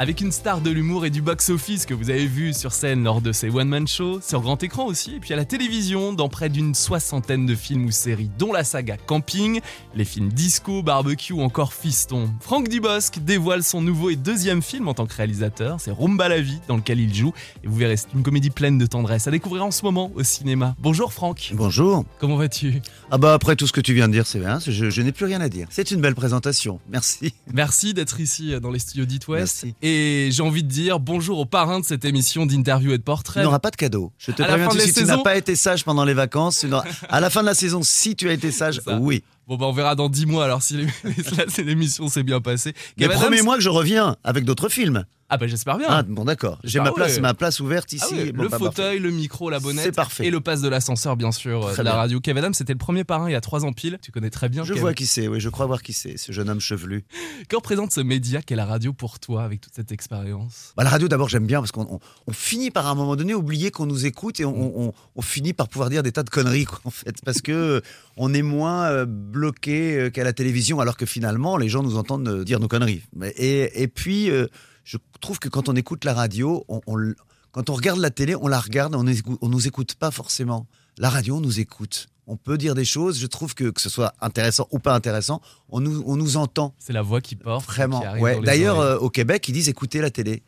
Avec 0.00 0.20
une 0.20 0.32
star 0.32 0.60
de 0.60 0.70
l'humour 0.70 1.06
et 1.06 1.10
du 1.10 1.22
box-office 1.22 1.86
que 1.86 1.94
vous 1.94 2.10
avez 2.10 2.26
vu 2.26 2.52
sur 2.52 2.72
scène 2.72 3.04
lors 3.04 3.20
de 3.20 3.30
ses 3.30 3.48
one-man 3.48 3.86
shows, 3.86 4.20
sur 4.20 4.40
grand 4.40 4.60
écran 4.64 4.86
aussi, 4.86 5.14
et 5.14 5.20
puis 5.20 5.32
à 5.32 5.36
la 5.36 5.44
télévision, 5.44 6.12
dans 6.12 6.28
près 6.28 6.48
d'une 6.48 6.74
soixantaine 6.74 7.46
de 7.46 7.54
films 7.54 7.84
ou 7.84 7.92
séries, 7.92 8.28
dont 8.36 8.52
la 8.52 8.64
saga 8.64 8.96
Camping, 8.96 9.60
les 9.94 10.04
films 10.04 10.30
Disco, 10.30 10.82
Barbecue 10.82 11.32
ou 11.32 11.42
encore 11.42 11.72
Fiston. 11.72 12.28
Franck 12.40 12.68
Dubosc 12.68 13.20
dévoile 13.20 13.62
son 13.62 13.82
nouveau 13.82 14.10
et 14.10 14.16
deuxième 14.16 14.62
film 14.62 14.88
en 14.88 14.94
tant 14.94 15.06
que 15.06 15.14
réalisateur, 15.14 15.80
c'est 15.80 15.92
Rumba 15.92 16.28
la 16.28 16.40
vie, 16.40 16.58
dans 16.66 16.76
lequel 16.76 16.98
il 16.98 17.14
joue, 17.14 17.32
et 17.62 17.68
vous 17.68 17.76
verrez, 17.76 17.96
c'est 17.96 18.12
une 18.14 18.24
comédie 18.24 18.50
pleine 18.50 18.78
de 18.78 18.86
tendresse 18.86 19.28
à 19.28 19.30
découvrir 19.30 19.64
en 19.64 19.70
ce 19.70 19.84
moment 19.84 20.10
au 20.16 20.24
cinéma. 20.24 20.74
Bonjour 20.80 21.12
Franck, 21.12 21.52
Bonjour. 21.54 22.04
comment 22.18 22.36
vas-tu? 22.36 22.82
Ah 23.12 23.18
bah 23.18 23.32
après 23.32 23.54
tout 23.54 23.68
ce 23.68 23.72
que 23.72 23.80
tu 23.80 23.94
viens 23.94 24.08
de 24.08 24.12
dire, 24.12 24.26
c'est 24.26 24.40
bien, 24.40 24.58
je, 24.58 24.90
je 24.90 25.02
n'ai 25.02 25.12
plus 25.12 25.24
rien 25.26 25.40
à 25.40 25.48
dire. 25.48 25.68
C'est 25.70 25.92
une 25.92 26.00
belle 26.00 26.16
présentation, 26.16 26.80
merci. 26.90 27.32
Merci 27.52 27.94
d'être 27.94 28.18
ici 28.18 28.58
dans 28.60 28.72
les 28.72 28.80
studios 28.80 29.04
d'It 29.04 29.28
West. 29.28 29.62
Merci. 29.62 29.74
Et 29.86 30.30
j'ai 30.32 30.42
envie 30.42 30.62
de 30.62 30.68
dire 30.68 30.98
bonjour 30.98 31.38
au 31.38 31.44
parrain 31.44 31.78
de 31.78 31.84
cette 31.84 32.06
émission 32.06 32.46
d'interview 32.46 32.92
et 32.92 32.96
de 32.98 33.02
portrait. 33.02 33.42
n'auras 33.42 33.58
pas 33.58 33.70
de 33.70 33.76
cadeau. 33.76 34.12
Je 34.16 34.30
te 34.32 34.42
À 34.42 34.46
préviens 34.46 34.70
suite, 34.70 34.94
tu 34.94 35.04
n'as 35.04 35.18
pas 35.18 35.36
été 35.36 35.56
sage 35.56 35.84
pendant 35.84 36.06
les 36.06 36.14
vacances. 36.14 36.64
À 37.10 37.20
la 37.20 37.28
fin 37.28 37.42
de 37.42 37.46
la 37.46 37.54
saison, 37.54 37.82
si 37.82 38.16
tu 38.16 38.30
as 38.30 38.32
été 38.32 38.50
sage, 38.50 38.80
oui. 38.98 39.22
Bon 39.46 39.56
bah 39.58 39.66
on 39.66 39.72
verra 39.72 39.94
dans 39.94 40.08
10 40.08 40.24
mois 40.24 40.46
alors 40.46 40.62
si 40.62 40.86
l'émission 41.58 42.08
s'est 42.08 42.22
bien 42.22 42.40
passée. 42.40 42.72
Mais 42.96 43.04
Adams- 43.04 43.18
promets-moi 43.20 43.56
que 43.56 43.60
je 43.62 43.68
reviens 43.68 44.16
avec 44.24 44.46
d'autres 44.46 44.70
films. 44.70 45.04
Ah 45.30 45.36
bah 45.38 45.46
j'espère 45.46 45.78
bien. 45.78 45.86
Ah, 45.90 46.02
bon 46.02 46.24
d'accord. 46.24 46.60
J'ai 46.64 46.80
ma 46.80 46.92
place, 46.92 47.14
ouais. 47.16 47.20
ma 47.20 47.34
place 47.34 47.58
ouverte 47.60 47.92
ici. 47.92 48.04
Ah 48.10 48.14
ouais, 48.14 48.32
Bon, 48.32 48.42
le 48.44 48.48
bah, 48.50 48.58
fauteuil, 48.58 48.98
le 48.98 49.10
micro, 49.10 49.48
la 49.50 49.58
bonnette 49.58 49.84
C'est 49.84 49.92
parfait. 49.92 50.26
et 50.26 50.30
le 50.30 50.40
passe 50.40 50.60
de 50.60 50.68
l'ascenseur 50.68 51.16
bien 51.16 51.32
sûr 51.32 51.66
euh, 51.66 51.72
Très 51.72 51.82
de 51.82 51.88
la 51.88 51.94
radio. 51.94 52.20
Kev 52.20 52.38
Adams 52.38 52.52
c'était 52.54 52.72
le 52.74 52.78
premier 52.78 53.04
parrain 53.04 53.28
il 53.28 53.32
y 53.32 53.36
a 53.36 53.40
trois 53.40 53.64
ans 53.64 53.72
pile. 53.72 53.98
Tu 54.02 54.12
connais 54.12 54.30
très 54.30 54.48
bien. 54.48 54.64
Je 54.64 54.74
Kev. 54.74 54.80
vois 54.80 54.94
qui 54.94 55.06
c'est, 55.06 55.26
oui, 55.26 55.40
je 55.40 55.48
crois 55.48 55.66
voir 55.66 55.82
qui 55.82 55.92
c'est, 55.92 56.16
ce 56.18 56.30
jeune 56.32 56.48
homme 56.50 56.60
chevelu. 56.60 57.04
Que 57.48 57.56
représente 57.56 57.90
ce 57.92 58.00
média 58.00 58.42
qu'est 58.42 58.54
la 58.56 58.64
radio 58.66 58.92
pour 58.92 59.18
toi 59.18 59.44
avec 59.44 59.60
toute 59.60 59.74
cette 59.74 59.92
expérience? 59.92 60.72
Bah, 60.76 60.84
la 60.84 60.90
radio, 60.90 61.08
d'abord, 61.08 61.28
j'aime 61.28 61.46
bien 61.46 61.60
parce 61.60 61.72
qu'on 61.72 61.86
on- 61.90 62.00
on 62.26 62.32
finit 62.32 62.70
par 62.70 62.86
à 62.86 62.90
un 62.90 62.94
moment 62.94 63.16
donné 63.16 63.34
oublier 63.34 63.70
qu'on 63.70 63.86
nous 63.86 64.06
écoute 64.06 64.40
et 64.40 64.44
on, 64.44 64.92
on- 65.16 65.22
finit 65.22 65.52
par 65.54 65.68
pouvoir 65.68 65.88
dire 65.90 66.02
des 66.02 66.12
tas 66.12 66.22
de 66.22 66.30
conneries, 66.30 66.66
quoi, 66.66 66.80
en 66.84 66.90
fait, 66.90 67.16
parce 67.24 67.40
que 67.40 67.50
euh, 67.52 67.80
on 68.18 68.32
est 68.34 68.42
moins 68.42 68.84
euh, 68.84 69.06
bloqué 69.06 69.96
euh, 69.96 70.10
qu'à 70.10 70.22
la 70.22 70.32
télévision, 70.32 70.80
alors 70.80 70.96
que 70.96 71.06
finalement, 71.06 71.56
les 71.56 71.68
gens 71.68 71.82
nous 71.82 71.96
entendent 71.96 72.28
euh, 72.28 72.44
dire 72.44 72.60
nos 72.60 72.68
conneries. 72.68 73.02
Et, 73.36 73.82
et 73.82 73.88
puis, 73.88 74.30
euh, 74.30 74.46
je 74.84 74.98
trouve 75.20 75.38
que 75.38 75.48
quand 75.48 75.68
on 75.68 75.74
écoute 75.76 76.04
la 76.04 76.14
radio, 76.14 76.64
on, 76.68 76.80
on 76.86 76.98
l- 76.98 77.14
quand 77.52 77.70
on 77.70 77.74
regarde 77.74 77.98
la 78.00 78.10
télé, 78.10 78.34
on 78.36 78.48
la 78.48 78.60
regarde, 78.60 78.94
on, 78.94 79.06
écou- 79.06 79.38
on 79.40 79.48
nous 79.48 79.66
écoute 79.66 79.94
pas 79.94 80.10
forcément. 80.10 80.66
La 80.98 81.08
radio, 81.10 81.36
on 81.36 81.40
nous 81.40 81.60
écoute. 81.60 82.08
On 82.26 82.36
peut 82.36 82.56
dire 82.58 82.74
des 82.74 82.84
choses. 82.84 83.18
Je 83.20 83.26
trouve 83.26 83.54
que 83.54 83.70
que 83.70 83.80
ce 83.80 83.88
soit 83.90 84.14
intéressant 84.20 84.66
ou 84.70 84.78
pas 84.78 84.94
intéressant, 84.94 85.40
on 85.68 85.80
nous, 85.80 86.02
on 86.06 86.16
nous 86.16 86.36
entend. 86.36 86.74
C'est 86.78 86.92
la 86.92 87.02
voix 87.02 87.20
qui 87.20 87.36
porte. 87.36 87.66
Vraiment. 87.66 88.00
qui 88.00 88.20
Ouais. 88.22 88.40
D'ailleurs, 88.40 88.80
euh, 88.80 88.96
au 88.98 89.10
Québec, 89.10 89.46
ils 89.48 89.52
disent 89.52 89.68
écouter 89.68 90.00
la 90.00 90.10
télé. 90.10 90.42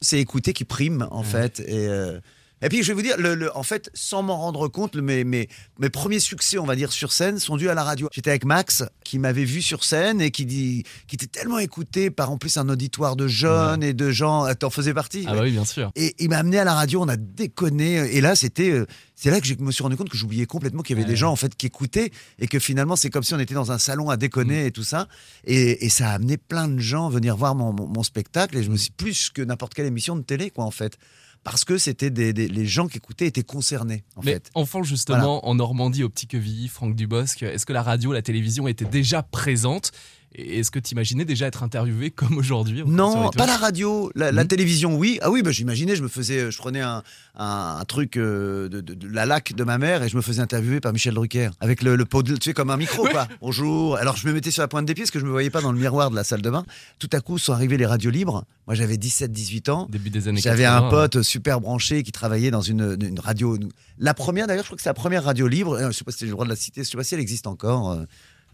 C'est 0.00 0.18
écouter 0.20 0.52
qui 0.52 0.64
prime, 0.64 1.06
en 1.10 1.20
Ouais. 1.20 1.24
fait. 1.24 1.60
Et, 1.60 1.86
euh, 1.88 2.20
et 2.62 2.68
puis, 2.68 2.82
je 2.82 2.88
vais 2.88 2.94
vous 2.94 3.02
dire, 3.02 3.16
le, 3.18 3.34
le- 3.34 3.56
en 3.56 3.62
fait, 3.62 3.90
sans 3.94 4.22
m'en 4.22 4.36
rendre 4.38 4.68
compte, 4.68 4.94
le- 4.94 5.02
mes, 5.02 5.24
mes, 5.24 5.48
mes 5.78 5.90
premiers 5.90 6.20
succès, 6.20 6.58
on 6.58 6.64
va 6.64 6.76
dire, 6.76 6.92
sur 6.92 7.12
scène, 7.12 7.38
sont 7.38 7.56
dus 7.56 7.68
à 7.68 7.74
la 7.74 7.82
radio. 7.84 8.08
J'étais 8.12 8.30
avec 8.30 8.44
Max, 8.44 8.84
qui 9.04 9.18
m'avait 9.18 9.44
vu 9.44 9.60
sur 9.62 9.84
scène 9.84 10.20
et 10.20 10.30
qui, 10.30 10.46
dit, 10.46 10.84
qui 11.08 11.16
était 11.16 11.26
tellement 11.26 11.58
écouté 11.58 12.10
par, 12.10 12.30
en 12.30 12.38
plus, 12.38 12.56
un 12.56 12.68
auditoire 12.68 13.16
de 13.16 13.26
jeunes 13.28 13.82
et 13.82 13.94
de 13.94 14.10
gens. 14.10 14.46
euh, 14.46 14.54
T'en 14.54 14.70
faisais 14.70 14.94
partie 14.94 15.24
Ah 15.28 15.34
bah 15.34 15.40
oui 15.42 15.50
bien 15.50 15.64
sûr. 15.64 15.90
et 15.96 16.14
il 16.18 16.28
m'a 16.28 16.38
amené 16.38 16.58
à 16.58 16.64
la 16.64 16.74
radio, 16.74 17.02
on 17.02 17.08
a 17.08 17.16
déconné. 17.16 17.94
Et 18.16 18.20
là, 18.20 18.34
c'était, 18.36 18.70
euh, 18.70 18.86
c'est 19.16 19.30
là 19.30 19.40
que 19.40 19.46
je 19.46 19.54
me 19.54 19.70
suis 19.72 19.82
rendu 19.82 19.96
compte 19.96 20.08
que 20.08 20.16
j'oubliais 20.16 20.46
complètement 20.46 20.82
qu'il 20.82 20.96
y 20.96 20.98
avait 20.98 21.06
Ouais. 21.06 21.10
des 21.12 21.16
gens 21.16 21.30
en 21.30 21.36
fait 21.36 21.54
qui 21.56 21.66
écoutaient 21.66 22.10
et 22.38 22.48
que 22.48 22.58
finalement 22.58 22.96
c'est 22.96 23.08
comme 23.10 23.22
si 23.22 23.34
on 23.34 23.38
était 23.38 23.54
dans 23.54 23.70
un 23.72 23.78
salon 23.78 24.10
à 24.10 24.16
déconner 24.16 24.66
et 24.66 24.70
tout 24.72 24.82
ça. 24.84 25.06
Et, 25.44 25.84
et 25.84 25.88
ça 25.88 26.10
a 26.10 26.12
amené 26.14 26.36
plein 26.36 26.68
de 26.68 26.78
gens 26.80 27.08
venir 27.08 27.36
voir 27.36 27.54
mon, 27.54 27.72
mon- 27.72 27.86
mon 27.86 28.02
spectacle. 28.02 28.56
Et 28.56 28.62
je 28.62 28.70
me 28.70 28.76
suis 28.76 28.90
plus 28.92 29.30
que 29.30 29.42
n'importe 29.42 29.74
quelle 29.74 29.86
émission 29.86 30.16
de 30.16 30.22
télé, 30.22 30.50
quoi, 30.50 30.64
en 30.64 30.70
fait, 30.70 30.96
parce 31.44 31.64
que 31.64 31.76
c'était 31.78 32.10
des, 32.10 32.32
des- 32.32 32.48
les 32.48 32.66
gens 32.66 32.86
qui 32.88 32.98
écoutaient 32.98 33.26
étaient 33.26 33.42
concernés, 33.42 34.04
en 34.16 34.22
Mais 34.22 34.34
fait. 34.34 34.50
enfant 34.54 34.82
justement 34.82 35.46
en 35.48 35.54
Normandie 35.54 36.04
au 36.04 36.08
Petit 36.08 36.26
Quevilly, 36.26 36.68
Franck 36.68 36.94
Dubosc, 36.94 37.42
est-ce 37.42 37.66
que 37.66 37.72
la 37.72 37.82
radio, 37.82 38.12
la 38.12 38.22
télévision 38.22 38.68
étaient 38.68 38.84
déjà 38.84 39.22
présentes 39.22 39.90
et 39.90 40.21
est-ce 40.34 40.70
que 40.70 40.78
tu 40.78 40.92
imaginais 40.92 41.24
déjà 41.24 41.46
être 41.46 41.62
interviewé 41.62 42.10
comme 42.12 42.36
aujourd'hui 42.38 42.82
Non, 42.86 43.30
pas 43.30 43.44
West 43.44 43.46
la 43.48 43.56
radio, 43.56 44.10
la, 44.14 44.32
la 44.32 44.42
Mhm. 44.42 44.48
télévision, 44.48 44.96
oui. 44.96 45.18
Ah 45.22 45.30
oui, 45.30 45.42
bah, 45.42 45.50
j'imaginais, 45.50 45.96
je 45.96 46.02
me 46.02 46.08
faisais, 46.08 46.50
je 46.50 46.58
prenais 46.58 46.80
un, 46.80 47.02
un, 47.36 47.76
un 47.80 47.84
truc 47.84 48.16
euh, 48.16 48.68
de, 48.68 48.80
de- 48.80 48.94
de 48.94 49.08
la 49.08 49.26
lac 49.26 49.52
de 49.54 49.64
ma 49.64 49.78
mère 49.78 50.02
et 50.02 50.08
je 50.08 50.16
me 50.16 50.22
faisais 50.22 50.40
interviewer 50.40 50.80
par 50.80 50.92
Michel 50.92 51.14
Drucker 51.14 51.50
avec 51.60 51.82
le, 51.82 51.96
le 51.96 52.04
pot, 52.04 52.22
de, 52.22 52.34
tu 52.36 52.50
sais, 52.50 52.54
comme 52.54 52.70
un 52.70 52.76
micro, 52.76 53.04
quoi. 53.08 53.28
Bonjour. 53.40 53.96
Alors 53.96 54.16
je 54.16 54.26
me 54.26 54.32
mettais 54.32 54.50
sur 54.50 54.62
la 54.62 54.68
pointe 54.68 54.86
des 54.86 54.94
pieds 54.94 55.04
parce 55.04 55.10
que 55.10 55.20
je 55.20 55.24
me 55.24 55.30
voyais 55.30 55.50
pas 55.50 55.60
dans 55.60 55.72
le 55.72 55.78
miroir 55.78 56.10
de 56.10 56.16
la 56.16 56.24
salle 56.24 56.42
de 56.42 56.50
bain. 56.50 56.64
Tout 56.98 57.10
à 57.12 57.20
coup 57.20 57.38
sont 57.38 57.52
arrivées 57.52 57.76
les 57.76 57.86
radios 57.86 58.10
libres. 58.10 58.44
Moi, 58.66 58.74
j'avais 58.74 58.96
17-18 58.96 59.70
ans. 59.70 59.86
Début 59.90 60.10
des 60.10 60.28
années 60.28 60.40
J'avais 60.40 60.62
80, 60.62 60.86
un 60.86 60.90
pote 60.90 61.22
super 61.22 61.60
branché 61.60 62.02
qui 62.02 62.12
travaillait 62.12 62.50
dans 62.50 62.60
une, 62.60 62.96
une 63.00 63.18
radio. 63.18 63.58
La 63.98 64.14
première, 64.14 64.46
d'ailleurs, 64.46 64.62
je 64.64 64.68
crois 64.68 64.76
que 64.76 64.82
c'est 64.82 64.88
la 64.88 64.94
première 64.94 65.24
radio 65.24 65.46
libre. 65.48 65.74
Euh, 65.74 65.90
Je 65.90 65.96
sais 65.98 66.04
pas 66.04 66.12
si 66.12 66.20
j'ai 66.20 66.26
le 66.26 66.32
droit 66.32 66.44
de 66.44 66.50
la 66.50 66.56
citer. 66.56 66.84
Je 66.84 66.88
sais 66.88 66.96
pas 66.96 67.04
si 67.04 67.14
elle 67.14 67.20
existe 67.20 67.46
encore. 67.46 67.98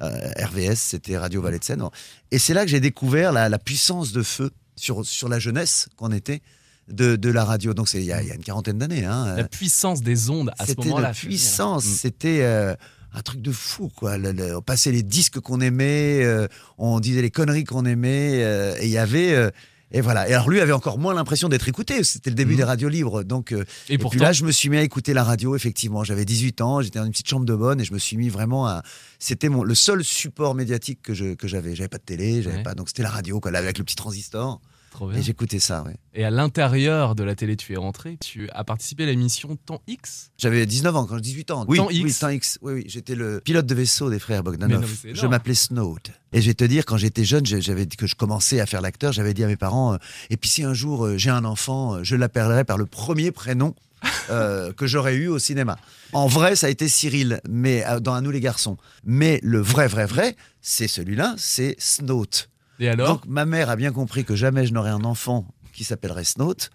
Euh, 0.00 0.30
RVS, 0.38 0.76
c'était 0.76 1.16
Radio 1.18 1.42
Valais 1.42 1.58
de 1.58 1.64
Seine. 1.64 1.82
Et 2.30 2.38
c'est 2.38 2.54
là 2.54 2.64
que 2.64 2.70
j'ai 2.70 2.80
découvert 2.80 3.32
la, 3.32 3.48
la 3.48 3.58
puissance 3.58 4.12
de 4.12 4.22
feu 4.22 4.50
sur, 4.76 5.04
sur 5.04 5.28
la 5.28 5.38
jeunesse 5.38 5.88
qu'on 5.96 6.12
était 6.12 6.40
de, 6.88 7.16
de 7.16 7.30
la 7.30 7.44
radio. 7.44 7.74
Donc 7.74 7.88
c'est 7.88 7.98
il 7.98 8.04
y, 8.06 8.12
a 8.12 8.22
il 8.22 8.28
y 8.28 8.30
a 8.30 8.34
une 8.34 8.42
quarantaine 8.44 8.78
d'années. 8.78 9.04
Hein. 9.04 9.34
La 9.36 9.44
puissance 9.44 10.02
des 10.02 10.30
ondes 10.30 10.50
à 10.58 10.64
ce 10.64 10.70
C'était 10.72 10.88
moment-là. 10.88 11.10
dire. 11.12 11.20
puissance. 11.20 11.84
Mm. 11.84 11.94
C'était 12.00 12.38
euh, 12.42 12.74
un 13.12 13.22
truc 13.22 13.42
de 13.42 13.52
fou, 13.52 13.90
quoi. 13.94 14.18
Le- 14.18 14.32
le- 14.32 14.56
on 14.56 14.62
passait 14.62 14.92
les 14.92 15.02
disques 15.02 15.40
qu'on 15.40 15.60
aimait, 15.60 16.22
euh, 16.24 16.46
on 16.78 17.00
disait 17.00 17.22
les 17.22 17.30
conneries 17.30 17.64
qu'on 17.64 17.84
aimait, 17.84 18.42
euh, 18.44 18.76
et 18.80 18.84
il 18.86 18.90
y 18.90 18.98
avait. 18.98 19.50
Et 19.92 20.00
voilà. 20.00 20.28
Et 20.28 20.34
alors 20.34 20.50
lui 20.50 20.60
avait 20.60 20.72
encore 20.72 20.98
moins 20.98 21.14
l'impression 21.14 21.48
d'être 21.48 21.68
écouté. 21.68 22.04
C'était 22.04 22.30
le 22.30 22.36
début 22.36 22.52
Mhm. 22.52 22.56
des 22.58 22.64
radios 22.64 22.88
libres. 22.88 23.22
Donc, 23.22 23.52
euh, 23.52 23.64
Et, 23.88 23.98
puis 23.98 24.18
là, 24.18 24.32
je 24.32 24.44
me 24.44 24.52
suis 24.52 24.68
mis 24.68 24.76
à 24.76 24.82
écouter 24.82 25.14
la 25.14 25.24
radio. 25.24 25.56
Effectivement, 25.56 26.04
j'avais 26.04 26.24
18 26.24 26.60
ans, 26.60 26.82
j'étais 26.82 26.98
dans 26.98 27.04
une 27.06 27.12
petite 27.12 27.28
chambre 27.28 27.46
de 27.46 27.54
bonne 27.54 27.80
et 27.80 27.84
je 27.84 27.92
me 27.94 27.98
suis 27.98 28.16
mis 28.16 28.28
vraiment 28.28 28.66
à. 28.66 28.82
C'était 29.18 29.48
mon 29.48 29.62
le 29.62 29.74
seul 29.74 30.04
support 30.04 30.54
médiatique 30.54 31.00
que 31.02 31.14
je 31.14 31.34
que 31.34 31.48
j'avais. 31.48 31.74
J'avais 31.74 31.88
pas 31.88 31.98
de 31.98 32.02
télé, 32.04 32.42
j'avais 32.42 32.56
Ouais. 32.58 32.62
pas. 32.62 32.74
Donc 32.74 32.88
c'était 32.88 33.02
la 33.02 33.10
radio, 33.10 33.40
quoi, 33.40 33.50
là, 33.50 33.58
avec 33.60 33.78
le 33.78 33.84
petit 33.84 33.96
transistor. 33.96 34.60
Trop 34.98 35.08
bien. 35.08 35.18
Et 35.18 35.22
j'écoutais 35.22 35.58
ça. 35.60 35.82
Ouais. 35.84 35.94
Et 36.14 36.24
à 36.24 36.30
l'intérieur 36.30 37.14
de 37.14 37.22
la 37.22 37.34
télé, 37.34 37.56
tu 37.56 37.72
es 37.72 37.76
rentré. 37.76 38.16
Tu 38.20 38.48
as 38.50 38.64
participé 38.64 39.04
à 39.04 39.06
l'émission 39.06 39.56
Temps 39.56 39.80
X? 39.86 40.30
J'avais 40.38 40.66
19 40.66 40.96
ans 40.96 41.06
quand 41.06 41.18
18 41.20 41.50
ans. 41.52 41.64
Oui, 41.68 41.78
Temps 41.78 41.86
oui, 41.88 42.00
X. 42.06 42.18
Temps 42.18 42.28
X. 42.30 42.58
Oui, 42.62 42.72
oui. 42.74 42.84
J'étais 42.88 43.14
le 43.14 43.40
pilote 43.40 43.66
de 43.66 43.74
vaisseau 43.74 44.10
des 44.10 44.18
frères 44.18 44.38
non, 44.42 44.50
Bogdanov. 44.50 44.92
je 45.12 45.26
m'appelais 45.26 45.54
Snowd. 45.54 46.00
Et 46.32 46.42
je 46.42 46.46
vais 46.48 46.54
te 46.54 46.64
dire, 46.64 46.84
quand 46.84 46.96
j'étais 46.96 47.24
jeune, 47.24 47.46
j'ai- 47.46 47.60
j'avais 47.62 47.86
que 47.86 48.06
je 48.06 48.14
commençais 48.14 48.60
à 48.60 48.66
faire 48.66 48.80
l'acteur, 48.80 49.12
j'avais 49.12 49.32
dit 49.34 49.44
à 49.44 49.46
mes 49.46 49.56
parents, 49.56 49.94
euh, 49.94 49.98
et 50.30 50.36
puis 50.36 50.50
si 50.50 50.62
un 50.62 50.74
jour 50.74 51.06
euh, 51.06 51.16
j'ai 51.16 51.30
un 51.30 51.44
enfant, 51.44 51.94
euh, 51.94 52.00
je 52.02 52.16
l'appellerai 52.16 52.64
par 52.64 52.76
le 52.76 52.84
premier 52.86 53.30
prénom 53.30 53.74
euh, 54.30 54.72
que 54.72 54.86
j'aurais 54.86 55.14
eu 55.14 55.28
au 55.28 55.38
cinéma. 55.38 55.78
En 56.12 56.26
vrai, 56.26 56.54
ça 56.56 56.66
a 56.66 56.70
été 56.70 56.88
Cyril, 56.88 57.40
mais 57.48 57.84
dans 58.02 58.14
À 58.14 58.20
nous 58.20 58.30
les 58.30 58.40
garçons. 58.40 58.76
Mais 59.04 59.40
le 59.42 59.60
vrai, 59.60 59.88
vrai, 59.88 60.06
vrai, 60.06 60.36
c'est 60.60 60.88
celui-là, 60.88 61.34
c'est 61.38 61.76
Snowt. 61.78 62.48
Et 62.78 62.88
alors 62.88 63.14
Donc 63.14 63.26
ma 63.26 63.44
mère 63.44 63.70
a 63.70 63.76
bien 63.76 63.92
compris 63.92 64.24
que 64.24 64.36
jamais 64.36 64.66
je 64.66 64.72
n'aurais 64.72 64.90
un 64.90 65.04
enfant 65.04 65.46
qui 65.72 65.84
s'appellerait 65.84 66.24
Snowt. 66.24 66.70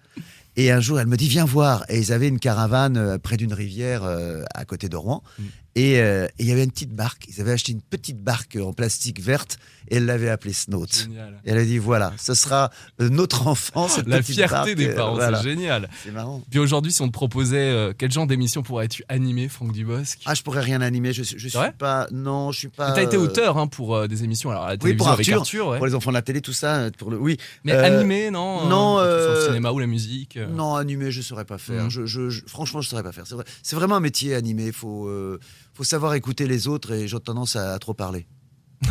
Et 0.55 0.71
un 0.71 0.79
jour, 0.79 0.99
elle 0.99 1.07
me 1.07 1.17
dit 1.17 1.27
Viens 1.27 1.45
voir. 1.45 1.83
Et 1.89 1.99
ils 1.99 2.13
avaient 2.13 2.27
une 2.27 2.39
caravane 2.39 2.97
euh, 2.97 3.17
près 3.17 3.37
d'une 3.37 3.53
rivière 3.53 4.03
euh, 4.03 4.43
à 4.53 4.65
côté 4.65 4.87
de 4.89 4.95
Rouen. 4.95 5.23
Mm. 5.39 5.43
Et 5.75 5.99
euh, 5.99 6.25
et 6.37 6.43
il 6.43 6.45
y 6.47 6.51
avait 6.51 6.63
une 6.63 6.71
petite 6.71 6.93
barque. 6.93 7.25
Ils 7.27 7.41
avaient 7.41 7.51
acheté 7.53 7.71
une 7.71 7.81
petite 7.81 8.21
barque 8.23 8.57
en 8.61 8.73
plastique 8.73 9.19
verte 9.19 9.57
et 9.89 9.95
elle 9.97 10.05
l'avait 10.05 10.29
appelée. 10.29 10.53
Génial. 10.53 11.41
Et 11.45 11.49
elle 11.51 11.57
a 11.57 11.65
dit 11.65 11.79
Voilà, 11.79 12.13
ce 12.19 12.35
sera 12.35 12.69
notre 12.99 13.47
enfant. 13.47 13.87
Cette 13.87 14.07
La 14.07 14.19
petite 14.19 14.35
fierté 14.35 14.53
barque. 14.53 14.73
des 14.75 14.89
parents, 14.89 15.15
voilà. 15.15 15.39
c'est 15.39 15.49
génial. 15.49 15.89
C'est 16.03 16.11
marrant. 16.11 16.43
Puis 16.51 16.59
aujourd'hui, 16.59 16.91
si 16.91 17.01
on 17.01 17.07
te 17.07 17.11
proposait 17.13 17.57
euh, 17.57 17.91
quel 17.97 18.11
genre 18.11 18.27
d'émission 18.27 18.61
pourrais-tu 18.61 19.03
animer, 19.09 19.49
Franck 19.49 19.71
Dubosc? 19.73 20.19
Ah, 20.25 20.35
je 20.35 20.43
pourrais 20.43 20.61
rien 20.61 20.79
animer. 20.81 21.11
Je, 21.11 21.23
je 21.23 21.47
suis 21.47 21.57
pas. 21.79 22.07
Non, 22.11 22.51
je 22.51 22.59
suis 22.59 22.67
pas. 22.69 22.91
Tu 22.93 22.99
as 22.99 23.03
été 23.03 23.17
euh, 23.17 23.21
auteur 23.21 23.57
hein, 23.57 23.65
pour 23.67 23.95
euh, 23.95 24.07
des 24.07 24.23
émissions 24.23 24.51
alors 24.51 24.63
à 24.65 24.67
la 24.67 24.73
Oui, 24.73 24.79
télévision 24.79 25.05
pour 25.05 25.13
avec 25.13 25.27
Arthur, 25.27 25.39
Arthur. 25.41 25.67
ouais. 25.69 25.77
Pour 25.77 25.87
les 25.87 25.95
enfants 25.95 26.11
de 26.11 26.15
la 26.15 26.21
télé, 26.21 26.41
tout 26.41 26.53
ça. 26.53 26.91
Pour 26.99 27.09
le... 27.09 27.17
Oui. 27.17 27.37
Mais 27.63 27.71
animé, 27.73 28.29
non 28.29 28.67
non, 28.67 28.99
euh, 28.99 29.39
le 29.41 29.45
cinéma 29.47 29.71
ou 29.71 29.79
la 29.79 29.87
musique. 29.87 30.37
Non, 30.37 30.75
animé, 30.75 31.09
je 31.11 31.21
saurais 31.21 31.45
pas 31.45 31.57
faire. 31.57 31.85
Mhm. 31.85 31.89
Je, 31.89 32.05
je- 32.05 32.41
franchement, 32.45 32.81
je 32.81 32.89
saurais 32.89 33.01
pas 33.03 33.11
faire. 33.11 33.25
C'est 33.25 33.33
vrai- 33.35 33.45
c'est 33.63 33.75
vraiment 33.75 33.95
un 33.95 33.99
métier 34.01 34.35
animé. 34.35 34.67
Il 34.67 34.73
faut, 34.73 35.09
faut 35.73 35.83
savoir 35.83 36.13
écouter 36.13 36.47
les 36.47 36.67
autres 36.67 36.91
et 36.93 37.07
j'ai 37.07 37.19
tendance 37.19 37.55
à, 37.55 37.73
à 37.73 37.79
trop 37.79 37.93
parler. 37.93 38.25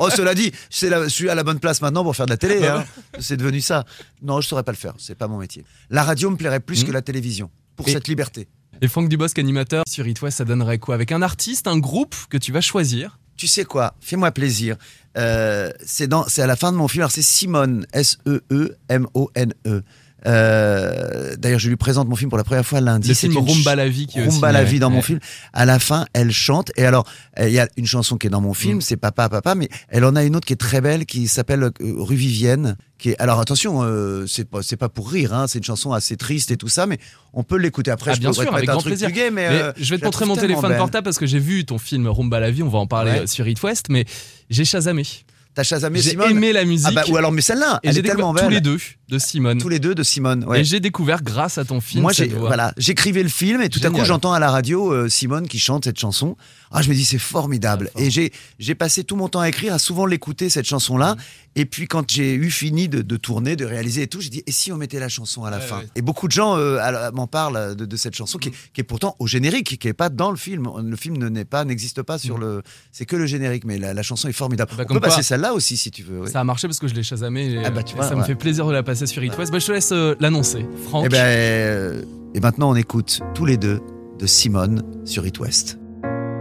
Oh, 0.00 0.10
cela 0.10 0.34
dit, 0.34 0.50
la- 0.82 1.04
je 1.04 1.08
suis 1.08 1.28
à 1.28 1.34
la 1.36 1.44
bonne 1.44 1.60
place 1.60 1.80
maintenant 1.82 2.02
pour 2.02 2.16
faire 2.16 2.26
de 2.26 2.30
la 2.30 2.36
télé. 2.36 2.66
hein. 2.66 2.84
C'est 3.20 3.36
devenu 3.36 3.60
ça. 3.60 3.84
Non, 4.22 4.40
je 4.40 4.48
saurais 4.48 4.64
pas 4.64 4.72
le 4.72 4.76
faire. 4.76 4.94
C'est 4.98 5.14
pas 5.14 5.28
mon 5.28 5.38
métier. 5.38 5.64
La 5.88 6.02
radio 6.02 6.30
me 6.30 6.36
plairait 6.36 6.58
plus 6.60 6.80
Mhm. 6.82 6.88
que 6.88 6.92
la 6.92 7.02
télévision 7.02 7.50
pour 7.76 7.86
Et- 7.88 7.92
cette 7.92 8.08
liberté. 8.08 8.48
Et 8.82 8.88
Franck 8.88 9.08
Dubosc, 9.08 9.38
animateur 9.38 9.84
sur 9.88 10.06
It 10.08 10.20
West, 10.22 10.38
ça 10.38 10.44
donnerait 10.44 10.78
quoi? 10.78 10.94
Avec 10.96 11.12
un 11.12 11.22
artiste, 11.22 11.66
un 11.68 11.78
groupe 11.78 12.16
que 12.30 12.38
tu 12.38 12.50
vas 12.50 12.60
choisir? 12.62 13.18
Tu 13.36 13.46
sais 13.46 13.64
quoi? 13.64 13.94
Fais-moi 14.00 14.32
plaisir. 14.32 14.76
Euh, 15.16 15.70
c'est 15.84 16.08
à 16.12 16.46
la 16.46 16.56
fin 16.56 16.72
de 16.72 16.76
mon 16.76 16.88
film. 16.88 17.02
Alors 17.02 17.10
c'est 17.12 17.22
Simone, 17.22 17.86
S 17.92 18.18
E 18.26 18.40
E 18.50 18.76
M 18.88 19.06
O 19.14 19.30
N 19.34 19.52
E. 19.66 19.82
Euh, 20.26 21.34
D'ailleurs, 21.36 21.58
je 21.58 21.68
lui 21.68 21.76
présente 21.76 22.08
mon 22.08 22.16
film 22.16 22.28
pour 22.30 22.38
la 22.38 22.44
première 22.44 22.66
fois 22.66 22.80
lundi. 22.80 23.08
Le 23.08 23.14
C'est 23.14 23.28
film 23.28 23.38
une 23.46 23.48
Rumba 23.52 23.74
la 23.76 23.88
vie 23.88 24.06
qui 24.06 24.20
Rumba 24.20 24.52
la 24.52 24.64
vie 24.64 24.78
dans 24.78 24.90
mon 24.90 25.02
film. 25.02 25.18
À 25.52 25.64
la 25.64 25.78
fin, 25.78 26.06
elle 26.12 26.32
chante. 26.32 26.70
Et 26.76 26.84
alors, 26.84 27.06
euh, 27.38 27.48
il 27.48 27.54
y 27.54 27.60
a 27.60 27.68
une 27.76 27.86
chanson 27.86 28.16
qui 28.16 28.26
est 28.26 28.30
dans 28.30 28.40
mon 28.40 28.54
film, 28.54 28.78
Mm. 28.78 28.80
c'est 28.82 28.96
Papa, 28.96 29.28
Papa, 29.28 29.54
mais 29.54 29.68
elle 29.88 30.04
en 30.04 30.16
a 30.16 30.24
une 30.24 30.36
autre 30.36 30.46
qui 30.46 30.52
est 30.52 30.56
très 30.56 30.80
belle, 30.80 31.06
qui 31.06 31.28
s'appelle 31.28 31.62
euh, 31.64 31.70
Rue 31.80 32.16
Vivienne. 32.16 32.76
Qui 32.98 33.10
est, 33.10 33.18
alors 33.18 33.40
attention, 33.40 33.80
euh, 33.82 34.26
c'est 34.26 34.44
pas, 34.76 34.88
pour 34.90 35.10
rire, 35.10 35.32
hein, 35.32 35.46
c'est 35.48 35.58
une 35.58 35.64
chanson 35.64 35.92
assez 35.94 36.16
triste 36.18 36.50
et 36.50 36.58
tout 36.58 36.68
ça, 36.68 36.86
mais 36.86 36.98
on 37.32 37.42
peut 37.42 37.56
l'écouter 37.56 37.90
après. 37.90 38.10
Ah, 38.10 38.14
je 38.14 38.20
bien 38.20 38.32
sûr, 38.32 38.52
avec 38.54 38.68
un 38.68 38.72
grand 38.72 38.80
truc 38.82 38.90
plaisir. 38.92 39.10
gay, 39.10 39.30
mais, 39.30 39.48
Mais 39.48 39.62
euh, 39.62 39.72
je 39.78 39.88
vais 39.94 39.98
te 39.98 40.04
montrer 40.04 40.26
mon 40.26 40.36
téléphone 40.36 40.76
portable 40.76 41.04
parce 41.04 41.18
que 41.18 41.24
j'ai 41.26 41.38
vu 41.38 41.64
ton 41.64 41.78
film 41.78 42.06
Rumba 42.06 42.40
la 42.40 42.50
vie, 42.50 42.62
on 42.62 42.68
va 42.68 42.78
en 42.78 42.86
parler 42.86 43.10
Ouais. 43.12 43.26
sur 43.26 43.48
It 43.48 43.62
West, 43.62 43.86
mais 43.88 44.04
j'ai 44.50 44.64
chasamé. 44.66 45.04
T'as 45.52 45.64
Shazamé 45.64 46.00
J'ai 46.00 46.12
aimé 46.30 46.52
la 46.52 46.64
musique. 46.64 46.86
Ah 46.88 46.92
bah, 46.92 47.02
ou 47.08 47.16
alors, 47.16 47.32
mais 47.32 47.40
celle-là, 47.40 47.80
elle 47.82 47.92
j'ai 47.92 47.98
est 47.98 48.02
tellement 48.04 48.32
belle. 48.32 48.44
tous 48.44 48.50
les 48.50 48.60
deux 48.60 48.78
de 49.10 49.18
Simone. 49.18 49.58
Tous 49.58 49.68
les 49.68 49.78
deux 49.78 49.94
de 49.94 50.02
Simone. 50.02 50.44
ouais. 50.44 50.60
Et 50.60 50.64
j'ai 50.64 50.80
découvert 50.80 51.22
grâce 51.22 51.58
à 51.58 51.64
ton 51.64 51.80
film 51.80 52.02
Moi, 52.02 52.12
cette 52.14 52.30
j'ai, 52.30 52.36
voix. 52.36 52.46
voilà, 52.48 52.72
j'écrivais 52.76 53.22
le 53.22 53.28
film 53.28 53.60
et 53.60 53.68
tout 53.68 53.80
à 53.82 53.90
coup, 53.90 54.04
j'entends 54.04 54.32
à 54.32 54.38
la 54.38 54.50
radio 54.50 54.90
euh, 54.92 55.08
Simone 55.08 55.48
qui 55.48 55.58
chante 55.58 55.84
cette 55.84 55.98
chanson. 55.98 56.36
Ah, 56.72 56.82
je 56.82 56.88
me 56.88 56.94
dis, 56.94 57.04
c'est 57.04 57.18
formidable. 57.18 57.90
Ah, 57.96 58.00
et 58.00 58.10
j'ai, 58.10 58.32
j'ai 58.60 58.74
passé 58.76 59.02
tout 59.02 59.16
mon 59.16 59.28
temps 59.28 59.40
à 59.40 59.48
écrire, 59.48 59.74
à 59.74 59.78
souvent 59.80 60.06
l'écouter, 60.06 60.48
cette 60.48 60.66
chanson-là. 60.66 61.14
Mm. 61.16 61.18
Et 61.56 61.64
puis, 61.66 61.88
quand 61.88 62.08
j'ai 62.08 62.32
eu 62.34 62.48
fini 62.50 62.88
de, 62.88 63.02
de 63.02 63.16
tourner, 63.16 63.56
de 63.56 63.64
réaliser 63.64 64.02
et 64.02 64.06
tout, 64.06 64.20
j'ai 64.20 64.28
dit, 64.30 64.42
et 64.46 64.52
si 64.52 64.70
on 64.70 64.76
mettait 64.76 65.00
la 65.00 65.08
chanson 65.08 65.44
à 65.44 65.50
la 65.50 65.56
Ouais, 65.58 65.62
fin 65.64 65.78
ouais. 65.80 65.88
Et 65.96 66.02
beaucoup 66.02 66.28
de 66.28 66.32
gens 66.32 66.56
euh, 66.56 67.10
m'en 67.12 67.26
parlent 67.26 67.74
de, 67.74 67.84
de 67.86 67.96
cette 67.96 68.14
chanson 68.14 68.38
qui, 68.38 68.50
est, 68.50 68.52
qui 68.72 68.80
est 68.80 68.84
pourtant 68.84 69.16
au 69.18 69.26
générique, 69.26 69.76
qui 69.80 69.88
est 69.88 69.92
pas 69.92 70.10
dans 70.10 70.30
le 70.30 70.36
film. 70.36 70.68
Le 70.80 70.96
film 70.96 71.18
ne- 71.18 71.28
n'est 71.28 71.44
pas, 71.44 71.64
n'existe 71.64 72.02
pas 72.02 72.18
sur 72.18 72.38
Mm. 72.38 72.40
le. 72.42 72.62
C'est 72.92 73.04
que 73.04 73.16
le 73.16 73.26
générique, 73.26 73.64
mais 73.64 73.78
la, 73.78 73.92
la 73.92 74.02
chanson 74.04 74.28
est 74.28 74.32
formidable. 74.32 74.70
Bah, 74.78 74.84
on 74.88 74.94
peut 74.94 75.00
passer 75.00 75.24
celle-là 75.24 75.52
aussi, 75.54 75.76
si 75.76 75.90
tu 75.90 76.04
veux. 76.04 76.26
Ça 76.28 76.38
a 76.40 76.44
marché 76.44 76.68
parce 76.68 76.78
que 76.78 76.86
je 76.86 76.94
l'ai 76.94 77.02
chasamé. 77.02 77.50
Et, 77.54 77.62
Ah 77.64 77.70
bah, 77.70 77.82
tu 77.82 77.94
et 77.94 77.96
vois, 77.96 78.08
ça 78.08 78.14
me 78.14 78.22
fait 78.22 78.36
plaisir 78.36 78.64
de 78.68 78.72
la 78.72 78.84
passer 78.84 78.99
sur 79.06 79.22
It 79.22 79.36
West. 79.38 79.52
Bah, 79.52 79.58
je 79.58 79.66
te 79.66 79.72
laisse 79.72 79.92
euh, 79.92 80.14
l'annoncer. 80.20 80.66
Franck. 80.88 81.06
Et, 81.06 81.08
ben, 81.08 81.18
euh, 81.18 82.02
et 82.34 82.40
maintenant, 82.40 82.70
on 82.70 82.74
écoute 82.74 83.20
tous 83.34 83.44
les 83.44 83.56
deux 83.56 83.80
de 84.18 84.26
Simone 84.26 84.82
sur 85.04 85.26
It 85.26 85.38
West. 85.40 85.78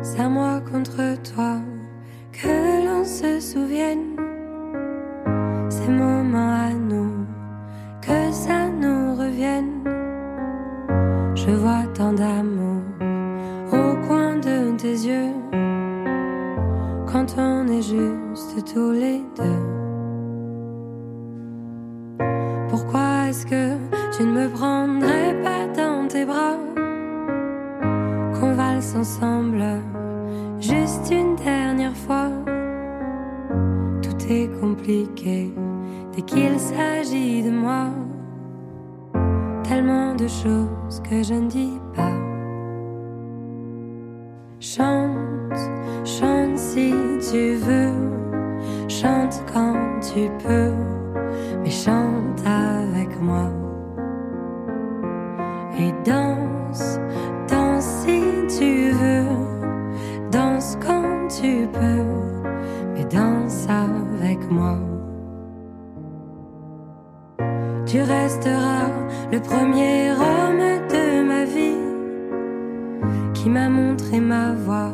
C'est 0.01 0.19
à 0.19 0.29
moi 0.29 0.61
contre 0.61 1.21
toi 1.33 1.57
que 2.31 2.85
l'on 2.85 3.03
se 3.03 3.39
souvienne. 3.39 4.15
Ces 5.69 5.89
moments 5.89 6.53
à 6.53 6.73
nous, 6.73 7.25
que 8.01 8.31
ça 8.31 8.69
nous 8.69 9.15
revienne. 9.15 9.83
Je 11.35 11.51
vois 11.51 11.83
tant 11.93 12.13
d'amour 12.13 12.81
au 13.71 14.07
coin 14.07 14.37
de 14.37 14.75
tes 14.77 14.93
yeux. 14.93 15.31
Quand 17.11 17.35
on 17.37 17.67
est 17.67 17.81
juste 17.81 18.73
tous 18.73 18.91
les 18.91 19.21
deux. 19.37 19.78
Tu 24.19 24.25
ne 24.25 24.31
me 24.31 24.49
prendrais 24.49 25.33
pas 25.41 25.65
dans 25.67 26.05
tes 26.07 26.25
bras? 26.25 26.57
qu'on 28.33 28.53
valse 28.53 28.93
ensemble 28.95 29.63
juste 30.59 31.09
une 31.09 31.35
dernière 31.37 31.95
fois. 31.95 32.29
Tout 34.01 34.17
est 34.29 34.49
compliqué 34.59 35.53
dès 36.13 36.21
qu'il 36.23 36.59
s'agit 36.59 37.43
de 37.43 37.51
moi. 37.51 37.87
Tellement 39.63 40.15
de 40.15 40.27
choses 40.27 41.01
que 41.09 41.23
je 41.23 41.35
ne 41.35 41.47
dis 41.47 41.79
pas. 41.95 42.17
Chante, 44.59 45.61
chante 46.03 46.57
si 46.57 46.93
tu 47.31 47.55
veux, 47.55 47.93
chante 48.89 49.41
quand 49.53 49.77
tu 50.01 50.29
peux, 50.43 50.68
moi. 64.49 64.77
Tu 67.85 68.01
resteras 68.01 68.89
le 69.31 69.39
premier 69.39 70.11
homme 70.11 70.87
de 70.89 71.23
ma 71.23 71.45
vie 71.45 71.77
qui 73.33 73.49
m'a 73.49 73.69
montré 73.69 74.19
ma 74.19 74.53
voix 74.53 74.91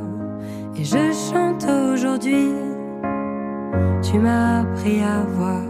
et 0.78 0.84
je 0.84 1.12
chante 1.12 1.66
aujourd'hui. 1.66 2.52
Tu 4.02 4.20
m'as 4.20 4.62
appris 4.62 5.02
à 5.02 5.24
voir 5.38 5.64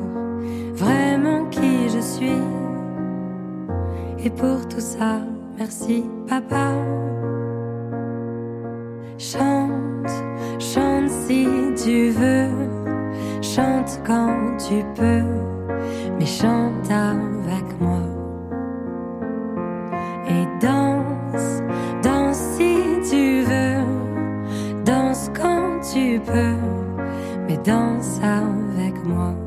vraiment 0.74 1.46
qui 1.50 1.90
je 1.90 2.00
suis. 2.00 2.42
Et 4.24 4.30
pour 4.30 4.68
tout 4.68 4.80
ça, 4.80 5.22
merci 5.58 6.04
papa. 6.28 6.74
Chante, 9.18 10.12
chante 10.60 11.10
si 11.10 11.48
tu 11.84 12.10
veux, 12.10 12.50
chante 13.56 14.02
quand 14.06 14.58
tu 14.58 14.84
peux, 14.96 15.24
mais 16.20 16.26
chante 16.26 16.92
avec 16.92 17.80
moi. 17.80 18.02
Et 20.28 20.46
danse, 20.60 21.62
danse 22.04 22.38
si 22.58 22.76
tu 23.10 23.44
veux, 23.44 23.84
danse 24.84 25.32
quand 25.34 25.80
tu 25.94 26.20
peux, 26.20 26.58
mais 27.48 27.58
danse 27.64 28.20
avec 28.22 28.96
moi. 29.06 29.45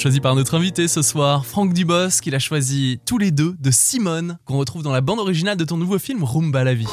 Choisi 0.00 0.20
par 0.20 0.34
notre 0.34 0.54
invité 0.54 0.88
ce 0.88 1.02
soir, 1.02 1.44
Franck 1.44 1.74
Dubos, 1.74 2.22
qu'il 2.22 2.34
a 2.34 2.38
choisi 2.38 3.00
tous 3.04 3.18
les 3.18 3.30
deux 3.30 3.54
de 3.60 3.70
Simone, 3.70 4.38
qu'on 4.46 4.56
retrouve 4.56 4.82
dans 4.82 4.92
la 4.92 5.02
bande 5.02 5.18
originale 5.18 5.58
de 5.58 5.64
ton 5.64 5.76
nouveau 5.76 5.98
film 5.98 6.24
Rumba 6.24 6.64
la 6.64 6.72
vie. 6.72 6.88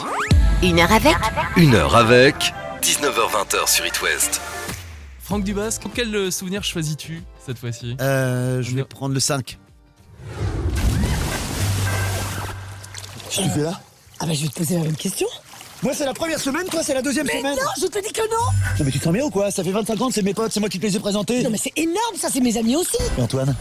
Une 0.62 0.78
heure 0.78 0.92
avec 0.92 1.16
Une 1.56 1.74
heure 1.74 1.96
avec 1.96 2.54
19h20 2.82 3.66
sur 3.66 3.86
It 3.86 4.02
West. 4.02 4.42
Franck 5.22 5.46
Dubos, 5.46 5.80
quel 5.94 6.14
euh, 6.14 6.32
souvenir 6.32 6.66
choisis-tu 6.66 7.24
cette 7.46 7.60
fois-ci? 7.60 7.96
Euh, 8.02 8.62
je 8.62 8.76
vais 8.76 8.84
prendre 8.84 9.14
le 9.14 9.22
5. 9.22 9.58
Qu'est-ce 13.30 13.38
que 13.38 13.44
tu 13.44 13.50
fais 13.50 13.64
là? 13.64 13.80
Ah 14.20 14.26
bah 14.26 14.34
je 14.34 14.42
vais 14.42 14.50
te 14.50 14.56
poser 14.56 14.76
la 14.76 14.84
même 14.84 14.98
question. 14.98 15.28
Moi 15.84 15.94
c'est 15.94 16.06
la 16.06 16.14
première 16.14 16.40
semaine, 16.40 16.66
toi 16.66 16.82
c'est 16.84 16.94
la 16.96 17.02
deuxième 17.04 17.28
Mais 17.28 17.38
semaine. 17.40 17.56
non, 17.56 17.72
je 17.80 17.86
te 17.88 18.00
dis 18.00 18.12
que 18.12 18.22
non. 18.22 18.52
Non 18.80 18.86
mais 18.86 18.92
tu 18.92 18.98
te 19.00 19.04
sens 19.04 19.14
bien 19.14 19.24
ou 19.26 19.30
quoi? 19.30 19.52
Ça 19.52 19.64
fait 19.64 19.72
25 19.72 20.02
ans 20.02 20.08
que 20.08 20.14
c'est 20.14 20.24
mes 20.24 20.34
potes, 20.34 20.52
c'est 20.52 20.60
moi 20.60 20.70
qui 20.70 20.80
te 20.80 20.86
les 20.86 20.96
ai 20.96 21.00
présentés. 21.00 21.44
Non 21.44 21.50
mais 21.52 21.58
c'est 21.62 21.72
énorme, 21.76 22.16
ça 22.20 22.30
c'est 22.34 22.40
mes 22.40 22.58
amis 22.58 22.76
aussi. 22.76 22.98
Et 23.18 23.22
Antoine? 23.22 23.56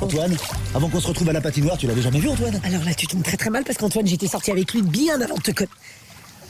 Antoine 0.00 0.36
Avant 0.74 0.88
qu'on 0.88 1.00
se 1.00 1.06
retrouve 1.06 1.28
à 1.30 1.32
la 1.32 1.40
patinoire, 1.40 1.78
tu 1.78 1.86
l'avais 1.86 2.02
jamais 2.02 2.20
vu 2.20 2.28
Antoine? 2.28 2.60
Alors 2.64 2.84
là 2.84 2.92
tu 2.94 3.06
tombes 3.06 3.22
très 3.22 3.36
très 3.38 3.48
mal 3.50 3.64
parce 3.64 3.78
qu'Antoine 3.78 4.06
j'étais 4.06 4.26
sorti 4.28 4.50
avec 4.50 4.72
lui 4.74 4.82
bien 4.82 5.18
avant 5.20 5.36
de 5.36 5.40
te 5.42 5.50
connaître. 5.50 5.72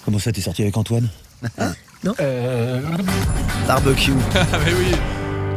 Comment 0.05 0.19
ça 0.19 0.33
t'es 0.33 0.41
sorti 0.41 0.63
avec 0.63 0.77
Antoine? 0.77 1.09
Barbecue. 3.69 4.13
Ah 4.35 4.59
mais 4.65 4.73
oui 4.75 4.97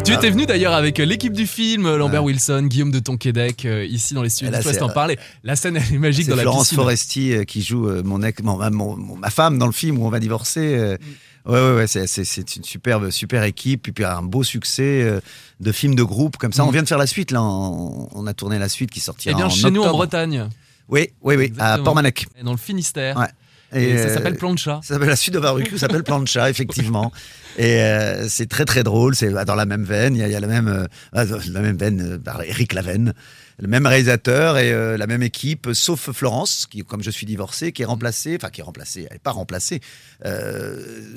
tu 0.05 0.13
étais 0.13 0.29
venu 0.29 0.45
d'ailleurs 0.45 0.74
avec 0.74 1.00
euh, 1.00 1.05
l'équipe 1.05 1.33
du 1.33 1.47
film, 1.47 1.85
euh, 1.85 1.97
Lambert 1.97 2.24
Wilson, 2.24 2.63
Guillaume 2.69 2.91
de 2.91 3.00
Tonquédec, 3.00 3.65
euh, 3.65 3.85
ici 3.85 4.13
dans 4.13 4.21
les 4.24 4.29
studios 4.29 4.53
c'est, 4.62 4.81
en 4.81 4.89
parlait. 4.89 5.17
La 5.43 5.55
scène 5.55 5.77
elle 5.77 5.95
est 5.95 5.97
magique 5.97 6.25
C'est 6.25 6.29
dans 6.31 6.35
la 6.38 6.43
Florence. 6.43 6.74
Foresti 6.74 7.45
qui 7.47 7.62
joue 7.62 7.89
mon 8.03 8.21
ex, 8.24 8.41
mon- 8.43 8.57
ma- 8.57 8.69
mon- 8.69 8.95
mon- 8.95 9.15
ma 9.15 9.29
femme 9.29 9.57
dans 9.57 9.65
le 9.65 9.71
film 9.71 9.97
où 10.00 10.05
on 10.05 10.09
va 10.09 10.19
divorcer. 10.19 10.75
euh. 10.75 10.97
Ouais, 11.45 11.59
ouais, 11.59 11.75
ouais, 11.75 11.88
c'est, 11.88 12.55
une 12.55 12.63
superbe, 12.63 13.12
super 13.12 13.43
équipe, 13.43 13.88
et 13.88 13.91
puis 13.91 14.03
un 14.03 14.24
beau 14.24 14.41
succès 14.43 15.21
de 15.59 15.71
films 15.71 15.93
de 15.93 16.01
groupe 16.01 16.38
comme 16.38 16.51
ça. 16.53 16.63
Mm. 16.63 16.67
On 16.67 16.71
vient 16.71 16.81
de 16.83 16.88
faire 16.88 16.97
la 16.97 17.05
suite, 17.05 17.29
là. 17.29 17.43
On, 17.43 18.09
on 18.13 18.25
a 18.25 18.33
tourné 18.33 18.57
la 18.57 18.67
suite 18.67 18.89
qui 18.89 19.00
sortira 19.00 19.33
Eh 19.33 19.35
bien 19.38 19.45
en 19.45 19.50
chez 19.51 19.69
nous 19.69 19.83
en. 19.83 19.91
Bretagne, 19.91 20.50
Oui, 20.89 21.09
oui, 21.21 21.35
oui, 21.35 21.53
à. 21.59 21.77
Portmanec. 21.77 22.25
et 22.39 22.43
dans 22.43 22.51
le 22.51 22.57
Finistère. 22.57 23.15
Ouais. 23.17 23.27
Et, 23.74 23.98
ça 23.98 24.03
euh, 24.05 24.13
s'appelle 24.13 24.36
Plan 24.36 24.53
de 24.53 24.60
chat. 24.60 24.79
Ça 24.84 24.93
s'appelle 24.93 25.10
la 25.10 25.15
suite 25.15 25.34
de 25.34 25.39
barbecue, 25.39 25.77
s'appelle 25.77 26.03
Plancha, 26.03 26.50
effectivement. 26.51 27.12
Et 27.57 27.81
euh, 27.81 28.27
c'est 28.29 28.48
très 28.48 28.65
très 28.65 28.84
drôle. 28.84 29.15
C'est 29.15 29.31
dans 29.31 29.55
la 29.55 29.65
même 29.65 29.84
veine. 29.84 30.15
Il 30.15 30.19
y 30.19 30.24
a, 30.24 30.27
il 30.27 30.31
y 30.31 30.36
a 30.36 30.39
la 30.39 30.48
même 30.48 30.67
euh, 30.67 30.88
la 31.13 31.62
même 31.62 31.77
veine 31.77 32.19
par 32.19 32.41
Eric 32.43 32.74
Lavenne, 32.74 33.13
le 33.60 33.67
même 33.67 33.86
réalisateur 33.86 34.57
et 34.57 34.72
euh, 34.72 34.98
la 34.98 35.07
même 35.07 35.24
équipe, 35.24 35.69
sauf 35.74 36.12
Florence, 36.12 36.67
qui 36.69 36.84
comme 36.84 37.01
je 37.01 37.12
suis 37.12 37.25
divorcé, 37.25 37.72
qui 37.72 37.81
est 37.81 37.86
remplacée, 37.86 38.38
enfin 38.39 38.50
qui 38.50 38.62
est 38.62 38.63
remplacée, 38.63 39.07
elle 39.10 39.17
est 39.17 39.24
pas 39.24 39.31
remplacée. 39.31 39.81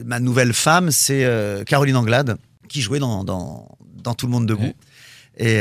Ma 0.05 0.21
nouvelle 0.21 0.53
femme, 0.53 0.91
c'est 0.91 1.29
Caroline 1.67 1.97
Anglade, 1.97 2.37
qui 2.69 2.81
jouait 2.81 3.01
dans 3.01 3.25
dans, 3.25 3.69
dans 4.03 4.15
Tout 4.15 4.27
le 4.27 4.33
monde 4.33 4.47
debout. 4.47 4.73
Et 5.37 5.61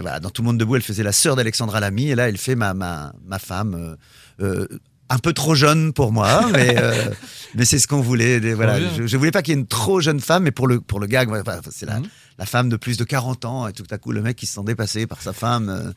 voilà, 0.00 0.20
dans 0.20 0.30
Tout 0.30 0.42
le 0.42 0.46
monde 0.46 0.58
debout, 0.58 0.76
elle 0.76 0.82
faisait 0.82 1.02
la 1.02 1.12
sœur 1.12 1.36
d'Alexandra 1.36 1.80
Lamy, 1.80 2.10
et 2.10 2.14
là, 2.14 2.28
elle 2.28 2.38
fait 2.38 2.56
ma 2.56 2.74
ma 2.74 3.14
ma 3.24 3.38
femme. 3.38 3.96
euh, 4.40 4.66
un 5.08 5.18
peu 5.18 5.32
trop 5.32 5.54
jeune 5.54 5.92
pour 5.92 6.12
moi, 6.12 6.48
mais 6.52 6.76
euh, 6.78 7.10
mais 7.54 7.64
c'est 7.64 7.78
ce 7.78 7.86
qu'on 7.86 8.00
voulait. 8.00 8.38
Voilà, 8.54 8.80
je, 8.96 9.06
je 9.06 9.16
voulais 9.16 9.30
pas 9.30 9.42
qu'il 9.42 9.54
y 9.54 9.56
ait 9.56 9.60
une 9.60 9.66
trop 9.66 10.00
jeune 10.00 10.20
femme, 10.20 10.42
mais 10.44 10.50
pour 10.50 10.66
le 10.66 10.80
pour 10.80 11.00
le 11.00 11.06
gag, 11.06 11.28
c'est 11.70 11.86
la 11.86 12.00
Mhm. 12.00 12.08
la 12.38 12.44
femme 12.46 12.68
de 12.68 12.76
plus 12.76 12.96
de 12.98 13.04
40 13.04 13.44
ans 13.44 13.66
et 13.68 13.72
tout 13.72 13.86
à 13.90 13.98
coup 13.98 14.12
le 14.12 14.20
mec 14.20 14.36
qui 14.36 14.46
se 14.46 14.54
sent 14.54 14.64
dépassé 14.64 15.06
par 15.06 15.22
sa 15.22 15.32
femme 15.32 15.68
euh, 15.70 15.92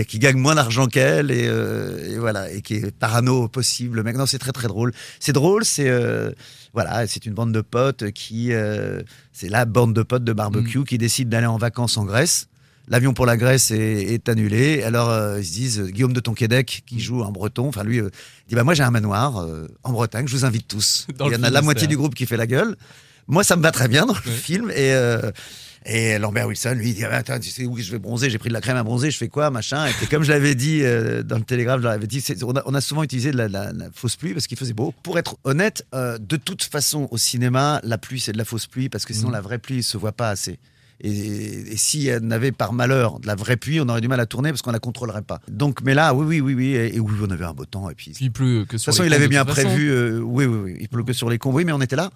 et 0.00 0.04
qui 0.04 0.18
gagne 0.18 0.36
moins 0.38 0.54
d'argent 0.54 0.86
qu'elle 0.86 1.30
et, 1.30 1.46
euh, 1.46 2.14
et 2.14 2.18
voilà 2.18 2.50
et 2.50 2.62
qui 2.62 2.74
est 2.74 2.96
parano 2.96 3.48
possible. 3.48 3.96
Le 3.96 4.02
mec, 4.04 4.16
non, 4.16 4.26
c'est 4.26 4.38
très 4.38 4.52
très 4.52 4.68
drôle. 4.68 4.92
C'est 5.20 5.32
drôle, 5.32 5.64
c'est 5.64 5.88
euh, 5.90 6.30
voilà, 6.72 7.06
c'est 7.06 7.26
une 7.26 7.34
bande 7.34 7.52
de 7.52 7.60
potes 7.60 8.10
qui 8.12 8.52
euh, 8.52 9.02
c'est 9.32 9.48
la 9.48 9.64
bande 9.64 9.92
de 9.94 10.02
potes 10.02 10.24
de 10.24 10.32
barbecue 10.32 10.84
qui 10.84 10.98
décide 10.98 11.28
d'aller 11.28 11.46
en 11.46 11.58
vacances 11.58 11.96
en 11.98 12.04
Grèce. 12.04 12.46
L'avion 12.88 13.14
pour 13.14 13.26
la 13.26 13.36
Grèce 13.36 13.70
est, 13.70 14.02
est 14.14 14.28
annulé. 14.28 14.82
Alors 14.82 15.08
euh, 15.10 15.38
ils 15.40 15.46
se 15.46 15.52
disent 15.52 15.80
euh, 15.80 15.86
Guillaume 15.86 16.12
de 16.12 16.20
Tonquédec 16.20 16.82
qui 16.86 17.00
joue 17.00 17.22
en 17.22 17.30
breton. 17.30 17.68
Enfin 17.68 17.84
lui 17.84 18.00
euh, 18.00 18.10
dit 18.48 18.54
bah 18.54 18.64
moi 18.64 18.74
j'ai 18.74 18.82
un 18.82 18.90
manoir 18.90 19.38
euh, 19.38 19.68
en 19.84 19.92
Bretagne. 19.92 20.26
Je 20.26 20.36
vous 20.36 20.44
invite 20.44 20.66
tous. 20.68 21.06
Dans 21.16 21.28
Il 21.28 21.32
y 21.32 21.36
en 21.36 21.42
a 21.44 21.50
la 21.50 21.62
moitié 21.62 21.86
du 21.86 21.96
groupe 21.96 22.14
qui 22.14 22.26
fait 22.26 22.36
la 22.36 22.46
gueule. 22.46 22.76
Moi 23.28 23.44
ça 23.44 23.56
me 23.56 23.62
va 23.62 23.70
très 23.70 23.86
bien 23.88 24.04
dans 24.06 24.14
le 24.14 24.30
film 24.32 24.70
et 24.74 24.92
et 25.84 26.16
Lambert 26.20 26.46
Wilson, 26.46 26.74
lui, 26.76 26.90
il 26.90 26.94
dit 26.94 27.04
ah, 27.04 27.16
Attends, 27.16 27.40
tu 27.40 27.50
sais 27.50 27.64
où 27.66 27.76
je 27.76 27.90
vais 27.90 27.98
bronzer? 27.98 28.30
J'ai 28.30 28.38
pris 28.38 28.48
de 28.48 28.54
la 28.54 28.60
crème 28.60 28.76
à 28.76 28.84
bronzer, 28.84 29.10
je 29.10 29.16
fais 29.18 29.26
quoi 29.26 29.50
Machin? 29.50 29.84
Et 29.86 29.90
puis, 29.90 30.06
comme 30.06 30.22
je 30.22 30.30
l'avais 30.30 30.54
dit 30.54 30.80
euh, 30.84 31.24
dans 31.24 31.38
le 31.38 31.42
télégraphe, 31.42 31.78
je 31.78 31.82
leur 31.82 31.92
avais 31.92 32.06
dit 32.06 32.24
on 32.44 32.54
a, 32.54 32.62
on 32.66 32.74
a 32.74 32.80
souvent 32.80 33.02
utilisé 33.02 33.32
de 33.32 33.36
la, 33.36 33.48
la- 33.48 33.72
la 33.72 33.86
fausse 33.92 34.14
pluie 34.14 34.32
parce 34.32 34.46
qu'il 34.46 34.56
faisait 34.56 34.74
beau. 34.74 34.94
Pour 35.02 35.18
être 35.18 35.38
honnête, 35.42 35.84
euh, 35.92 36.18
de 36.18 36.36
toute 36.36 36.62
façon, 36.62 37.08
au 37.10 37.18
cinéma, 37.18 37.80
la 37.82 37.98
pluie, 37.98 38.20
c'est 38.20 38.30
de 38.30 38.38
la 38.38 38.44
fausse 38.44 38.66
pluie 38.68 38.88
parce 38.88 39.04
que 39.04 39.12
sinon, 39.12 39.28
Mhm. 39.30 39.34
la 39.34 39.40
vraie 39.40 39.58
pluie 39.58 39.82
se 39.82 39.96
voit 39.96 40.12
pas 40.12 40.28
assez. 40.30 40.60
Et, 41.02 41.72
et 41.72 41.76
si 41.76 42.06
elle 42.06 42.22
n'avait 42.22 42.52
par 42.52 42.72
malheur 42.72 43.18
de 43.18 43.26
la 43.26 43.34
vraie 43.34 43.56
pluie, 43.56 43.80
on 43.80 43.88
aurait 43.88 44.00
du 44.00 44.08
mal 44.08 44.20
à 44.20 44.26
tourner 44.26 44.50
parce 44.50 44.62
qu'on 44.62 44.70
la 44.70 44.78
contrôlerait 44.78 45.22
pas. 45.22 45.40
Donc, 45.50 45.80
mais 45.82 45.94
là, 45.94 46.14
oui, 46.14 46.24
oui, 46.26 46.40
oui, 46.40 46.54
oui, 46.54 46.66
et, 46.76 46.96
et 46.96 47.00
oui, 47.00 47.12
on 47.20 47.30
avait 47.30 47.44
un 47.44 47.54
beau 47.54 47.64
temps. 47.64 47.90
Et 47.90 47.94
puis, 47.94 48.12
il 48.20 48.30
pleut 48.30 48.64
que 48.68 48.74
de 48.74 48.78
sur 48.78 48.92
toute 48.92 48.94
façon, 48.94 49.02
les 49.02 49.08
il 49.08 49.14
avait 49.14 49.24
de 49.24 49.30
bien 49.30 49.44
prévu. 49.44 49.90
euh, 49.90 50.20
oui, 50.20 50.44
oui, 50.46 50.58
oui. 50.64 50.76
Il 50.80 50.88
pleut 50.88 51.02
que 51.02 51.12
sur 51.12 51.28
les 51.28 51.38
convois, 51.38 51.64
mais 51.64 51.72
on 51.72 51.80
était 51.80 51.96
là. 51.96 52.10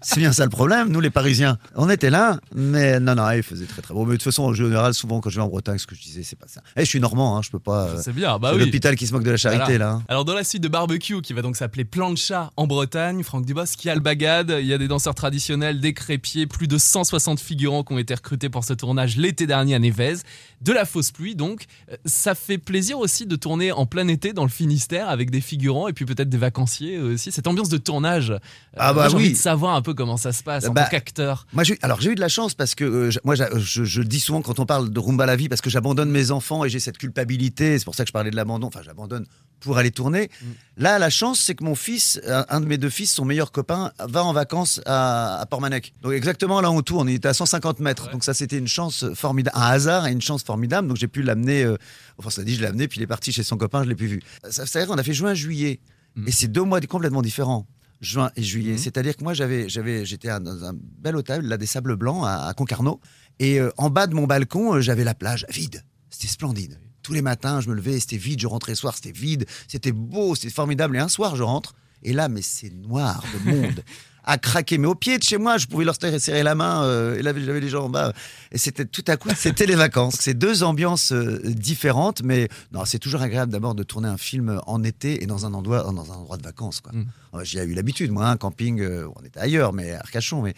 C'est 0.00 0.20
bien 0.20 0.32
ça 0.32 0.44
le 0.44 0.50
problème, 0.50 0.88
nous 0.90 1.00
les 1.00 1.10
Parisiens. 1.10 1.58
On 1.74 1.88
était 1.90 2.10
là, 2.10 2.38
mais 2.54 3.00
non, 3.00 3.14
non, 3.14 3.30
il 3.32 3.42
faisait 3.42 3.66
très 3.66 3.82
très 3.82 3.94
beau. 3.94 4.04
Mais 4.04 4.12
de 4.12 4.16
toute 4.16 4.24
façon, 4.24 4.44
en 4.44 4.52
général, 4.54 4.94
souvent 4.94 5.20
quand 5.20 5.30
je 5.30 5.36
vais 5.36 5.42
en 5.42 5.48
Bretagne, 5.48 5.78
ce 5.78 5.86
que 5.86 5.94
je 5.94 6.02
disais, 6.02 6.22
c'est 6.22 6.36
pas 6.38 6.46
ça. 6.48 6.60
Eh, 6.76 6.80
je 6.84 6.88
suis 6.88 7.00
normand, 7.00 7.36
hein, 7.36 7.42
je 7.42 7.50
peux 7.50 7.58
pas. 7.58 7.86
euh, 7.88 8.00
C'est 8.02 8.12
bien, 8.12 8.38
bah 8.38 8.50
c'est 8.52 8.58
oui. 8.58 8.64
l'hôpital 8.64 8.96
qui 8.96 9.06
se 9.06 9.12
moque 9.12 9.24
de 9.24 9.30
la 9.30 9.36
charité 9.36 9.62
Voilà. 9.64 9.78
là. 9.78 9.90
hein. 9.92 10.02
Alors 10.08 10.24
dans 10.24 10.34
la 10.34 10.44
suite 10.44 10.62
de 10.62 10.68
Barbecue, 10.68 11.20
qui 11.22 11.32
va 11.32 11.42
donc 11.42 11.56
s'appeler 11.56 11.84
Plan 11.84 12.10
de 12.10 12.18
chat 12.18 12.50
en 12.56 12.66
Bretagne, 12.66 13.22
Franck 13.22 13.46
Dubos, 13.46 13.64
qui 13.76 13.88
a 13.90 13.94
le 13.94 14.00
bagade, 14.00 14.54
il 14.60 14.66
y 14.66 14.72
a 14.72 14.78
des 14.78 14.88
danseurs 14.88 15.14
traditionnels, 15.14 15.80
des 15.80 15.92
crépiers, 15.94 16.46
plus 16.46 16.68
de 16.68 16.78
160 16.78 17.40
figurants 17.40 17.82
qui 17.84 17.92
ont 17.92 17.98
été 17.98 18.14
recrutés 18.14 18.48
pour 18.48 18.64
ce 18.64 18.72
tournage 18.74 19.16
l'été 19.16 19.46
dernier 19.46 19.74
à 19.74 19.78
Névez, 19.78 20.14
de 20.62 20.72
la 20.72 20.84
fausse 20.84 21.10
pluie 21.10 21.34
donc. 21.34 21.64
Euh, 21.90 21.96
Ça 22.04 22.34
fait 22.34 22.58
plaisir 22.58 22.98
aussi 22.98 23.26
de 23.26 23.36
tourner 23.36 23.72
en 23.72 23.86
plein 23.86 24.08
été 24.08 24.32
dans 24.32 24.42
le 24.44 24.48
Finistère 24.50 25.08
avec 25.08 25.30
des 25.30 25.40
figurants 25.40 25.88
et 25.88 25.92
puis 25.92 26.04
peut-être 26.04 26.28
des 26.28 26.38
vacanciers 26.38 26.98
aussi. 26.98 27.30
Cette 27.32 27.46
ambiance 27.46 27.68
de 27.68 27.76
tournage, 27.78 28.30
euh, 28.30 28.38
Ah 28.76 28.92
bah 28.96 29.08
j'ai 29.08 29.16
oui. 29.16 29.22
envie 29.24 29.32
de 29.32 29.36
savoir 29.38 29.74
un 29.76 29.82
peu 29.82 29.94
comment 29.94 30.16
ça 30.16 30.32
se 30.32 30.42
passe 30.42 30.66
en 30.66 30.72
Bah, 30.72 30.84
tant 30.84 30.90
qu'acteur. 30.90 31.46
Moi, 31.52 31.64
alors 31.82 32.00
j'ai 32.00 32.10
eu 32.10 32.14
de 32.14 32.20
la 32.20 32.28
chance 32.28 32.54
parce 32.54 32.74
que 32.74 32.84
euh, 32.84 33.10
moi, 33.24 33.34
j'a- 33.34 33.50
je, 33.56 34.02
dis 34.02 34.20
souvent 34.20 34.42
quand 34.42 34.58
on 34.58 34.66
parle 34.66 34.90
de 34.90 34.98
Rumba 35.00 35.26
la 35.26 35.36
vie 35.36 35.48
parce 35.48 35.60
que 35.60 35.70
j'abandonne 35.70 36.10
mes 36.10 36.30
enfants 36.30 36.64
et 36.64 36.68
j'ai 36.68 36.80
cette 36.80 36.98
culpabilité. 36.98 37.78
C'est 37.78 37.84
pour 37.84 37.94
ça 37.94 38.04
que 38.04 38.08
je 38.08 38.12
parlais 38.12 38.30
de 38.30 38.36
l'abandon. 38.36 38.66
Enfin, 38.68 38.80
j'abandonne 38.84 39.26
pour 39.60 39.78
aller 39.78 39.90
tourner. 39.90 40.30
Mm. 40.42 40.46
Là, 40.78 40.98
la 40.98 41.08
chance, 41.10 41.40
c'est 41.40 41.54
que 41.54 41.64
mon 41.64 41.74
fils, 41.74 42.20
un, 42.26 42.60
de 42.60 42.66
mes 42.66 42.76
deux 42.78 42.90
fils, 42.90 43.12
son 43.12 43.24
meilleur 43.24 43.52
copain, 43.52 43.92
va 43.98 44.22
en 44.24 44.32
vacances 44.32 44.80
à, 44.86 45.40
à 45.40 45.46
Portmanec. 45.46 45.94
Donc 46.02 46.12
exactement 46.12 46.60
là 46.60 46.70
on 46.70 46.82
tourne, 46.82 47.08
il 47.08 47.14
était 47.14 47.28
à 47.28 47.34
150 47.34 47.80
mètres. 47.80 48.06
Ouais. 48.06 48.12
Donc 48.12 48.24
ça, 48.24 48.34
c'était 48.34 48.58
une 48.58 48.68
chance 48.68 49.04
formidable, 49.14 49.56
un 49.56 49.62
hasard 49.68 50.06
et 50.06 50.12
une 50.12 50.20
chance 50.20 50.42
formidable. 50.42 50.88
Donc 50.88 50.96
j'ai 50.98 51.08
pu 51.08 51.22
l'amener. 51.22 51.64
euh, 51.64 51.76
enfin, 52.18 52.30
ça 52.30 52.44
dit, 52.44 52.54
je 52.54 52.60
l'ai 52.60 52.66
amené, 52.66 52.88
puis 52.88 53.00
il 53.00 53.02
est 53.02 53.06
parti 53.06 53.32
chez 53.32 53.42
son 53.42 53.56
copain, 53.56 53.82
je 53.82 53.88
l'ai 53.88 53.94
plus 53.94 54.06
vu. 54.08 54.22
Ça, 54.50 54.66
ça 54.66 54.78
veut 54.78 54.84
dire 54.84 54.92
qu'on 54.94 54.98
a 55.00 55.02
fait 55.02 55.14
juin-juillet. 55.14 55.80
Mm. 56.16 56.28
Et 56.28 56.32
c'est 56.32 56.48
deux 56.48 56.62
mois 56.62 56.80
complètement 56.82 57.22
différents. 57.22 57.66
Juin 58.00 58.30
et 58.36 58.42
juillet. 58.42 58.72
Mhm. 58.72 58.78
C'est-à-dire 58.78 59.16
que 59.16 59.24
moi, 59.24 59.34
j'avais, 59.34 59.68
j'avais, 59.68 60.04
j'étais 60.04 60.28
dans 60.40 60.64
un 60.64 60.74
bel 60.74 61.16
hôtel, 61.16 61.42
là, 61.42 61.56
des 61.56 61.66
Sables 61.66 61.96
Blancs, 61.96 62.24
à, 62.26 62.46
à 62.46 62.54
Concarneau. 62.54 63.00
Et 63.38 63.60
euh, 63.60 63.70
en 63.76 63.90
bas 63.90 64.06
de 64.06 64.14
mon 64.14 64.26
balcon, 64.26 64.74
euh, 64.74 64.80
j'avais 64.80 65.04
la 65.04 65.14
plage 65.14 65.46
vide. 65.50 65.82
C'était 66.10 66.28
splendide. 66.28 66.78
Tous 67.02 67.12
les 67.12 67.22
matins, 67.22 67.60
je 67.60 67.68
me 67.68 67.74
levais, 67.74 68.00
c'était 68.00 68.16
vide. 68.16 68.40
Je 68.40 68.46
rentrais 68.46 68.72
le 68.72 68.76
soir, 68.76 68.94
c'était 68.94 69.12
vide. 69.12 69.46
C'était 69.68 69.92
beau, 69.92 70.34
c'était 70.34 70.52
formidable. 70.52 70.96
Et 70.96 71.00
un 71.00 71.08
soir, 71.08 71.36
je 71.36 71.42
rentre. 71.42 71.74
Et 72.02 72.12
là, 72.12 72.28
mais 72.28 72.42
c'est 72.42 72.70
noir 72.70 73.24
de 73.32 73.50
monde. 73.50 73.84
à 74.26 74.38
craquer. 74.38 74.76
Mais 74.78 74.86
au 74.88 74.94
pied 74.94 75.16
de 75.18 75.22
chez 75.22 75.38
moi, 75.38 75.56
je 75.56 75.66
pouvais 75.66 75.84
leur 75.84 75.94
serrer 76.00 76.42
la 76.42 76.54
main. 76.54 76.84
euh, 76.84 77.16
et 77.18 77.22
là, 77.22 77.32
j'avais 77.36 77.60
les 77.60 77.68
gens 77.68 77.84
en 77.84 77.88
bas. 77.88 78.12
Et 78.52 78.58
c'était 78.58 78.84
tout 78.84 79.04
à 79.06 79.16
coup, 79.16 79.28
c'était 79.36 79.66
les 79.66 79.76
vacances. 79.76 80.16
C'est 80.20 80.34
deux 80.34 80.62
ambiances 80.62 81.12
euh, 81.12 81.40
différentes. 81.44 82.22
Mais 82.22 82.48
non, 82.72 82.84
c'est 82.84 82.98
toujours 82.98 83.22
agréable 83.22 83.52
d'abord 83.52 83.74
de 83.74 83.82
tourner 83.84 84.08
un 84.08 84.18
film 84.18 84.60
en 84.66 84.82
été 84.82 85.22
et 85.22 85.26
dans 85.26 85.46
un 85.46 85.54
endroit, 85.54 85.82
dans 85.84 86.12
un 86.12 86.16
endroit 86.16 86.36
de 86.36 86.42
vacances. 86.42 86.80
Quoi. 86.80 86.92
Mm. 86.92 87.06
Euh, 87.34 87.44
J'y 87.44 87.58
ai 87.58 87.64
eu 87.64 87.74
l'habitude, 87.74 88.10
moi, 88.10 88.28
un 88.28 88.36
camping, 88.36 88.80
euh, 88.80 89.06
on 89.16 89.24
était 89.24 89.40
ailleurs, 89.40 89.72
mais 89.72 89.92
à 89.92 90.00
Arcachon. 90.00 90.42
Mais... 90.42 90.54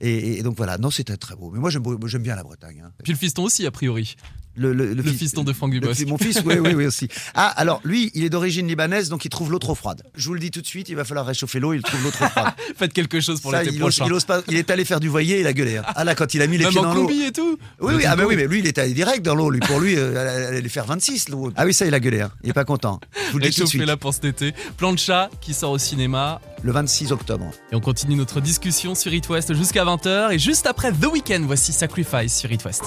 Et, 0.00 0.38
et 0.38 0.42
donc 0.42 0.56
voilà, 0.56 0.78
non, 0.78 0.90
c'était 0.90 1.16
très 1.18 1.36
beau. 1.36 1.50
Mais 1.50 1.58
moi, 1.58 1.68
j'aime 1.70 2.22
bien 2.22 2.34
la 2.34 2.42
Bretagne. 2.42 2.82
hein. 2.86 2.90
Puis 3.04 3.12
le 3.12 3.18
fiston 3.18 3.42
aussi, 3.44 3.66
a 3.66 3.70
priori. 3.70 4.16
Le, 4.56 4.72
le- 4.72 4.92
Le 4.94 5.02
fi- 5.02 5.14
fiston 5.16 5.44
de 5.44 5.52
Franck 5.52 5.70
Dubosc. 5.72 6.04
Mon 6.06 6.18
fils, 6.18 6.42
oui, 6.44 6.56
oui, 6.58 6.74
oui, 6.74 6.86
aussi. 6.86 7.08
Ah, 7.34 7.48
alors 7.56 7.80
lui, 7.84 8.10
il 8.14 8.24
est 8.24 8.28
d'origine 8.30 8.66
libanaise, 8.66 9.08
donc 9.08 9.24
il 9.24 9.28
trouve 9.28 9.50
l'eau 9.50 9.58
trop 9.58 9.74
froide. 9.74 10.02
Je 10.16 10.26
vous 10.26 10.34
le 10.34 10.40
dis 10.40 10.50
tout 10.50 10.60
de 10.60 10.66
suite, 10.66 10.88
il 10.88 10.96
va 10.96 11.04
falloir 11.04 11.24
réchauffer 11.24 11.60
l'eau, 11.60 11.72
il 11.72 11.82
trouve 11.82 12.02
l'eau 12.02 12.10
trop 12.10 12.26
froide. 12.26 12.48
Faites 12.76 12.92
quelque 12.92 13.20
chose 13.20 13.40
pour 13.40 13.52
l'été 13.52 13.78
prochain. 13.78 14.04
il 14.06 14.12
ose 14.12 14.24
pas, 14.24 14.40
il 14.48 14.56
est 14.56 14.68
allé 14.70 14.84
faire 14.84 15.00
du 15.00 15.08
voilier, 15.08 15.40
il 15.40 15.46
a 15.46 15.52
gueulé. 15.52 15.76
hein. 15.78 15.84
Ah 15.94 16.04
là, 16.04 16.14
quand 16.14 16.34
il 16.34 16.42
a 16.42 16.46
mis 16.46 16.58
les 16.58 16.64
Même 16.64 16.72
pieds 16.72 16.80
en 16.80 16.82
dans 16.82 16.94
l'eau. 16.94 17.08
et 17.10 17.32
tout. 17.32 17.58
Oui, 17.80 17.94
oui, 17.96 18.04
ah 18.06 18.16
bah 18.16 18.24
oui, 18.26 18.34
mais 18.36 18.46
lui, 18.46 18.58
il 18.58 18.66
était 18.66 18.80
allé 18.80 18.92
direct 18.92 19.24
dans 19.24 19.34
l'eau. 19.34 19.50
Lui, 19.50 19.60
pour 19.60 19.78
lui, 19.80 19.94
euh, 19.96 20.46
elle 20.48 20.56
allait 20.56 20.68
faire 20.68 20.84
26 20.86 21.28
l'eau. 21.28 21.52
Ah 21.56 21.64
oui, 21.64 21.72
ça, 21.72 21.86
il 21.86 21.94
a 21.94 22.00
gueulé. 22.00 22.20
hein. 22.20 22.30
Il 22.42 22.50
est 22.50 22.54
pas 22.54 22.64
content. 22.64 23.00
Je 23.28 23.32
vous 23.32 23.38
le 23.38 23.44
dis 23.48 23.54
tout 23.56 23.62
de 23.62 23.68
suite. 23.68 23.80
Réchauffez-la 23.80 23.96
pour 23.96 24.12
cet 24.14 24.24
été. 24.24 24.52
Plan 24.76 24.92
de 24.92 24.98
chat 24.98 25.30
qui 25.40 25.54
sort 25.54 25.70
au 25.70 25.78
cinéma. 25.78 26.40
Le 26.62 26.72
26 26.72 27.12
octobre. 27.12 27.50
Et 27.72 27.74
on 27.76 27.80
continue 27.80 28.16
notre 28.16 28.40
discussion 28.40 28.94
sur 28.94 29.14
It 29.14 29.26
West 29.28 29.54
jusqu'à 29.54 29.84
20h. 29.84 30.32
Et 30.32 30.38
juste 30.38 30.66
après 30.66 30.92
The 30.92 31.06
Weeknd, 31.10 31.42
voici 31.46 31.72
Sacrifice 31.72 32.36
sur 32.36 32.50
It 32.52 32.64
West. 32.64 32.82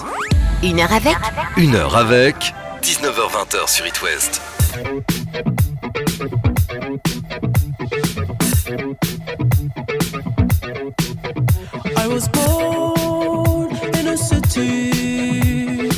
Une 0.62 0.80
heure 0.80 0.92
avec 0.94 1.08
Une 1.08 1.14
heure 1.14 1.32
avec 1.48 1.53
19h20 1.56 3.68
sur 3.68 3.86
It 3.86 4.02
West. 4.02 4.42
I 11.96 12.08
was 12.08 12.28
born 12.30 13.76
in 13.94 14.08
a 14.08 14.18
city 14.18 15.90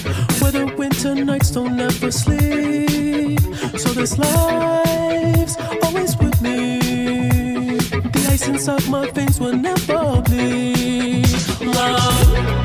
where 0.41 0.51
the 0.51 0.65
winter 0.77 1.15
nights 1.15 1.51
don't 1.51 1.79
ever 1.79 2.11
sleep. 2.11 3.39
So 3.77 3.93
this 3.93 4.17
life's 4.17 5.55
always 5.83 6.17
with 6.17 6.41
me. 6.41 7.77
The 7.79 8.27
ice 8.29 8.49
inside 8.49 8.89
my 8.89 9.09
veins 9.11 9.39
will 9.39 9.55
never 9.55 10.21
bleed. 10.21 11.25
Love. 11.61 12.64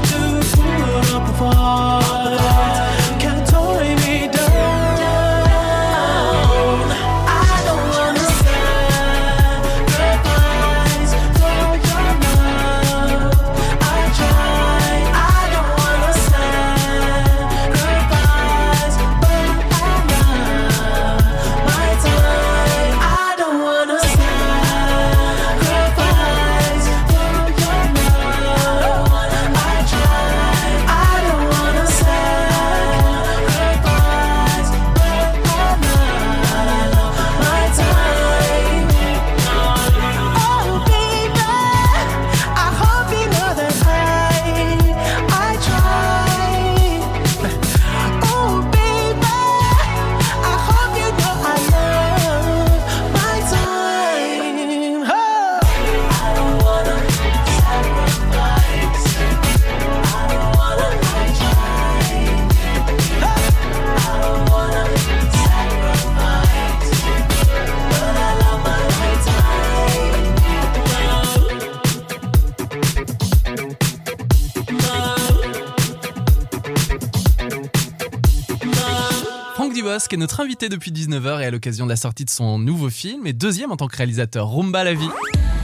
Dubosc 80.01 80.13
est 80.13 80.17
notre 80.17 80.39
invité 80.39 80.67
depuis 80.67 80.91
19h 80.91 81.41
et 81.41 81.45
à 81.45 81.51
l'occasion 81.51 81.85
de 81.85 81.91
la 81.91 81.95
sortie 81.95 82.25
de 82.25 82.29
son 82.31 82.57
nouveau 82.57 82.89
film 82.89 83.27
et 83.27 83.33
deuxième 83.33 83.71
en 83.71 83.77
tant 83.77 83.87
que 83.87 83.95
réalisateur 83.97 84.49
Rumba 84.49 84.83
la 84.83 84.95
vie. 84.95 85.09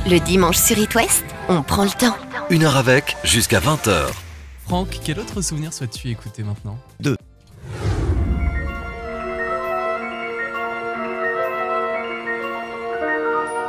Le 0.08 0.20
dimanche 0.20 0.58
sur 0.58 0.78
It 0.78 0.94
West, 0.94 1.24
on 1.50 1.64
prend 1.64 1.84
le 1.84 1.90
temps. 1.90 2.16
Une 2.52 2.64
heure 2.64 2.78
avec, 2.78 3.18
jusqu'à 3.24 3.60
20h. 3.60 4.06
Franck, 4.66 5.00
quel 5.04 5.20
autre 5.20 5.42
souvenir 5.42 5.74
souhaites-tu 5.74 6.10
écouter 6.10 6.44
maintenant? 6.44 6.78
Deux. 7.00 7.18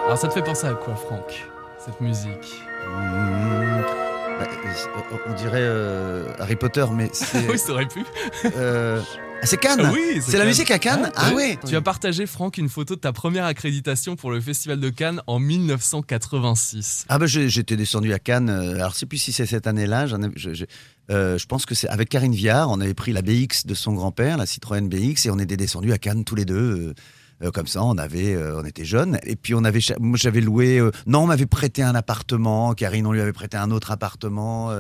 Alors 0.05 0.19
ça 0.19 0.29
te 0.29 0.35
fait 0.35 0.43
penser 0.43 0.67
à 0.67 0.75
quoi 0.75 0.97
Franck 0.97 1.47
Cette 1.79 2.01
musique? 2.03 2.63
Mmh. 2.87 3.81
Bah, 4.39 4.47
euh, 4.65 5.17
on 5.29 5.33
dirait 5.35 5.59
euh, 5.61 6.25
Harry 6.39 6.57
Potter, 6.57 6.85
mais 6.93 7.09
c'est. 7.13 7.49
Oui, 7.49 7.59
ça 7.59 7.73
aurait 7.73 7.89
pu. 7.89 8.05
euh, 8.57 9.01
c'est 9.43 9.59
Cannes 9.59 9.81
Ah 9.83 9.91
oui, 9.93 10.21
C'est 10.21 10.33
la 10.33 10.39
Cannes. 10.39 10.47
musique 10.49 10.71
à 10.71 10.79
Cannes 10.79 11.11
Ah 11.17 11.33
ouais 11.33 11.59
Tu 11.67 11.75
as 11.77 11.81
partagé 11.81 12.27
Franck 12.27 12.59
une 12.59 12.69
photo 12.69 12.95
de 12.97 13.01
ta 13.01 13.13
première 13.13 13.45
accréditation 13.45 14.17
pour 14.17 14.31
le 14.31 14.41
Festival 14.41 14.79
de 14.81 14.89
Cannes 14.91 15.23
en 15.27 15.39
1986. 15.39 17.05
Ah 17.09 17.19
bah 17.19 17.27
je- 17.27 17.49
j'étais 17.49 17.77
descendu 17.77 18.13
à 18.13 18.19
Cannes. 18.19 18.51
euh, 18.51 18.75
Alors 18.77 18.93
je 18.93 18.99
sais 18.99 19.07
plus 19.07 19.19
si 19.19 19.33
c'est 19.33 19.47
cette 19.47 19.67
année-là. 19.67 20.07
Je, 20.07 20.17
je- 20.55 20.65
euh, 21.11 21.39
je 21.39 21.47
pense 21.47 21.65
que 21.67 21.75
c'est 21.75 21.89
avec 21.89 22.09
Karine 22.09 22.35
Viard. 22.35 22.71
On 22.71 22.81
avait 22.81 22.95
pris 22.95 23.13
la 23.13 23.23
BX 23.23 23.65
de 23.67 23.75
son 23.75 23.93
grand-père, 23.93 24.37
la 24.37 24.47
Citroën 24.47 24.89
BX, 24.89 25.27
et 25.27 25.31
on 25.31 25.39
était 25.39 25.57
descendu 25.57 25.93
à 25.93 25.99
Cannes 25.99 26.25
tous 26.25 26.35
les 26.35 26.45
deux. 26.45 26.89
euh, 26.89 26.95
euh, 27.45 27.51
comme 27.53 27.69
ça, 27.69 27.85
on 27.85 27.97
avait, 27.99 28.35
euh, 28.35 28.61
on 28.61 28.65
était 28.65 28.85
jeunes. 28.85 29.19
Et 29.23 29.37
puis 29.37 29.55
on 29.55 29.63
avait, 29.63 29.79
j'avais 30.15 30.41
loué. 30.41 30.79
euh, 30.79 30.91
non, 31.07 31.21
on 31.21 31.27
m'avait 31.27 31.47
prêté 31.47 31.83
un 31.85 31.95
appartement. 31.95 32.75
Karine, 32.75 33.07
on 33.07 33.13
lui 33.13 33.21
avait 33.21 33.33
prêté 33.33 33.57
un 33.57 33.71
autre 33.71 33.93
appartement. 33.93 34.73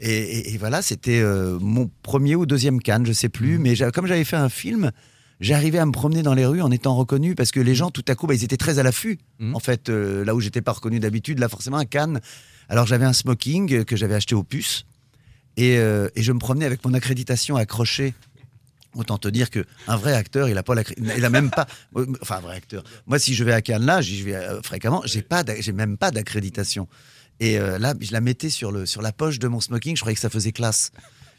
Et, 0.00 0.10
et- 0.10 0.54
et 0.54 0.58
voilà, 0.58 0.82
c'était 0.82 1.20
euh, 1.20 1.58
mon 1.60 1.90
premier 2.02 2.34
ou 2.36 2.46
deuxième 2.46 2.80
Cannes, 2.80 3.06
je 3.06 3.12
sais 3.12 3.28
plus. 3.28 3.58
Mais 3.58 3.74
j'a- 3.74 3.90
comme 3.90 4.06
j'avais 4.06 4.24
fait 4.24 4.36
un 4.36 4.48
film. 4.48 4.90
J'arrivais 5.38 5.78
à 5.78 5.84
me 5.84 5.92
promener 5.92 6.22
dans 6.22 6.32
les 6.32 6.46
rues 6.46 6.62
en 6.62 6.70
étant 6.70 6.96
reconnu 6.96 7.34
parce 7.34 7.50
que 7.50 7.60
les 7.60 7.74
gens, 7.74 7.90
tout 7.90 8.04
à 8.08 8.14
coup, 8.14 8.26
bah, 8.26 8.32
ils 8.34 8.42
étaient 8.42 8.56
très 8.56 8.78
à 8.78 8.82
l'affût. 8.82 9.18
Mhm. 9.38 9.54
En 9.54 9.58
fait, 9.60 9.90
euh, 9.90 10.24
là 10.24 10.34
où 10.34 10.40
j'étais 10.40 10.62
pas 10.62 10.72
reconnu 10.72 10.98
d'habitude, 10.98 11.38
là 11.40 11.50
forcément 11.50 11.76
à 11.76 11.84
Cannes. 11.84 12.20
Alors 12.70 12.86
j'avais 12.86 13.04
un 13.04 13.12
smoking 13.12 13.84
que 13.84 13.96
j'avais 13.96 14.14
acheté 14.14 14.34
au 14.34 14.42
puce 14.42 14.86
et, 15.58 15.76
euh, 15.78 16.08
et 16.16 16.22
je 16.22 16.32
me 16.32 16.38
promenais 16.38 16.64
avec 16.64 16.82
mon 16.86 16.94
accréditation 16.94 17.56
accrochée. 17.56 18.14
Autant 18.94 19.18
te 19.18 19.28
dire 19.28 19.50
que 19.50 19.66
un 19.88 19.96
vrai 19.98 20.14
acteur, 20.14 20.48
il 20.48 20.56
a 20.56 20.62
pas 20.62 20.72
il 20.96 21.24
a 21.24 21.28
même 21.28 21.50
pas, 21.50 21.66
enfin 22.22 22.36
un 22.36 22.40
vrai 22.40 22.56
acteur. 22.56 22.82
Moi, 23.06 23.18
si 23.18 23.34
je 23.34 23.44
vais 23.44 23.52
à 23.52 23.60
Cannes 23.60 23.84
là, 23.84 24.00
j'y 24.00 24.22
vais 24.22 24.38
fréquemment, 24.62 25.02
j'ai 25.04 25.20
pas, 25.20 25.44
j'ai 25.60 25.72
même 25.72 25.98
pas 25.98 26.10
d'accréditation. 26.10 26.88
Et 27.40 27.58
euh, 27.58 27.78
là, 27.78 27.94
je 28.00 28.12
la 28.12 28.20
mettais 28.20 28.50
sur 28.50 28.72
le 28.72 28.86
sur 28.86 29.02
la 29.02 29.12
poche 29.12 29.38
de 29.38 29.48
mon 29.48 29.60
smoking. 29.60 29.94
Je 29.96 30.00
croyais 30.00 30.14
que 30.14 30.20
ça 30.20 30.30
faisait 30.30 30.52
classe. 30.52 30.90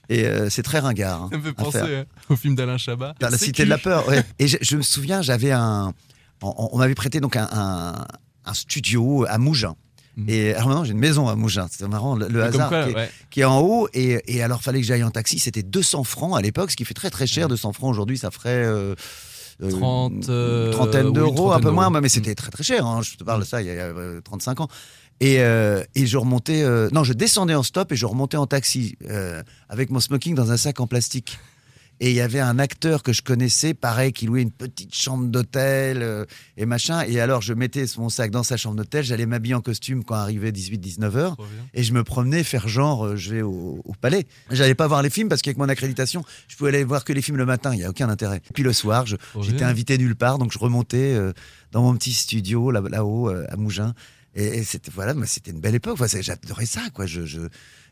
Et 0.10 0.25
euh, 0.25 0.49
c'est 0.49 0.63
très 0.63 0.79
ringard. 0.79 1.23
hein, 1.23 1.29
Ça 1.31 1.38
me 1.38 1.43
fait 1.43 1.53
penser 1.53 1.79
euh, 1.81 2.03
au 2.29 2.36
film 2.36 2.55
d'Alain 2.55 2.77
Chabat. 2.77 3.13
Dans 3.19 3.29
la 3.29 3.38
cité 3.38 3.65
de 3.65 3.69
la 3.69 3.77
peur. 3.77 4.07
ouais. 4.07 4.23
Et 4.39 4.47
je, 4.47 4.57
je 4.62 4.77
me 4.77 4.81
souviens, 4.81 5.21
j'avais 5.21 5.51
un, 5.51 5.93
on, 6.41 6.69
on 6.71 6.77
m'avait 6.77 6.95
prêté 6.95 7.19
donc 7.19 7.36
un, 7.36 7.49
un, 7.51 8.05
un 8.45 8.53
studio 8.53 9.25
à 9.27 9.38
Mougins. 9.38 9.75
Mhm. 10.15 10.29
Et 10.29 10.53
alors 10.53 10.69
maintenant 10.69 10.83
j'ai 10.86 10.93
une 10.93 10.99
maison 10.99 11.27
à 11.27 11.36
Mougins. 11.36 11.67
C'est 11.69 11.88
marrant 11.88 12.15
le, 12.15 12.41
hasard 12.43 12.69
quoi, 12.69 12.83
qui, 12.86 12.91
est, 12.91 12.95
ouais. 12.95 13.12
qui 13.31 13.41
est 13.41 13.45
en 13.45 13.60
haut. 13.60 13.89
Et, 13.93 14.21
et 14.33 14.41
alors 14.41 14.62
fallait 14.62 14.79
que 14.79 14.86
j'aille 14.88 15.03
en 15.03 15.12
taxi. 15.12 15.39
C'était 15.39 15.63
200 15.63 16.03
francs 16.05 16.38
à 16.38 16.41
l'époque, 16.41 16.71
ce 16.71 16.77
qui 16.77 16.86
fait 16.86 16.93
très 16.93 17.10
très 17.10 17.27
cher. 17.27 17.47
200 17.49 17.73
francs 17.73 17.89
aujourd'hui, 17.89 18.17
ça 18.17 18.31
ferait 18.31 18.63
euh, 18.63 18.95
euh, 19.62 19.69
30, 19.71 20.29
euh, 20.29 20.71
trentaine 20.71 21.07
oui, 21.07 21.13
d'euros, 21.13 21.51
un 21.51 21.60
peu 21.60 21.71
moins. 21.71 21.89
Mais 21.89 22.07
c'était 22.10 22.33
très 22.36 22.49
très 22.51 22.63
cher. 22.63 22.86
hein. 22.86 23.01
Je 23.01 23.15
te 23.17 23.23
parle 23.25 23.41
de 23.41 23.45
ça 23.45 23.62
il 23.62 23.67
y 23.67 23.69
a, 23.71 23.73
il 23.73 23.77
y 23.77 23.81
a, 23.81 23.86
euh, 23.88 24.21
35 24.21 24.62
ans. 24.62 24.67
Et, 25.19 25.38
euh, 25.39 25.84
et 25.95 26.06
je 26.06 26.17
remontais, 26.17 26.62
euh, 26.63 26.89
non, 26.91 27.03
je 27.03 27.13
descendais 27.13 27.56
en 27.56 27.63
stop 27.63 27.91
et 27.91 27.95
je 27.95 28.06
remontais 28.06 28.38
en 28.38 28.45
taxi 28.45 28.97
euh, 29.10 29.41
avec 29.67 29.89
mon 29.89 29.99
smoking 29.99 30.36
dans 30.36 30.51
un 30.51 30.58
sac 30.58 30.80
en 30.80 30.86
plastique. 30.88 31.39
Et 31.99 32.12
il 32.12 32.15
y 32.15 32.21
avait 32.21 32.39
un 32.39 32.60
acteur 32.60 33.01
que 33.01 33.12
je 33.12 33.23
connaissais, 33.23 33.73
pareil, 33.73 34.13
qui 34.13 34.27
louait 34.27 34.43
une 34.43 34.51
petite 34.51 34.93
chambre 34.93 35.25
d'hôtel 35.30 36.27
et 36.56 36.67
machin. 36.67 37.01
Et 37.08 37.19
alors, 37.19 37.41
je 37.41 37.53
mettais 37.56 37.86
mon 37.97 38.10
sac 38.10 38.30
dans 38.30 38.43
sa 38.43 38.56
chambre 38.56 38.75
d'hôtel, 38.75 39.03
j'allais 39.03 39.25
m'habiller 39.25 39.56
en 39.56 39.62
costume 39.62 40.03
quand 40.03 40.13
arrivait 40.13 40.51
18-19 40.51 41.15
heures. 41.17 41.36
Et 41.73 41.82
je 41.82 41.93
me 41.93 42.03
promenais 42.03 42.43
faire 42.43 42.67
genre, 42.67 43.17
je 43.17 43.34
vais 43.34 43.41
au, 43.41 43.82
au 43.84 43.93
palais. 43.99 44.27
J'allais 44.51 44.75
pas 44.75 44.86
voir 44.86 45.01
les 45.01 45.10
films 45.10 45.27
parce 45.27 45.41
qu'avec 45.41 45.58
mon 45.58 45.69
accréditation, 45.69 46.23
je 46.47 46.56
pouvais 46.56 46.69
aller 46.69 46.84
voir 46.84 47.03
que 47.03 47.13
les 47.13 47.23
films 47.23 47.38
le 47.38 47.47
matin, 47.47 47.73
il 47.73 47.80
y 47.80 47.84
a 47.84 47.89
aucun 47.89 48.10
intérêt. 48.10 48.43
Puis 48.53 48.62
le 48.62 48.73
soir, 48.73 49.06
j'étais 49.41 49.63
invité 49.63 49.97
nulle 49.97 50.15
part, 50.15 50.38
donc 50.38 50.51
je 50.53 50.60
remontais 50.60 51.17
dans 51.71 51.82
mon 51.82 51.95
petit 51.95 52.13
studio 52.13 52.69
là- 52.69 52.84
là-haut 52.88 53.30
à 53.30 53.56
Mougins. 53.58 53.95
Et, 54.38 54.60
et 54.60 54.63
c'était 54.63 54.91
voilà, 54.91 55.13
c'était 55.26 55.52
une 55.52 55.60
belle 55.60 55.76
époque. 55.76 56.00
Enfin, 56.00 56.21
J'adorais 56.21 56.67
ça, 56.67 56.89
quoi. 56.93 57.06
Je, 57.08 57.26
je, 57.26 57.41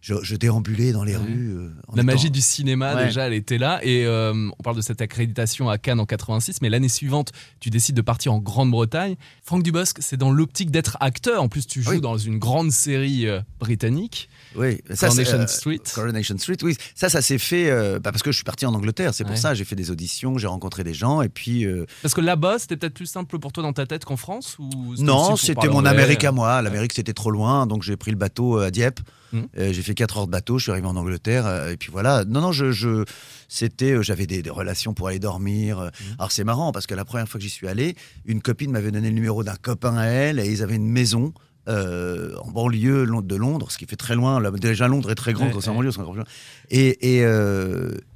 je, 0.08 0.14
je 0.22 0.36
déambulais 0.36 0.92
dans 0.92 1.04
les 1.04 1.16
Ouais. 1.16 1.24
rues. 1.24 1.56
euh, 1.56 1.70
en 1.88 1.96
La 1.96 2.04
étant- 2.04 2.12
magie 2.12 2.30
du 2.30 2.40
cinéma, 2.42 2.94
Ouais. 2.96 3.06
déjà, 3.08 3.26
elle 3.26 3.34
était 3.34 3.58
là. 3.58 3.80
Et 3.82 4.06
euh, 4.06 4.34
on 4.60 4.62
parle 4.62 4.76
de 4.76 4.82
cette 4.82 5.02
accréditation 5.02 5.68
à 5.68 5.80
Cannes 5.80 6.00
en 6.00 6.06
86, 6.06 6.62
mais 6.62 6.70
l'année 6.70 6.90
suivante, 6.90 7.32
tu 7.60 7.72
décides 7.72 7.96
de 7.96 8.04
partir 8.04 8.32
en 8.32 8.38
Grande-Bretagne. 8.40 9.16
Franck 9.44 9.64
Dubosc, 9.64 9.98
c'est 10.02 10.18
dans 10.18 10.30
l'optique 10.32 10.70
d'être 10.70 10.96
acteur. 11.00 11.42
En 11.42 11.48
plus, 11.50 11.66
tu 11.66 11.82
joues 11.82 11.90
Oui. 11.90 12.02
dans 12.02 12.20
une 12.20 12.38
grande 12.38 12.72
série 12.72 13.28
euh, 13.28 13.42
britannique. 13.60 14.30
Oui, 14.56 14.78
ça, 14.94 15.08
Coronation 15.08 15.40
euh, 15.40 15.48
Street. 15.48 15.80
Coronation 15.96 16.38
Street, 16.38 16.58
oui. 16.62 16.78
Ça, 16.94 17.10
ça 17.10 17.24
s'est 17.24 17.40
fait 17.40 17.72
euh, 17.72 18.00
bah, 18.00 18.12
parce 18.12 18.22
que 18.22 18.32
je 18.32 18.36
suis 18.36 18.44
parti 18.46 18.68
en 18.68 18.76
Angleterre. 18.76 19.12
C'est 19.16 19.24
pour 19.24 19.32
Ouais. 19.34 19.38
ça. 19.40 19.56
J'ai 19.56 19.66
fait 19.66 19.76
des 19.76 19.90
auditions, 19.90 20.38
j'ai 20.38 20.46
rencontré 20.48 20.84
des 20.84 20.94
gens, 20.94 21.24
et 21.24 21.30
puis. 21.30 21.66
euh, 21.66 21.86
Parce 22.04 22.14
que 22.14 22.22
là-bas, 22.22 22.60
c'était 22.60 22.78
peut-être 22.78 22.94
plus 22.94 23.08
simple 23.08 23.40
pour 23.40 23.52
toi 23.52 23.64
dans 23.64 23.74
ta 23.74 23.88
tête 23.88 24.06
qu'en 24.06 24.18
France 24.18 24.58
ou 24.60 24.70
non, 25.00 25.36
c'était 25.36 25.68
mon 25.68 25.84
Amérique 25.84 26.24
à 26.26 26.32
moi. 26.32 26.62
L'Amérique, 26.62 26.94
c'était 26.94 27.14
trop 27.14 27.32
loin, 27.32 27.66
donc 27.66 27.82
j'ai 27.82 27.98
pris 27.98 28.12
le 28.12 28.18
bateau 28.18 28.58
à 28.60 28.70
Dieppe. 28.70 29.00
Mhm. 29.36 29.48
Euh, 29.58 29.74
j'ai 29.74 29.82
fait 29.82 29.94
4 29.96 30.18
heures 30.18 30.26
de 30.28 30.32
bateau, 30.32 30.58
je 30.58 30.64
suis 30.64 30.72
arrivé 30.72 30.88
en 30.88 30.96
Angleterre, 30.96 31.46
euh, 31.46 31.72
et 31.72 31.78
puis 31.78 31.90
voilà. 31.92 32.24
Non, 32.26 32.42
non, 32.42 32.52
je, 32.52 32.72
je 32.72 33.04
c'était, 33.48 33.92
euh, 33.92 34.02
j'avais 34.02 34.26
des, 34.28 34.42
des 34.42 34.50
relations 34.50 34.94
pour 34.94 35.08
aller 35.08 35.20
dormir. 35.20 35.80
Mhm. 35.80 35.90
Alors 36.20 36.32
c'est 36.32 36.44
marrant 36.44 36.72
parce 36.72 36.88
que 36.88 36.96
la 36.96 37.06
première 37.06 37.28
fois 37.28 37.40
que 37.40 37.44
j'y 37.44 37.50
suis 37.50 37.68
allé, 37.68 37.96
une 38.26 38.42
copine 38.42 38.72
m'avait 38.72 38.92
donné 38.92 39.10
le 39.10 39.16
numéro 39.16 39.44
d'un 39.44 39.56
copain 39.56 39.98
à 39.98 40.06
elle, 40.06 40.40
et 40.40 40.50
ils 40.50 40.62
avaient 40.64 40.76
une 40.76 40.90
maison. 40.90 41.34
euh, 41.68 42.36
en 42.44 42.52
banlieue 42.52 43.08
de 43.24 43.36
Londres, 43.36 43.72
ce 43.72 43.80
qui 43.80 43.88
fait 43.88 43.96
très 43.96 44.14
loin. 44.14 44.40
Là, 44.40 44.52
déjà, 44.52 44.88
Londres 44.88 45.10
est 45.10 45.16
très 45.16 45.34
grand 45.34 45.48
Ouais, 45.48 45.52
quand 45.52 45.62
c'est 45.62 45.70
en 45.70 45.72
ouais. 45.72 45.78
banlieue. 45.78 45.92
c'est 45.92 46.00
encore 46.00 46.12
plus 46.14 46.20
loin. 46.20 46.28
Et, 46.70 47.18
et, 47.18 47.26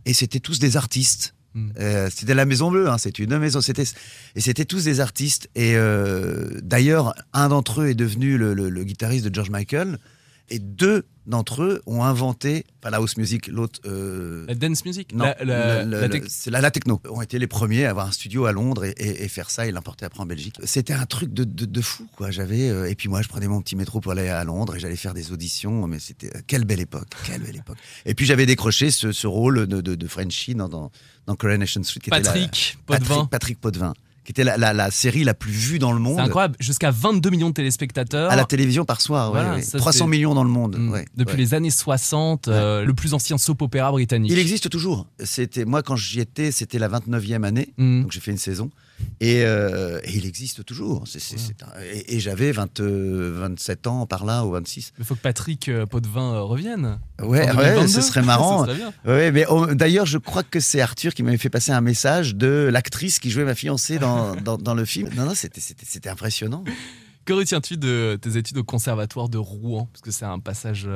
et 0.05 0.13
c'était 0.13 0.39
tous 0.39 0.59
des 0.59 0.77
artistes. 0.77 1.33
Mm. 1.55 1.69
Euh, 1.79 2.09
c'était 2.13 2.35
la 2.35 2.45
Maison 2.45 2.69
Bleue, 2.69 2.87
hein, 2.89 2.99
c'est 2.99 3.17
une 3.17 3.35
maison. 3.39 3.59
C'était 3.59 3.85
et 4.35 4.41
c'était 4.41 4.65
tous 4.65 4.83
des 4.83 4.99
artistes. 4.99 5.49
Et 5.55 5.75
euh, 5.75 6.59
d'ailleurs, 6.61 7.15
un 7.33 7.49
d'entre 7.49 7.81
eux 7.81 7.87
est 7.89 7.95
devenu 7.95 8.37
le, 8.37 8.53
le- 8.53 8.69
le 8.69 8.83
guitariste 8.83 9.25
de 9.25 9.33
George 9.33 9.49
Michael. 9.49 9.97
Et 10.49 10.59
deux 10.59 11.05
d'entre 11.27 11.61
eux 11.61 11.81
ont 11.85 12.03
inventé, 12.03 12.65
enfin 12.81 12.89
la 12.89 12.97
house 12.97 13.15
music, 13.15 13.47
l'autre. 13.49 13.79
euh, 13.85 14.45
La 14.47 14.55
dance 14.55 14.83
music 14.83 15.13
non, 15.13 15.25
La, 15.25 15.35
la- 15.45 15.83
le- 15.85 16.07
la 16.07 16.19
c'est 16.27 16.49
la, 16.49 16.71
techno. 16.71 16.99
Ont 17.07 17.21
été 17.21 17.37
les 17.37 17.45
premiers 17.45 17.85
à 17.85 17.91
avoir 17.91 18.07
un 18.07 18.11
studio 18.11 18.45
à 18.47 18.51
Londres 18.51 18.83
et, 18.85 18.95
et- 18.97 19.23
et 19.23 19.27
faire 19.27 19.51
ça 19.51 19.67
et 19.67 19.71
l'importer 19.71 20.05
après 20.05 20.21
en 20.21 20.25
Belgique. 20.25 20.55
C'était 20.63 20.93
un 20.93 21.05
truc 21.05 21.31
de, 21.31 21.43
de- 21.43 21.65
de 21.65 21.81
fou, 21.81 22.07
quoi. 22.15 22.31
J'avais 22.31 22.69
euh, 22.69 22.89
et 22.89 22.95
puis 22.95 23.09
moi, 23.09 23.21
je 23.21 23.27
prenais 23.27 23.47
mon 23.47 23.61
petit 23.61 23.75
métro 23.75 23.99
pour 23.99 24.11
aller 24.13 24.27
à 24.27 24.43
Londres 24.43 24.75
et 24.75 24.79
j'allais 24.79 24.95
faire 24.95 25.13
des 25.13 25.31
auditions. 25.31 25.85
Mais 25.85 25.99
c'était 25.99 26.31
quelle 26.47 26.65
belle 26.65 26.79
époque, 26.79 27.09
quelle 27.27 27.43
belle 27.43 27.57
époque. 27.57 27.77
Et 28.07 28.15
puis 28.15 28.25
j'avais 28.25 28.47
décroché 28.47 28.89
ce, 28.89 29.11
ce 29.11 29.27
rôle 29.27 29.67
de, 29.67 29.81
de, 29.81 29.93
de 29.93 30.07
Frenchie 30.07 30.55
dans, 30.55 30.67
dans, 30.67 30.91
dans 31.27 31.35
Coronation 31.35 31.83
Street, 31.83 31.99
qui 31.99 32.09
était 32.09 32.21
Patrick 32.21 32.79
Potvin. 32.87 33.05
Patrick, 33.15 33.29
Patrick 33.29 33.61
Potvin, 33.61 33.93
qui 34.29 34.31
était 34.31 34.43
la, 34.43 34.57
la- 34.57 34.73
la 34.73 34.91
série 34.91 35.23
la 35.23 35.33
plus 35.33 35.51
vue 35.51 35.79
dans 35.79 35.91
le 35.91 35.97
monde 35.97 36.17
C'est 36.17 36.21
incroyable. 36.21 36.55
Jusqu'à 36.59 36.91
22 36.91 37.31
millions 37.31 37.49
de 37.49 37.53
téléspectateurs. 37.55 38.29
à 38.31 38.35
la 38.35 38.45
télévision 38.45 38.85
par 38.85 39.01
soir. 39.01 39.31
ouais, 39.33 39.39
Voilà, 39.39 39.55
ouais. 39.55 39.63
ça, 39.63 39.79
300 39.79 40.05
c'est- 40.05 40.09
millions 40.11 40.35
dans 40.35 40.43
le 40.43 40.51
monde. 40.51 40.75
Mm. 40.77 40.91
ouais, 40.91 41.05
Depuis 41.17 41.31
ouais. 41.33 41.37
les 41.39 41.53
années 41.55 41.71
60, 41.71 42.47
euh, 42.47 42.85
le 42.85 42.93
plus 42.93 43.15
ancien 43.15 43.39
soap 43.39 43.63
opéra 43.63 43.89
britannique. 43.91 44.31
Il 44.31 44.37
existe 44.37 44.69
toujours. 44.69 45.07
C'était 45.23 45.65
moi 45.65 45.81
quand 45.81 45.95
j'y 45.95 46.19
étais, 46.19 46.51
c'était 46.51 46.77
la 46.77 46.89
29e 46.89 47.43
année. 47.43 47.73
Mm. 47.77 48.03
Donc 48.03 48.11
j'ai 48.11 48.19
fait 48.19 48.29
une 48.29 48.37
saison. 48.37 48.69
Et, 49.21 49.43
euh, 49.43 49.99
et 50.03 50.15
il 50.15 50.25
existe 50.25 50.63
toujours. 50.65 51.03
Un- 51.03 51.81
et 51.93 52.15
et 52.15 52.19
j'avais 52.19 52.51
20, 52.51 52.79
euh, 52.79 53.33
27 53.41 53.87
ans 53.87 54.05
par 54.05 54.25
là, 54.25 54.45
ou 54.45 54.51
26. 54.51 54.93
Il 54.97 55.03
faut 55.05 55.15
que 55.15 55.19
Patrick 55.21 55.67
euh, 55.67 55.85
Potvin 55.85 56.39
revienne. 56.39 56.99
Ouais, 57.21 57.39
ouais 57.39 57.47
2022. 57.47 57.87
ce 57.87 58.01
serait 58.01 58.21
marrant. 58.21 58.65
Ça. 58.67 58.71
Ouais, 59.05 59.31
mais 59.31 59.45
oh, 59.49 59.65
d'ailleurs, 59.73 60.05
je 60.05 60.17
crois 60.17 60.43
que 60.43 60.59
c'est 60.59 60.79
Arthur 60.79 61.13
qui 61.13 61.23
m'avait 61.23 61.37
fait 61.37 61.49
passer 61.49 61.71
un 61.73 61.81
message 61.81 62.35
de 62.35 62.69
l'actrice 62.71 63.19
qui 63.19 63.29
jouait 63.29 63.43
ma 63.45 63.55
fiancée 63.55 63.99
dans, 63.99 64.35
dans, 64.41 64.57
dans 64.57 64.73
le 64.73 64.85
film. 64.85 65.09
Non, 65.15 65.25
non, 65.25 65.33
c'était- 65.35 66.09
impressionnant. 66.09 66.63
Que 67.25 67.33
retiens-tu 67.33 67.77
de 67.77 68.17
tes 68.21 68.37
études 68.37 68.57
au 68.57 68.63
conservatoire 68.63 69.27
de 69.29 69.37
Rouen? 69.37 69.87
Parce 69.91 70.01
que 70.01 70.11
c'est 70.11 70.25
un 70.25 70.39
passage 70.39 70.87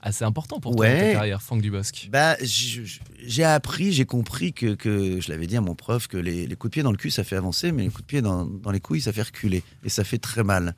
assez 0.00 0.24
important 0.24 0.60
pour 0.60 0.76
toi 0.76 0.86
dans 0.86 0.92
ta 0.96 1.04
Ouais. 1.04 1.12
carrière, 1.12 1.42
Franck 1.42 1.60
Dubosc. 1.62 2.08
Bah, 2.12 2.36
j'ai 2.42 3.44
appris, 3.44 3.92
j'ai 3.92 4.04
compris 4.04 4.52
que, 4.52 4.74
que 4.74 5.20
je 5.20 5.28
l'avais 5.30 5.46
dit 5.46 5.56
à 5.56 5.60
mon 5.60 5.74
prof 5.74 6.06
que 6.06 6.16
les, 6.16 6.46
les 6.46 6.56
coups 6.56 6.70
de 6.70 6.74
pied 6.74 6.82
dans 6.82 6.92
le 6.92 6.96
cul 6.96 7.10
ça 7.10 7.24
fait 7.24 7.36
avancer, 7.36 7.72
mais 7.72 7.82
les 7.82 7.88
coups 7.88 8.02
de 8.02 8.06
pied 8.06 8.22
dans, 8.22 8.44
dans 8.44 8.70
les 8.70 8.80
couilles 8.80 9.00
ça 9.00 9.12
fait 9.12 9.22
reculer 9.22 9.62
et 9.84 9.88
ça 9.88 10.04
fait 10.04 10.18
très 10.18 10.44
mal. 10.44 10.74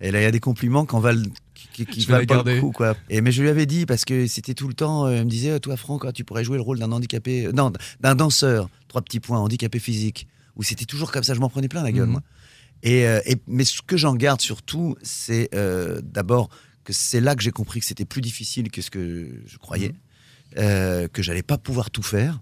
Et 0.00 0.10
là 0.10 0.20
il 0.20 0.22
y 0.24 0.26
a 0.26 0.30
des 0.32 0.40
compliments 0.40 0.86
qu'on 0.86 0.98
valent 0.98 1.22
qui, 1.54 1.86
qui, 1.86 2.04
la 2.10 2.24
pas 2.26 2.42
le 2.42 2.60
coup 2.60 2.72
quoi. 2.72 2.96
Et 3.08 3.20
mais 3.20 3.30
je 3.32 3.42
lui 3.42 3.48
avais 3.48 3.66
dit 3.66 3.86
parce 3.86 4.04
que 4.04 4.26
c'était 4.26 4.54
tout 4.54 4.68
le 4.68 4.74
temps, 4.74 5.06
euh, 5.06 5.12
elle 5.12 5.24
me 5.24 5.30
disait 5.30 5.58
toi 5.60 5.76
Franck, 5.76 6.04
ah, 6.06 6.12
tu 6.12 6.24
pourrais 6.24 6.44
jouer 6.44 6.56
le 6.56 6.62
rôle 6.62 6.78
d'un 6.78 6.90
handicapé, 6.92 7.46
euh, 7.46 7.52
non 7.52 7.72
d'un 8.00 8.14
danseur, 8.14 8.68
trois 8.88 9.02
petits 9.02 9.20
points, 9.20 9.38
handicapé 9.38 9.78
physique. 9.78 10.26
Où 10.56 10.62
c'était 10.62 10.84
toujours 10.84 11.10
comme 11.10 11.24
ça, 11.24 11.34
je 11.34 11.40
m'en 11.40 11.48
prenais 11.48 11.66
plein 11.68 11.82
la 11.82 11.90
gueule 11.90 12.06
Mhm. 12.06 12.12
moi. 12.12 12.22
Et, 12.84 13.06
euh, 13.08 13.20
et- 13.26 13.36
mais 13.48 13.64
ce 13.64 13.82
que 13.82 13.96
j'en 13.96 14.14
garde 14.14 14.40
surtout, 14.40 14.94
c'est 15.02 15.48
euh, 15.54 16.00
d'abord 16.02 16.48
que 16.84 16.92
c'est 16.92 17.20
là 17.20 17.34
que 17.34 17.42
j'ai 17.42 17.50
compris 17.50 17.80
que 17.80 17.86
c'était 17.86 18.04
plus 18.04 18.20
difficile 18.20 18.70
que 18.70 18.80
ce 18.82 18.90
que 18.90 19.30
je 19.46 19.56
croyais, 19.58 19.88
Mhm. 19.88 19.94
euh, 20.58 21.08
que 21.08 21.22
j'allais 21.22 21.42
pas 21.42 21.58
pouvoir 21.58 21.90
tout 21.90 22.02
faire, 22.02 22.40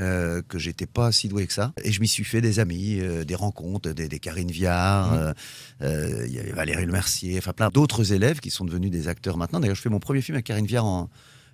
euh, 0.00 0.42
que 0.48 0.58
j'étais 0.58 0.86
pas 0.86 1.12
si 1.12 1.28
doué 1.28 1.46
que 1.46 1.52
ça. 1.52 1.72
Et 1.84 1.92
je 1.92 2.00
m'y 2.00 2.08
suis 2.08 2.24
fait 2.24 2.40
des 2.40 2.58
amis, 2.58 2.98
euh, 2.98 3.24
des 3.24 3.36
rencontres, 3.36 3.92
des, 3.92 4.08
des 4.08 4.18
Karine 4.18 4.50
Viard, 4.50 5.12
Mhm. 5.12 5.34
euh, 5.82 6.24
il 6.26 6.32
y 6.32 6.40
avait 6.40 6.50
Valérie 6.50 6.84
Le 6.86 6.90
Mercier, 6.92 7.38
enfin 7.38 7.52
plein 7.52 7.68
d'autres 7.68 8.12
élèves 8.12 8.40
qui 8.40 8.50
sont 8.50 8.64
devenus 8.64 8.90
des 8.90 9.06
acteurs 9.06 9.36
maintenant. 9.36 9.60
D'ailleurs, 9.60 9.76
je 9.76 9.82
fais 9.82 9.90
mon 9.90 10.00
premier 10.00 10.20
film 10.22 10.34
avec 10.34 10.46
Karine 10.46 10.66
Viard 10.66 10.84
en, 10.84 11.08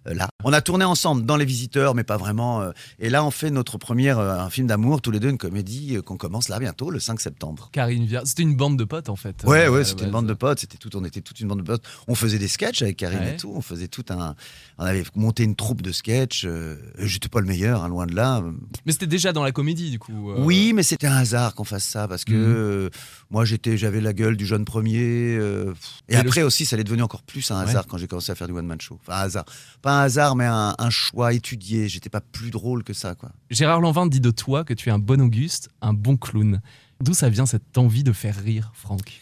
là. 0.07 0.30
On 0.45 0.53
a 0.53 0.61
tourné 0.61 0.85
ensemble 0.85 1.25
dans 1.25 1.37
Les 1.37 1.45
Visiteurs, 1.45 1.95
mais 1.95 2.05
pas 2.05 2.17
vraiment. 2.17 2.61
euh, 2.63 2.71
et 2.99 3.11
là, 3.11 3.25
on 3.25 3.31
fait 3.31 3.51
notre 3.51 3.79
première, 3.79 4.19
euh, 4.19 4.39
un 4.39 4.51
film 4.51 4.67
d'amour, 4.67 5.01
tous 5.03 5.11
les 5.11 5.21
deux, 5.21 5.29
une 5.31 5.39
comédie 5.39 5.97
euh, 5.97 6.03
qu'on 6.03 6.17
commence 6.17 6.49
là 6.49 6.59
bientôt, 6.59 6.91
le 6.91 6.99
5 7.01 7.21
septembre. 7.21 7.69
Karine 7.73 8.05
Viard. 8.07 8.23
C'était 8.27 8.43
une 8.43 8.57
bande 8.57 8.79
de 8.79 8.85
potes 8.85 9.09
en 9.09 9.17
fait. 9.17 9.43
Ouais, 9.45 9.67
euh, 9.67 9.71
ouais, 9.71 9.79
la 9.81 9.85
c'était 9.85 10.05
une 10.05 10.11
bande 10.11 10.27
de 10.27 10.35
potes. 10.35 10.61
C'était 10.61 10.79
tout, 10.79 10.95
on 10.97 11.05
était 11.05 11.21
toute 11.21 11.41
une 11.41 11.49
bande 11.49 11.59
de 11.61 11.65
potes. 11.67 11.83
On 12.09 12.15
faisait 12.15 12.39
des 12.39 12.49
sketchs 12.49 12.83
avec 12.83 12.97
Karine 12.97 13.19
Ouais. 13.21 13.35
et 13.35 13.37
tout. 13.37 13.53
On 13.55 13.61
faisait 13.63 13.89
tout 13.89 14.05
un, 14.11 14.35
on 14.79 14.85
avait 14.85 15.05
monté 15.15 15.43
une 15.45 15.57
troupe 15.57 15.83
de 15.83 15.93
sketchs. 15.93 16.45
euh, 16.47 16.77
J'étais 16.99 17.29
pas 17.29 17.41
le 17.41 17.47
meilleur, 17.47 17.83
hein, 17.85 17.89
loin 17.89 18.07
de 18.07 18.15
là. 18.15 18.43
Mais 18.87 18.93
c'était 18.93 19.07
déjà 19.07 19.33
dans 19.33 19.43
la 19.45 19.53
comédie 19.53 19.91
du 19.91 19.99
coup. 19.99 20.31
euh, 20.31 20.37
Oui, 20.39 20.73
mais 20.75 20.83
c'était 20.83 21.07
un 21.07 21.17
hasard 21.17 21.55
qu'on 21.55 21.65
fasse 21.65 21.85
ça 21.85 22.09
parce 22.09 22.25
que 22.25 22.33
Mhm. 22.33 22.41
euh, 22.47 22.91
moi 23.31 23.45
j'étais, 23.45 23.77
j'avais 23.77 24.01
la 24.01 24.13
gueule 24.13 24.37
du 24.37 24.47
jeune 24.47 24.65
premier. 24.65 25.37
euh, 25.37 25.73
et 26.09 26.15
le- 26.15 26.21
après 26.21 26.43
aussi, 26.43 26.65
ça 26.67 26.77
allait 26.77 26.85
devenu 26.85 27.03
encore 27.03 27.23
plus 27.23 27.51
un 27.51 27.57
Ouais. 27.63 27.71
hasard 27.71 27.87
quand 27.87 27.99
j'ai 27.99 28.07
commencé 28.07 28.33
à 28.33 28.35
faire 28.35 28.47
du 28.49 28.53
one 28.55 28.67
man 28.67 28.81
show. 28.81 28.99
Enfin, 29.03 29.19
un 29.19 29.23
hasard, 29.23 29.45
pas 29.83 30.01
un 30.01 30.03
hasard, 30.03 30.30
mais 30.35 30.47
un, 30.47 30.75
un 30.79 30.91
choix 30.91 31.33
étudié. 31.33 31.89
J'étais 31.89 32.11
pas 32.11 32.21
plus 32.21 32.51
drôle 32.51 32.83
que 32.85 32.93
ça, 32.93 33.15
quoi. 33.15 33.31
Gérard 33.51 33.81
Lanvin 33.81 34.07
dit 34.07 34.21
de 34.21 34.31
toi 34.31 34.65
que 34.65 34.75
tu 34.75 34.89
es 34.89 34.93
un 34.93 34.99
bon 34.99 35.21
Auguste, 35.21 35.69
un 35.81 35.93
bon 35.93 36.17
clown. 36.17 36.61
D'où 37.01 37.15
ça 37.15 37.29
vient 37.31 37.47
cette 37.47 37.79
envie 37.79 38.03
de 38.05 38.13
faire 38.13 38.37
rire, 38.37 38.73
Franck? 38.75 39.21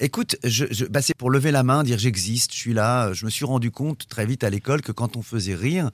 Écoute, 0.00 0.36
je, 0.42 0.64
je- 0.70 0.86
bah, 0.86 1.02
c'est 1.02 1.14
pour 1.16 1.30
lever 1.30 1.50
la 1.52 1.62
main, 1.62 1.84
dire 1.84 1.98
j'existe, 1.98 2.52
je 2.52 2.56
suis 2.58 2.72
là. 2.72 3.12
Je 3.12 3.24
me 3.24 3.30
suis 3.30 3.44
rendu 3.44 3.70
compte 3.70 4.08
très 4.08 4.26
vite 4.26 4.42
à 4.42 4.50
l'école 4.50 4.80
que 4.82 4.90
quand 4.90 5.16
on 5.16 5.22
faisait 5.22 5.54
rire, 5.54 5.90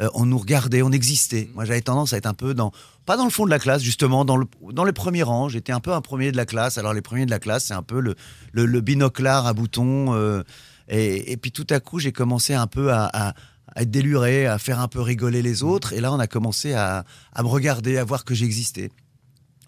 euh, 0.00 0.08
on 0.14 0.24
nous 0.26 0.38
regardait, 0.38 0.82
on 0.82 0.90
existait. 0.90 1.50
Moi, 1.54 1.64
j'avais 1.64 1.82
tendance 1.82 2.12
à 2.14 2.16
être 2.16 2.26
un 2.26 2.34
peu 2.34 2.54
dans, 2.54 2.72
pas 3.06 3.16
dans 3.16 3.24
le 3.24 3.30
fond 3.30 3.44
de 3.44 3.50
la 3.50 3.58
classe, 3.60 3.82
justement, 3.82 4.24
dans 4.24 4.36
le, 4.38 4.46
dans 4.72 4.84
les 4.84 4.92
premiers 4.92 5.22
rangs. 5.22 5.48
J'étais 5.48 5.70
un 5.70 5.80
peu 5.80 5.92
un 5.92 6.00
premier 6.00 6.32
de 6.32 6.36
la 6.36 6.46
classe. 6.46 6.78
Alors, 6.78 6.94
les 6.94 7.02
premiers 7.02 7.26
de 7.26 7.30
la 7.30 7.38
classe, 7.38 7.66
c'est 7.66 7.74
un 7.74 7.82
peu 7.82 8.00
le, 8.00 8.16
le, 8.52 8.64
le 8.66 8.80
binoclard 8.80 9.46
à 9.46 9.52
boutons. 9.52 10.14
euh, 10.14 10.42
et, 10.88 11.30
et 11.30 11.36
puis, 11.36 11.52
tout 11.52 11.66
à 11.70 11.78
coup, 11.78 12.00
j'ai 12.00 12.10
commencé 12.10 12.54
un 12.54 12.66
peu 12.66 12.90
à, 12.92 13.04
à- 13.12 13.34
à 13.74 13.82
être 13.82 13.90
déluré, 13.90 14.46
à 14.46 14.58
faire 14.58 14.80
un 14.80 14.88
peu 14.88 15.00
rigoler 15.00 15.42
les 15.42 15.62
autres. 15.62 15.92
Et 15.92 16.00
là, 16.00 16.12
on 16.12 16.18
a 16.18 16.26
commencé 16.26 16.72
à, 16.74 17.04
à 17.32 17.42
me 17.42 17.48
regarder, 17.48 17.96
à 17.98 18.04
voir 18.04 18.24
que 18.24 18.34
j'existais. 18.34 18.90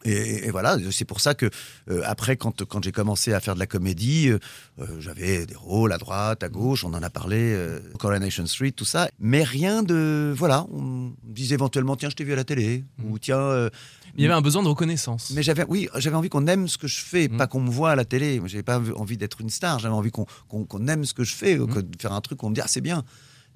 Et, 0.06 0.48
et 0.48 0.50
voilà, 0.50 0.76
c'est 0.90 1.06
pour 1.06 1.20
ça 1.20 1.34
que 1.34 1.48
euh, 1.90 2.02
après, 2.04 2.36
quand, 2.36 2.62
quand 2.66 2.84
j'ai 2.84 2.92
commencé 2.92 3.32
à 3.32 3.40
faire 3.40 3.54
de 3.54 3.58
la 3.58 3.66
comédie, 3.66 4.28
euh, 4.28 4.38
euh, 4.80 5.00
j'avais 5.00 5.46
des 5.46 5.54
rôles 5.54 5.94
à 5.94 5.96
droite, 5.98 6.42
à 6.42 6.50
gauche, 6.50 6.84
on 6.84 6.92
en 6.92 7.02
a 7.02 7.08
parlé, 7.08 7.38
euh, 7.38 7.80
Coronation 7.98 8.44
Street, 8.44 8.72
tout 8.72 8.84
ça, 8.84 9.08
mais 9.18 9.42
rien 9.42 9.82
de, 9.82 10.34
voilà, 10.36 10.66
on 10.74 11.14
disait 11.22 11.54
éventuellement, 11.54 11.96
tiens, 11.96 12.10
je 12.10 12.16
t'ai 12.16 12.24
vu 12.24 12.34
à 12.34 12.36
la 12.36 12.44
télé, 12.44 12.84
ou 13.02 13.18
tiens, 13.18 13.70
Il 14.14 14.22
y 14.22 14.26
avait 14.26 14.34
un 14.34 14.42
besoin 14.42 14.62
de 14.62 14.68
reconnaissance. 14.68 15.32
mais 15.34 15.42
j'avais, 15.42 15.64
oui, 15.68 15.88
j'avais 15.96 16.16
envie 16.16 16.28
qu'on 16.28 16.46
aime 16.48 16.68
ce 16.68 16.76
que 16.76 16.86
je 16.86 17.00
fais, 17.00 17.28
Mm. 17.28 17.36
pas 17.38 17.46
qu'on 17.46 17.60
me 17.62 17.70
voit 17.70 17.92
à 17.92 17.96
la 17.96 18.04
télé. 18.04 18.42
J'avais 18.44 18.62
pas 18.62 18.82
envie 18.96 19.16
d'être 19.16 19.40
une 19.40 19.48
star, 19.48 19.78
j'avais 19.78 19.94
envie 19.94 20.10
qu'on, 20.10 20.26
qu'on, 20.50 20.66
qu'on 20.66 20.86
aime 20.86 21.06
ce 21.06 21.14
que 21.14 21.24
je 21.24 21.34
fais, 21.34 21.56
que 21.56 21.80
de 21.80 21.96
faire 21.98 22.12
un 22.12 22.20
truc 22.20 22.42
où 22.42 22.46
on 22.46 22.50
me 22.50 22.54
dit 22.54 22.60
ah 22.60 22.68
c'est 22.68 22.82
bien. 22.82 23.04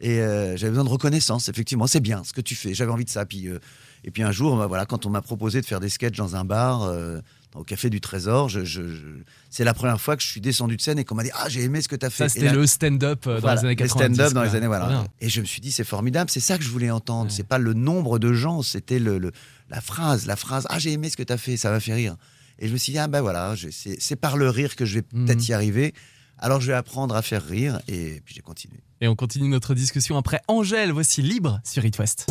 Et 0.00 0.20
euh, 0.20 0.56
j'avais 0.56 0.70
besoin 0.70 0.84
de 0.84 0.88
reconnaissance, 0.90 1.48
effectivement, 1.48 1.86
c'est 1.86 2.00
bien 2.00 2.22
ce 2.24 2.32
que 2.32 2.40
tu 2.40 2.54
fais. 2.54 2.72
J'avais 2.74 2.92
envie 2.92 3.04
de 3.04 3.10
ça. 3.10 3.26
Puis, 3.26 3.48
euh, 3.48 3.58
et 4.04 4.10
puis 4.12 4.22
un 4.22 4.30
jour, 4.32 4.56
bah, 4.56 4.66
voilà, 4.66 4.86
quand 4.86 5.06
on 5.06 5.10
m'a 5.10 5.22
proposé 5.22 5.60
de 5.60 5.66
faire 5.66 5.80
des 5.80 5.88
sketchs 5.88 6.16
dans 6.16 6.36
un 6.36 6.44
bar, 6.44 6.84
euh, 6.84 7.20
au 7.56 7.64
Café 7.64 7.90
du 7.90 8.00
Trésor, 8.00 8.48
je, 8.48 8.60
je- 8.64 8.86
je- 8.94 9.06
c'est 9.50 9.64
la 9.64 9.74
première 9.74 10.00
fois 10.00 10.16
que 10.16 10.22
je 10.22 10.28
suis 10.28 10.40
descendu 10.40 10.76
de 10.76 10.82
scène 10.82 10.98
et 10.98 11.04
qu'on 11.04 11.14
m'a 11.16 11.24
dit 11.24 11.30
ah 11.34 11.48
j'ai 11.48 11.62
aimé 11.64 11.80
ce 11.80 11.88
que 11.88 11.96
tu 11.96 12.04
as 12.06 12.10
fait. 12.10 12.24
Ça, 12.24 12.28
c'était 12.28 12.46
là- 12.46 12.52
le 12.52 12.66
stand-up 12.66 13.26
euh, 13.26 13.34
dans 13.36 13.40
voilà, 13.40 13.54
les 13.54 13.60
années 13.60 13.70
les 13.70 13.76
90. 13.76 14.14
stand-up 14.14 14.32
dans 14.34 14.42
les 14.44 14.54
années 14.54 14.66
voilà. 14.68 14.86
Bien. 14.86 15.06
Et 15.22 15.28
je 15.30 15.40
me 15.40 15.46
suis 15.46 15.60
dit 15.62 15.72
c'est 15.72 15.82
formidable, 15.82 16.30
c'est 16.30 16.40
ça 16.40 16.58
que 16.58 16.62
je 16.62 16.68
voulais 16.68 16.90
entendre. 16.90 17.30
Ouais. 17.30 17.36
C'est 17.36 17.46
pas 17.48 17.58
le 17.58 17.72
nombre 17.72 18.18
de 18.20 18.32
gens, 18.34 18.62
c'était 18.62 18.98
le, 19.00 19.18
le- 19.18 19.32
la 19.70 19.80
phrase, 19.80 20.26
la 20.26 20.36
phrase. 20.36 20.66
Ah 20.68 20.78
j'ai 20.78 20.92
aimé 20.92 21.08
ce 21.08 21.16
que 21.16 21.22
tu 21.24 21.32
as 21.32 21.38
fait, 21.38 21.56
ça 21.56 21.70
m'a 21.70 21.80
fait 21.80 21.94
rire. 21.94 22.16
Et 22.60 22.68
je 22.68 22.72
me 22.72 22.78
suis 22.78 22.92
dit 22.92 22.98
ah 22.98 23.08
ben 23.08 23.22
voilà, 23.22 23.54
c'est 23.98 24.16
par 24.16 24.36
le 24.36 24.50
rire 24.50 24.76
que 24.76 24.84
je 24.84 24.94
vais 24.96 25.02
peut-être 25.02 25.38
Mhm. 25.40 25.44
y 25.48 25.52
arriver. 25.54 25.94
Alors 26.38 26.60
je 26.60 26.68
vais 26.68 26.74
apprendre 26.74 27.14
à 27.14 27.22
faire 27.22 27.44
rire 27.44 27.80
et 27.88 28.20
puis 28.24 28.34
j'ai 28.34 28.42
continué. 28.42 28.78
Et 29.00 29.08
on 29.08 29.16
continue 29.16 29.48
notre 29.48 29.74
discussion 29.74 30.16
après 30.16 30.40
Angèle. 30.48 30.92
Voici 30.92 31.22
Libre 31.22 31.60
sur 31.64 31.84
It 31.84 31.98
West. 31.98 32.26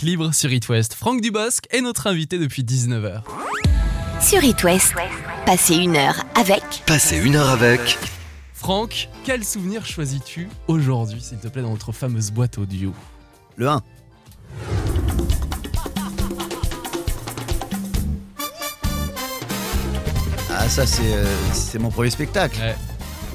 Libre 0.00 0.32
sur 0.34 0.52
It 0.52 0.68
West. 0.68 0.94
Franck 0.94 1.20
Dubosc 1.20 1.64
est 1.70 1.80
notre 1.80 2.06
invité 2.06 2.38
depuis 2.38 2.62
19h. 2.62 3.22
Sur 4.20 4.42
It 4.44 4.62
West, 4.64 4.94
passez 5.44 5.76
une 5.76 5.96
heure 5.96 6.24
avec 6.34 6.62
Passez 6.86 7.18
une 7.18 7.36
heure 7.36 7.48
avec 7.48 7.98
Franck, 8.54 9.08
quel 9.24 9.44
souvenir 9.44 9.86
choisis-tu 9.86 10.48
aujourd'hui, 10.66 11.20
s'il 11.20 11.38
te 11.38 11.48
plaît, 11.48 11.62
dans 11.62 11.70
notre 11.70 11.92
fameuse 11.92 12.30
boîte 12.30 12.58
audio? 12.58 12.92
Le 13.56 13.68
1. 13.68 13.82
Ah 20.50 20.68
ça 20.68 20.86
c'est 20.86 21.02
euh, 21.14 21.24
c'est 21.52 21.78
mon 21.78 21.90
premier 21.90 22.10
spectacle. 22.10 22.58
Ouais. 22.58 22.76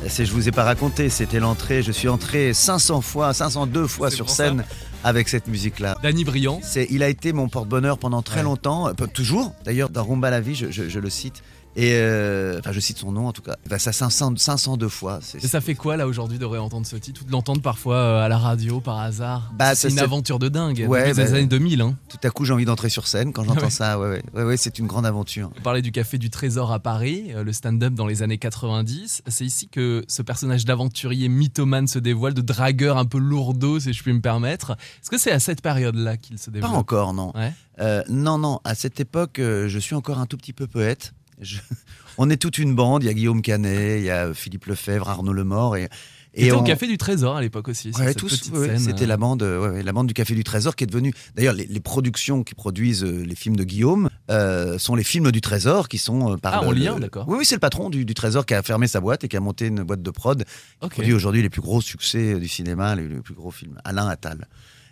C'est 0.09 0.25
je 0.25 0.33
vous 0.33 0.49
ai 0.49 0.51
pas 0.51 0.63
raconté, 0.63 1.09
c'était 1.09 1.39
l'entrée, 1.39 1.83
je 1.83 1.91
suis 1.91 2.07
entré 2.07 2.53
500 2.53 3.01
fois, 3.01 3.33
502 3.33 3.85
fois 3.87 4.09
sur 4.09 4.29
scène 4.29 4.65
avec 5.03 5.29
cette 5.29 5.47
musique 5.47 5.79
là. 5.79 5.97
Danny 6.03 6.23
Briand. 6.23 6.59
C'est, 6.63 6.87
il 6.89 7.03
a 7.03 7.09
été 7.09 7.33
mon 7.33 7.49
porte-bonheur 7.49 7.97
pendant 7.97 8.21
très 8.21 8.37
Ouais. 8.37 8.43
longtemps, 8.43 8.87
euh, 8.89 8.93
toujours. 9.13 9.53
D'ailleurs, 9.65 9.89
dans 9.89 10.03
Rumba 10.03 10.29
la 10.29 10.41
vie, 10.41 10.55
je, 10.55 10.69
je- 10.71 10.89
je 10.89 10.99
le 10.99 11.09
cite. 11.09 11.41
Et 11.75 11.93
euh, 11.93 12.59
enfin, 12.59 12.73
je 12.73 12.79
cite 12.81 12.97
son 12.97 13.11
nom 13.13 13.27
en 13.27 13.31
tout 13.31 13.41
cas. 13.41 13.55
Bah, 13.69 13.79
ça 13.79 13.93
500, 13.93 14.35
502 14.35 14.89
fois. 14.89 15.19
Et 15.41 15.47
ça 15.47 15.61
fait 15.61 15.75
quoi 15.75 15.95
là 15.95 16.05
aujourd'hui 16.07 16.37
de 16.37 16.45
réentendre 16.45 16.85
ce 16.85 16.97
titre? 16.97 17.21
Ou 17.21 17.25
de 17.25 17.31
l'entendre 17.31 17.61
parfois 17.61 17.95
euh, 17.95 18.25
à 18.25 18.27
la 18.27 18.37
radio 18.37 18.81
par 18.81 18.99
hasard? 18.99 19.51
Bah, 19.57 19.73
C'est 19.75 19.89
une 19.89 19.99
aventure 19.99 20.37
de 20.37 20.49
dingue. 20.49 20.85
Ouais, 20.89 21.13
bah- 21.13 21.23
années 21.23 21.45
2000. 21.45 21.81
Hein. 21.81 21.95
Tout 22.09 22.17
à 22.23 22.29
coup, 22.29 22.43
j'ai 22.43 22.53
envie 22.53 22.65
d'entrer 22.65 22.89
sur 22.89 23.07
scène 23.07 23.31
quand 23.31 23.43
j'entends 23.45 23.61
Ouais. 23.61 23.69
ça. 23.69 23.97
Ouais, 23.99 24.21
ouais, 24.33 24.57
c'est 24.57 24.79
une 24.79 24.87
grande 24.87 25.05
aventure. 25.05 25.49
On 25.57 25.61
parlait 25.61 25.81
du 25.81 25.91
Café 25.91 26.17
du 26.17 26.29
Trésor 26.29 26.71
à 26.73 26.79
Paris, 26.79 27.31
euh, 27.33 27.43
le 27.43 27.53
stand-up 27.53 27.93
dans 27.93 28.05
les 28.07 28.21
années 28.21 28.37
90. 28.37 29.21
C'est 29.27 29.45
ici 29.45 29.69
que 29.69 30.03
ce 30.07 30.21
personnage 30.21 30.65
d'aventurier 30.65 31.29
mythomane 31.29 31.87
se 31.87 31.99
dévoile, 31.99 32.33
de 32.33 32.41
dragueur 32.41 32.97
un 32.97 33.05
peu 33.05 33.17
lourdeau, 33.17 33.79
si 33.79 33.93
je 33.93 34.03
puis 34.03 34.11
me 34.13 34.21
permettre. 34.21 34.71
Est-ce 35.01 35.09
que 35.09 35.17
c'est 35.17 35.31
à 35.31 35.39
cette 35.39 35.61
période-là 35.61 36.17
qu'il 36.17 36.37
se 36.37 36.47
Pas 36.49 36.51
dévoile 36.59 36.71
encore, 36.75 37.13
non. 37.13 37.31
Euh, 37.79 38.03
non, 38.09 38.37
non. 38.37 38.59
À 38.65 38.75
cette 38.75 38.99
époque, 38.99 39.35
je 39.39 39.79
suis 39.79 39.95
encore 39.95 40.19
un 40.19 40.25
tout 40.25 40.37
petit 40.37 40.53
peu 40.53 40.67
poète. 40.67 41.13
Je- 41.41 41.57
On 42.17 42.29
est 42.29 42.37
toute 42.37 42.57
une 42.57 42.75
bande. 42.75 43.03
Il 43.03 43.07
y 43.07 43.09
a 43.09 43.13
Guillaume 43.13 43.41
Canet, 43.41 43.99
il 43.99 44.05
y 44.05 44.09
a 44.09 44.33
Philippe 44.33 44.65
Lefebvre, 44.65 45.09
Arnaud 45.09 45.33
Lemort 45.33 45.75
et. 45.77 45.89
Et 46.33 46.49
au 46.53 46.59
on- 46.59 46.63
Café 46.63 46.87
du 46.87 46.97
Trésor 46.97 47.35
à 47.35 47.41
l'époque 47.41 47.67
aussi. 47.67 47.91
sur 47.91 47.99
Ouais, 48.01 48.13
ouais, 48.53 48.79
c'était 48.79 49.03
euh, 49.03 49.07
la 49.07 49.17
bande, 49.17 49.43
euh, 49.43 49.73
ouais, 49.73 49.83
la 49.83 49.91
bande 49.91 50.07
du 50.07 50.13
Café 50.13 50.33
du 50.33 50.45
Trésor 50.45 50.77
qui 50.77 50.85
est 50.85 50.87
devenue. 50.87 51.13
D'ailleurs, 51.35 51.53
les, 51.53 51.65
les 51.65 51.79
productions 51.81 52.43
qui 52.45 52.55
produisent 52.55 53.03
euh, 53.03 53.25
les 53.25 53.35
films 53.35 53.57
de 53.57 53.65
Guillaume 53.65 54.09
euh, 54.29 54.77
sont 54.77 54.95
les 54.95 55.03
films 55.03 55.29
du 55.33 55.41
Trésor 55.41 55.89
qui 55.89 55.97
sont 55.97 56.31
euh, 56.33 56.37
par. 56.37 56.53
Ah, 56.53 56.63
en 56.65 56.71
le- 56.71 56.77
lien, 56.79 56.93
le- 56.95 57.01
d'accord. 57.01 57.25
Oui, 57.27 57.35
oui, 57.39 57.45
c'est 57.45 57.55
le 57.55 57.59
patron 57.59 57.89
du, 57.89 58.05
du 58.05 58.13
Trésor 58.13 58.45
qui 58.45 58.53
a 58.53 58.63
fermé 58.63 58.87
sa 58.87 59.01
boîte 59.01 59.25
et 59.25 59.27
qui 59.27 59.35
a 59.35 59.41
monté 59.41 59.67
une 59.67 59.83
boîte 59.83 60.01
de 60.03 60.09
prod 60.11 60.45
qui 60.45 60.89
produit 60.89 61.13
aujourd'hui 61.13 61.41
les 61.41 61.49
plus 61.49 61.61
gros 61.61 61.81
succès 61.81 62.39
du 62.39 62.47
cinéma, 62.47 62.95
les, 62.95 63.09
les 63.09 63.19
plus 63.19 63.33
gros 63.33 63.51
films. 63.51 63.77
Alain 63.83 64.07
Attal. 64.07 64.47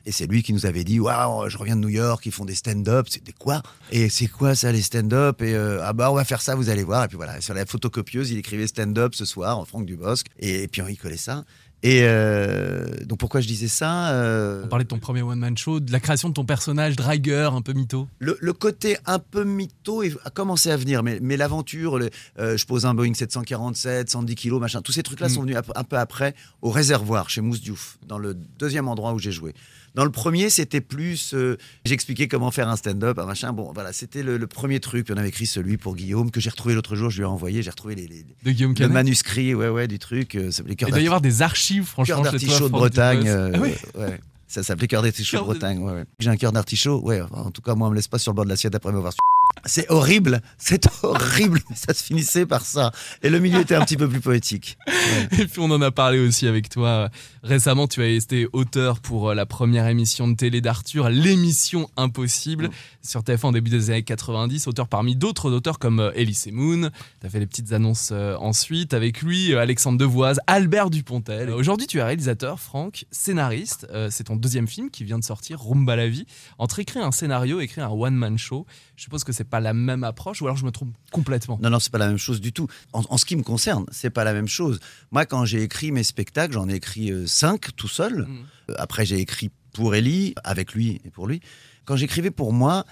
Et 0.06 0.12
c'est 0.12 0.26
lui 0.28 0.44
qui 0.44 0.54
nous 0.54 0.66
avait 0.66 0.84
dit 0.84 1.00
Waouh, 1.00 1.50
je 1.50 1.58
reviens 1.58 1.76
de 1.76 1.82
New 1.82 1.90
York, 1.90 2.26
ils 2.26 2.32
font 2.32 2.46
des 2.46 2.56
stand-up. 2.56 3.08
C'était 3.10 3.34
quoi? 3.34 3.62
Et 3.92 4.10
c'est 4.10 4.28
quoi 4.28 4.56
ça, 4.56 4.72
les 4.72 4.82
stand-up? 4.82 5.42
Et 5.42 5.54
euh, 5.54 5.82
ah 5.84 5.94
bah, 5.94 6.12
on 6.12 6.16
va 6.16 6.26
faire 6.26 6.42
ça, 6.42 6.56
vous 6.56 6.70
allez 6.70 6.84
voir. 6.84 7.04
Et 7.06 7.08
puis 7.08 7.18
voilà, 7.18 7.40
sur 7.42 7.54
la 7.54 7.66
photocopieuse, 7.66 8.32
il 8.32 8.38
écrivait 8.38 8.68
stand-up 8.68 9.16
ce 9.16 9.26
soir, 9.26 9.66
Franck 9.68 9.86
Dubosc. 9.86 10.28
Et, 10.40 10.68
puis 10.68 10.82
il 10.88 10.98
collait 10.98 11.18
ça. 11.18 11.44
Et 11.82 12.02
euh, 12.04 12.88
donc 13.06 13.20
pourquoi 13.20 13.40
je 13.40 13.48
disais 13.48 13.70
ça 13.70 14.10
Euh, 14.12 14.64
On 14.66 14.68
parlait 14.68 14.84
de 14.84 14.90
ton 14.90 15.00
premier 15.00 15.22
one-man 15.22 15.58
show, 15.58 15.80
de 15.80 15.94
la 15.94 16.02
création 16.02 16.28
de 16.28 16.34
ton 16.34 16.44
personnage, 16.44 16.98
dragueur, 16.98 17.54
un 17.56 17.62
peu 17.62 17.72
mytho. 17.72 18.10
le, 18.20 18.38
le 18.42 18.52
côté 18.54 18.98
un 19.06 19.20
peu 19.20 19.46
mytho 19.46 20.04
a 20.26 20.30
commencé 20.30 20.72
à 20.72 20.76
venir, 20.78 21.04
mais, 21.04 21.20
mais 21.22 21.38
l'aventure, 21.38 21.98
euh, 22.38 22.58
je 22.58 22.66
pose 22.66 22.86
un 22.86 22.94
Boeing 22.94 23.14
747, 23.14 24.10
110 24.10 24.36
kilos, 24.36 24.60
machin, 24.60 24.82
tous 24.82 24.92
ces 24.92 25.04
trucs-là 25.04 25.28
Mm. 25.28 25.30
sont 25.30 25.42
venus 25.44 25.56
un 25.56 25.62
peu, 25.62 25.72
un 25.74 25.84
peu 25.86 25.98
après 25.98 26.36
au 26.62 26.70
réservoir 26.70 27.30
chez 27.30 27.40
Mousse 27.40 27.62
Diouf, 27.62 27.98
dans 28.06 28.18
le 28.18 28.34
deuxième 28.34 28.90
endroit 28.90 29.14
où 29.14 29.20
j'ai 29.20 29.32
joué. 29.32 29.54
Dans 29.96 30.06
le 30.06 30.12
premier, 30.12 30.50
c'était 30.50 30.82
plus, 30.82 31.34
euh, 31.34 31.58
j'expliquais 31.86 32.28
comment 32.28 32.52
faire 32.52 32.68
un 32.70 32.76
stand-up, 32.76 33.18
un 33.20 33.26
machin. 33.26 33.54
Bon, 33.54 33.72
voilà, 33.74 33.92
c'était 33.94 34.24
le, 34.24 34.38
le 34.38 34.48
premier 34.48 34.80
truc. 34.80 35.06
Puis 35.06 35.14
on 35.14 35.18
avait 35.18 35.30
écrit 35.30 35.46
celui 35.46 35.78
pour 35.78 35.96
Guillaume 35.96 36.32
que 36.32 36.40
j'ai 36.40 36.50
retrouvé 36.50 36.76
l'autre 36.76 36.96
jour. 36.96 37.10
Je 37.10 37.18
lui 37.18 37.24
ai 37.24 37.26
envoyé. 37.28 37.62
J'ai 37.64 37.70
retrouvé 37.72 37.96
les, 37.96 38.08
les- 38.08 38.26
De 38.44 38.52
Guillaume 38.52 38.74
le 38.78 38.88
manuscrit, 38.88 39.54
ouais, 39.56 39.70
ouais, 39.70 39.88
du 39.88 40.00
truc. 40.00 40.36
euh, 40.36 40.52
Il 40.68 40.76
doit 40.88 41.00
y 41.00 41.06
avoir 41.06 41.22
des 41.22 41.42
archives, 41.42 41.86
franchement, 41.86 42.16
Cœur 42.22 42.24
d'artichaut 42.32 42.66
de 42.68 42.72
Bretagne. 42.72 43.28
Euh, 43.28 43.52
Ah 43.54 43.58
oui 43.62 43.72
ouais. 43.96 44.20
Ça 44.48 44.64
s'appelait 44.64 44.88
Cœur 44.88 45.04
d'artichaut 45.04 45.38
de 45.38 45.44
Bretagne. 45.44 45.80
Ouais, 45.80 45.94
ouais. 45.94 46.06
J'ai 46.20 46.30
un 46.30 46.38
cœur 46.38 46.52
d'artichaut. 46.52 47.00
Ouais, 47.02 47.22
en 47.32 47.52
tout 47.52 47.62
cas, 47.62 47.76
moi, 47.76 47.88
on 47.88 47.92
me 47.92 47.96
laisse 47.96 48.08
pas 48.08 48.18
sur 48.18 48.32
le 48.32 48.36
bord 48.36 48.46
de 48.46 48.50
l'assiette 48.50 48.74
après 48.74 48.92
m'avoir 48.92 49.14
su. 49.14 49.20
C'est 49.66 49.90
horrible, 49.90 50.42
c'est 50.58 50.88
horrible, 51.04 51.62
ça 51.76 51.94
se 51.94 52.04
finissait 52.04 52.46
par 52.46 52.66
ça. 52.66 52.92
Et 53.24 53.30
le 53.30 53.40
milieu 53.40 53.60
était 53.60 53.76
un 53.76 53.86
petit 53.86 53.98
peu 53.98 54.08
plus 54.08 54.22
poétique. 54.22 54.78
Et 55.40 55.46
puis 55.46 55.60
on 55.60 55.72
en 55.72 55.82
a 55.82 55.92
parlé 55.92 56.20
aussi 56.20 56.48
avec 56.48 56.70
toi. 56.70 57.10
Récemment, 57.44 57.88
tu 57.88 58.02
as 58.02 58.08
été 58.08 58.48
auteur 58.54 59.00
pour 59.00 59.30
euh, 59.30 59.34
la 59.34 59.46
première 59.46 59.88
émission 59.88 60.28
de 60.28 60.36
télé 60.36 60.62
d'Arthur, 60.62 61.10
l'émission 61.10 61.90
Impossible, 61.98 62.68
Mm. 62.68 62.72
sur 63.02 63.22
TF1 63.22 63.48
au 63.48 63.52
début 63.52 63.70
des 63.70 63.90
années 63.90 64.04
90. 64.04 64.68
Auteur 64.68 64.88
parmi 64.88 65.16
d'autres 65.16 65.52
auteurs 65.52 65.80
comme 65.80 66.00
euh, 66.00 66.12
Elise 66.16 66.48
Moon. 66.52 66.90
Tu 67.22 67.28
as 67.28 67.30
fait 67.30 67.40
les 67.40 67.48
petites 67.48 67.72
annonces 67.74 68.10
euh, 68.12 68.36
ensuite. 68.38 68.94
Avec 68.94 69.22
lui, 69.22 69.56
Alexandre 69.56 69.98
Devoise, 69.98 70.40
Albert 70.48 70.90
Dupontel. 70.90 71.50
Aujourd'hui, 71.52 71.88
tu 71.88 72.00
es 72.00 72.04
réalisateur, 72.04 72.60
Franck, 72.60 73.06
scénariste. 73.12 73.88
C'est 74.10 74.26
ton 74.26 74.36
deuxième 74.36 74.68
film 74.68 74.90
qui 74.90 75.04
vient 75.04 75.20
de 75.20 75.24
sortir, 75.24 75.62
Rumba 75.62 75.96
la 75.96 76.08
vie. 76.08 76.26
Entre 76.58 76.80
écrire 76.80 77.06
un 77.06 77.12
scénario 77.12 77.62
et 77.62 77.66
écrire 77.66 77.86
un 77.86 77.92
one-man 77.94 78.38
show, 78.38 78.66
je 79.00 79.04
suppose 79.04 79.24
que 79.24 79.32
c'est 79.32 79.46
pas 79.46 79.62
la 79.62 79.74
même 79.74 80.04
approche 80.04 80.42
ou 80.42 80.46
alors 80.46 80.58
je 80.58 80.66
me 80.66 80.72
trompe 80.72 80.94
complètement. 81.10 81.58
Non, 81.64 81.70
non, 81.70 81.80
c'est 81.80 81.90
pas 81.90 81.98
la 82.00 82.10
même 82.10 82.18
chose 82.18 82.42
du 82.42 82.52
tout. 82.52 82.68
En, 82.92 83.02
en 83.10 83.18
ce 83.18 83.24
qui 83.24 83.38
me 83.38 83.44
concerne, 83.44 83.86
c'est 83.94 84.10
pas 84.10 84.26
la 84.26 84.34
même 84.34 84.50
chose. 84.50 84.82
Moi, 85.12 85.26
quand 85.26 85.46
j'ai 85.46 85.64
écrit 85.64 85.94
mes 85.94 86.04
spectacles, 86.04 86.54
j'en 86.54 86.68
ai 86.68 86.74
écrit 86.76 87.10
euh, 87.10 87.26
cinq 87.26 87.74
tout 87.78 87.88
seul. 87.88 88.24
Mm. 88.28 88.38
Euh, 88.72 88.74
Après, 88.78 89.06
j'ai 89.06 89.18
écrit 89.20 89.52
pour 89.72 89.96
Ellie, 89.96 90.36
avec 90.44 90.74
lui 90.74 91.00
et 91.06 91.12
pour 91.12 91.28
lui. 91.28 91.40
Quand 91.86 91.96
j'écrivais 91.96 92.30
pour 92.30 92.52
moi, 92.52 92.86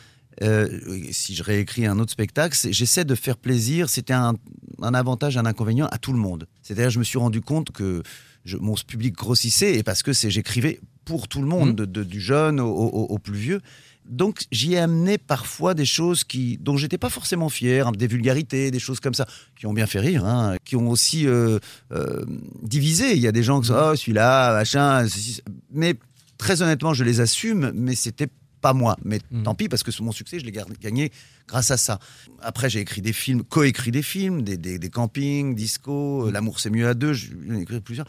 euh, 0.43 0.79
si 1.11 1.35
je 1.35 1.43
réécris 1.43 1.85
un 1.85 1.99
autre 1.99 2.11
spectacle, 2.13 2.57
j'essaie 2.71 3.03
de 3.03 3.15
faire 3.15 3.35
plaisir. 3.35 3.89
C'était 3.89 4.13
un, 4.13 4.35
un 4.81 4.93
avantage, 4.93 5.35
un 5.35 5.45
inconvénient 5.45 5.87
à 5.87 5.97
tout 5.97 6.13
le 6.13 6.19
monde. 6.19 6.47
C'est-à-dire, 6.61 6.89
je 6.89 6.99
me 6.99 7.03
suis 7.03 7.17
rendu 7.17 7.41
compte 7.41 7.71
que 7.71 8.01
je- 8.45 8.55
mon 8.55 8.75
public 8.75 9.13
grossissait 9.13 9.75
et 9.75 9.83
parce 9.83 10.03
que 10.03 10.13
j'écrivais 10.13 10.79
pour 11.03 11.27
tout 11.27 11.41
le 11.41 11.47
monde, 11.47 11.75
de- 11.75 11.85
de- 11.85 12.03
du 12.05 12.21
jeune 12.21 12.61
au, 12.61 12.69
au- 12.69 13.07
au 13.07 13.17
plus 13.19 13.37
vieux. 13.37 13.61
Donc 14.09 14.45
j'y 14.51 14.73
ai 14.73 14.79
amené 14.79 15.17
parfois 15.17 15.73
des 15.73 15.85
choses 15.85 16.23
qui, 16.23 16.57
dont 16.57 16.77
j'étais 16.77 16.97
pas 16.97 17.09
forcément 17.09 17.49
fier, 17.49 17.87
hein, 17.87 17.91
des 17.91 18.07
vulgarités, 18.07 18.71
des 18.71 18.79
choses 18.79 18.99
comme 18.99 19.13
ça, 19.13 19.27
qui 19.57 19.65
ont 19.65 19.73
bien 19.73 19.87
fait 19.87 19.99
rire, 19.99 20.25
hein, 20.25 20.55
qui 20.63 20.75
ont 20.75 20.89
aussi 20.89 21.27
euh, 21.27 21.59
euh, 21.91 22.23
divisé. 22.63 23.13
Il 23.13 23.19
y 23.21 23.27
a 23.27 23.31
des 23.31 23.43
gens 23.43 23.59
qui 23.61 23.67
sont 23.67 23.75
oh 23.91 23.95
celui-là, 23.95 24.53
machin, 24.53 25.07
ceci, 25.07 25.41
mais 25.71 25.95
très 26.37 26.61
honnêtement 26.61 26.93
je 26.93 27.03
les 27.03 27.19
assume, 27.19 27.71
mais 27.73 27.95
c'était 27.95 28.27
pas 28.61 28.73
moi. 28.73 28.97
Mais 29.05 29.19
Mhm. 29.29 29.43
tant 29.43 29.53
pis 29.55 29.69
parce 29.69 29.83
que 29.83 29.91
mon 30.01 30.11
succès 30.11 30.39
je 30.39 30.45
l'ai 30.45 30.53
gagné 30.81 31.11
grâce 31.47 31.69
à 31.71 31.77
ça. 31.77 31.99
Après 32.41 32.69
j'ai 32.69 32.79
écrit 32.79 33.01
des 33.01 33.13
films, 33.13 33.43
co-écrit 33.43 33.91
des 33.91 34.01
films, 34.01 34.41
des, 34.41 34.57
des, 34.57 34.79
des 34.79 34.89
campings, 34.89 35.53
disco, 35.55 36.27
euh, 36.27 36.31
l'amour 36.31 36.59
c'est 36.59 36.69
mieux 36.71 36.87
à 36.87 36.93
deux, 36.93 37.13
j'en 37.13 37.55
ai 37.55 37.61
écrit 37.61 37.81
plusieurs. 37.81 38.07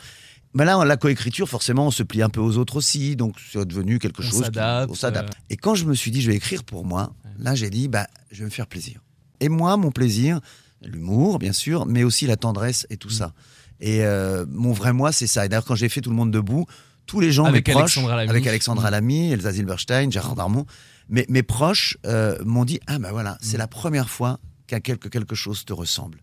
Mais 0.55 0.65
là, 0.65 0.83
la 0.85 0.97
coécriture, 0.97 1.49
forcément, 1.49 1.87
on 1.87 1.91
se 1.91 2.03
plie 2.03 2.23
un 2.23 2.31
peu 2.31 2.41
aux 2.41 2.57
autres 2.57 2.77
aussi, 2.77 3.17
donc 3.17 3.37
c'est 3.53 3.65
devenu 3.67 3.99
quelque 3.99 4.21
On 4.21 4.25
chose. 4.25 4.33
qui- 4.39 4.45
s'adapte, 4.45 4.91
On 4.91 4.95
s'adapte. 4.95 5.35
euh. 5.35 5.43
Et 5.51 5.57
quand 5.57 5.75
je 5.75 5.85
me 5.85 5.95
suis 5.95 6.11
dit, 6.11 6.23
je 6.23 6.31
vais 6.31 6.37
écrire 6.37 6.65
pour 6.65 6.85
moi, 6.85 7.13
là, 7.39 7.55
j'ai 7.55 7.71
dit, 7.71 7.89
bah, 7.89 8.07
je 8.31 8.39
vais 8.41 8.45
me 8.47 8.51
faire 8.51 8.67
plaisir. 8.67 9.01
Et 9.41 9.49
moi, 9.49 9.77
mon 9.77 9.91
plaisir, 9.91 10.41
l'humour, 10.83 11.39
bien 11.39 11.53
sûr, 11.53 11.87
mais 11.87 12.03
aussi 12.03 12.27
la 12.27 12.37
tendresse 12.37 12.87
et 12.91 12.95
Mm. 12.95 12.99
tout 12.99 13.11
ça. 13.11 13.33
Et 13.81 14.05
euh, 14.05 14.45
mon 14.49 14.73
vrai 14.73 14.93
moi, 14.93 15.13
c'est 15.13 15.27
ça. 15.29 15.45
Et 15.45 15.49
d'ailleurs, 15.49 15.65
quand 15.65 15.75
j'ai 15.77 15.89
fait 15.89 16.01
Tout 16.01 16.11
le 16.11 16.17
monde 16.17 16.31
debout, 16.33 16.67
tous 17.07 17.21
les 17.21 17.31
gens, 17.31 17.45
Avec 17.45 17.67
mes 17.69 17.73
proches, 17.73 17.97
Alexandra 17.99 18.21
avec 18.21 18.47
Alexandra 18.47 18.89
Mm. 18.89 18.93
Lamy, 18.93 19.33
Elsa 19.33 19.53
Zilberstein, 19.53 20.11
Gérard 20.11 20.35
Darmon, 20.35 20.67
mes, 21.09 21.25
mes 21.29 21.43
proches 21.43 21.97
euh, 22.07 22.37
m'ont 22.45 22.65
dit, 22.65 22.81
ah 22.87 22.99
ben 22.99 23.11
voilà, 23.13 23.39
c'est 23.41 23.57
Mm. 23.57 23.61
la 23.61 23.67
première 23.69 24.09
fois 24.11 24.41
qu'un 24.67 24.81
quelque, 24.81 25.09
quelque 25.09 25.35
chose 25.35 25.65
te 25.65 25.73
ressemble. 25.73 26.19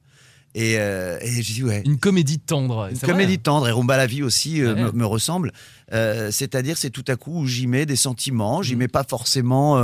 Et, 0.57 0.75
euh, 0.79 1.19
et 1.21 1.41
j'ai 1.41 1.53
dit, 1.53 1.63
ouais. 1.65 1.83
Une 1.85 1.97
comédie 1.99 2.39
tendre. 2.39 2.87
Une 2.89 2.97
comédie 2.97 3.39
tendre 3.39 3.67
et 3.67 3.71
Rumba 3.71 3.97
la 3.97 4.07
vie 4.07 4.23
aussi 4.23 4.61
euh, 4.61 4.73
Ouais. 4.73 4.83
me, 4.83 4.91
me 4.93 5.05
ressemble. 5.05 5.51
Euh, 5.91 6.31
C'est-à-dire, 6.31 6.77
c'est 6.77 6.91
tout 6.91 7.03
à 7.09 7.17
coup 7.17 7.41
où 7.41 7.45
j'y 7.45 7.67
mets 7.67 7.85
des 7.85 7.97
sentiments, 7.97 8.61
Mm. 8.61 8.63
j'y 8.63 8.75
mets 8.77 8.87
pas 8.87 9.03
forcément 9.03 9.77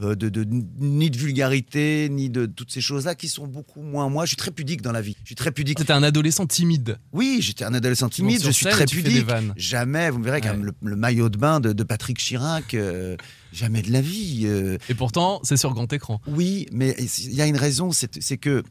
euh, 0.00 0.14
de, 0.14 0.30
de- 0.30 0.46
ni 0.80 1.10
de 1.10 1.16
vulgarité, 1.18 2.08
ni 2.10 2.30
de 2.30 2.46
toutes 2.46 2.72
ces 2.72 2.80
choses-là 2.80 3.14
qui 3.14 3.28
sont 3.28 3.46
beaucoup 3.46 3.82
moins 3.82 4.08
moi. 4.08 4.24
Je 4.24 4.28
suis 4.30 4.36
très 4.38 4.50
pudique 4.50 4.80
dans 4.80 4.92
la 4.92 5.02
vie. 5.02 5.14
Je 5.24 5.26
suis 5.26 5.34
très 5.34 5.52
pudique. 5.52 5.78
C'était 5.78 5.92
un 5.92 6.02
adolescent 6.02 6.46
timide. 6.46 6.98
Oui, 7.12 7.38
j'étais 7.42 7.64
un 7.64 7.74
adolescent 7.74 8.08
timide, 8.08 8.42
je 8.42 8.50
suis 8.50 8.64
scène 8.64 8.72
très 8.72 8.86
pudique. 8.86 9.26
Jamais, 9.56 10.08
vous 10.08 10.18
me 10.20 10.24
verrez, 10.24 10.40
quand 10.40 10.48
Ouais. 10.48 10.56
même, 10.56 10.64
le, 10.64 10.72
le 10.88 10.96
maillot 10.96 11.28
de 11.28 11.36
bain 11.36 11.60
de, 11.60 11.74
de 11.74 11.82
Patrick 11.84 12.16
Chirac, 12.18 12.74
jamais 13.52 13.82
de 13.82 13.92
la 13.92 14.00
vie. 14.00 14.46
Et 14.88 14.94
pourtant, 14.94 15.40
c'est 15.44 15.58
sur 15.58 15.74
grand 15.74 15.92
écran. 15.92 16.20
oui, 16.26 16.66
mais 16.72 16.96
il 17.24 17.34
y 17.34 17.42
a 17.42 17.46
une 17.46 17.58
raison, 17.58 17.90
c'est 17.92 18.38
que 18.38 18.62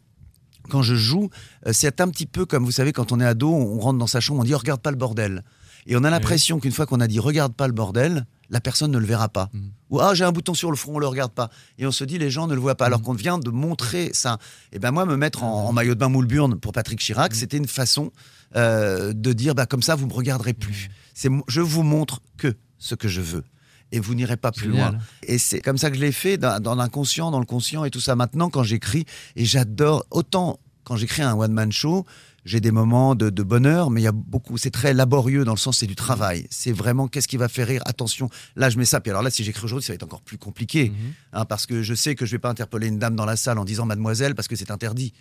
quand 0.69 0.81
je 0.81 0.95
joue, 0.95 1.29
euh, 1.67 1.71
c'est 1.73 2.01
un 2.01 2.09
petit 2.09 2.25
peu 2.25 2.45
comme, 2.45 2.65
vous 2.65 2.71
savez, 2.71 2.93
quand 2.93 3.11
on 3.11 3.19
est 3.19 3.25
ado, 3.25 3.53
on 3.53 3.79
rentre 3.79 3.99
dans 3.99 4.07
sa 4.07 4.19
chambre, 4.19 4.41
on 4.41 4.43
dit 4.43 4.53
oh, 4.53 4.57
regarde 4.57 4.81
pas 4.81 4.91
le 4.91 4.97
bordel. 4.97 5.43
Et 5.85 5.97
on 5.97 6.03
a 6.03 6.09
l'impression 6.09 6.59
qu'une 6.59 6.71
fois 6.71 6.85
qu'on 6.85 7.01
a 7.01 7.07
dit 7.07 7.19
regarde 7.19 7.53
pas 7.53 7.67
le 7.67 7.73
bordel, 7.73 8.25
la 8.49 8.61
personne 8.61 8.91
ne 8.91 8.97
le 8.97 9.05
verra 9.05 9.29
pas. 9.29 9.49
Mm. 9.51 9.59
Ou 9.89 9.99
ah 9.99 10.13
j'ai 10.13 10.23
un 10.23 10.31
bouton 10.31 10.53
sur 10.53 10.71
le 10.71 10.77
front, 10.77 10.95
on 10.95 10.99
le 10.99 11.07
regarde 11.07 11.33
pas. 11.33 11.49
Et 11.77 11.85
on 11.85 11.91
se 11.91 12.03
dit 12.03 12.17
les 12.17 12.29
gens 12.29 12.47
ne 12.47 12.53
le 12.53 12.61
voient 12.61 12.75
pas. 12.75 12.85
Alors 12.85 13.01
qu'on 13.01 13.13
vient 13.13 13.37
de 13.37 13.49
montrer 13.49 14.11
ça. 14.13 14.37
Et 14.71 14.79
ben 14.79 14.91
moi 14.91 15.05
me 15.05 15.17
mettre 15.17 15.43
en, 15.43 15.67
en 15.67 15.73
maillot 15.73 15.95
de 15.95 15.99
bain 15.99 16.09
moule 16.09 16.27
burne 16.27 16.59
pour 16.59 16.71
Patrick 16.71 16.99
Chirac, 16.99 17.35
c'était 17.35 17.57
une 17.57 17.67
façon 17.67 18.11
euh, 18.55 19.13
de 19.13 19.33
dire 19.33 19.55
bah 19.55 19.65
comme 19.65 19.81
ça 19.81 19.95
vous 19.95 20.07
me 20.07 20.13
regarderez 20.13 20.53
plus. 20.53 20.89
C'est 21.13 21.29
je 21.47 21.61
vous 21.61 21.83
montre 21.83 22.21
que 22.37 22.55
ce 22.77 22.95
que 22.95 23.07
je 23.07 23.21
veux. 23.21 23.43
Et 23.93 23.99
vous 23.99 24.15
n'irez 24.15 24.37
pas 24.37 24.51
plus 24.51 24.71
Génial. 24.71 24.93
loin. 24.93 25.01
Et 25.21 25.37
c'est 25.37 25.61
comme 25.61 25.77
ça 25.77 25.89
que 25.91 25.95
je 25.95 26.01
l'ai 26.01 26.11
fait, 26.11 26.37
dans, 26.37 26.59
dans 26.59 26.73
l'inconscient, 26.75 27.29
dans 27.31 27.39
le 27.39 27.45
conscient 27.45 27.85
et 27.85 27.91
tout 27.91 27.99
ça. 28.01 28.15
Maintenant, 28.15 28.49
quand 28.49 28.63
j'écris, 28.63 29.05
et 29.35 29.45
j'adore, 29.45 30.03
autant 30.09 30.59
quand 30.83 30.97
j'écris 30.97 31.21
un 31.21 31.35
one-man 31.35 31.71
show, 31.71 32.05
j'ai 32.43 32.59
des 32.59 32.71
moments 32.71 33.15
de, 33.15 33.29
de 33.29 33.43
bonheur, 33.43 33.89
mais 33.89 34.01
il 34.01 34.03
y 34.03 34.07
a 34.07 34.11
beaucoup, 34.11 34.57
c'est 34.57 34.71
très 34.71 34.93
laborieux 34.93 35.45
dans 35.45 35.53
le 35.53 35.57
sens, 35.57 35.77
c'est 35.77 35.87
du 35.87 35.95
travail. 35.95 36.45
C'est 36.49 36.73
vraiment 36.73 37.07
qu'est-ce 37.07 37.27
qui 37.27 37.37
va 37.37 37.47
faire 37.47 37.67
rire? 37.67 37.81
Attention, 37.85 38.29
là, 38.55 38.69
je 38.69 38.77
mets 38.77 38.83
ça. 38.85 38.99
Puis 38.99 39.11
alors 39.11 39.21
là, 39.21 39.29
si 39.29 39.43
j'écris 39.43 39.63
aujourd'hui, 39.63 39.85
ça 39.85 39.93
va 39.93 39.95
être 39.95 40.03
encore 40.03 40.23
plus 40.23 40.37
compliqué. 40.37 40.89
Mhm. 40.89 40.95
hein, 41.33 41.45
parce 41.45 41.65
que 41.65 41.81
je 41.83 41.93
sais 41.93 42.15
que 42.15 42.25
je 42.25 42.31
vais 42.31 42.39
pas 42.39 42.49
interpeller 42.49 42.87
une 42.87 42.99
dame 42.99 43.15
dans 43.15 43.25
la 43.25 43.35
salle 43.37 43.59
en 43.59 43.63
disant 43.63 43.85
mademoiselle, 43.85 44.35
parce 44.35 44.47
que 44.49 44.55
c'est 44.55 44.71
interdit. 44.71 45.13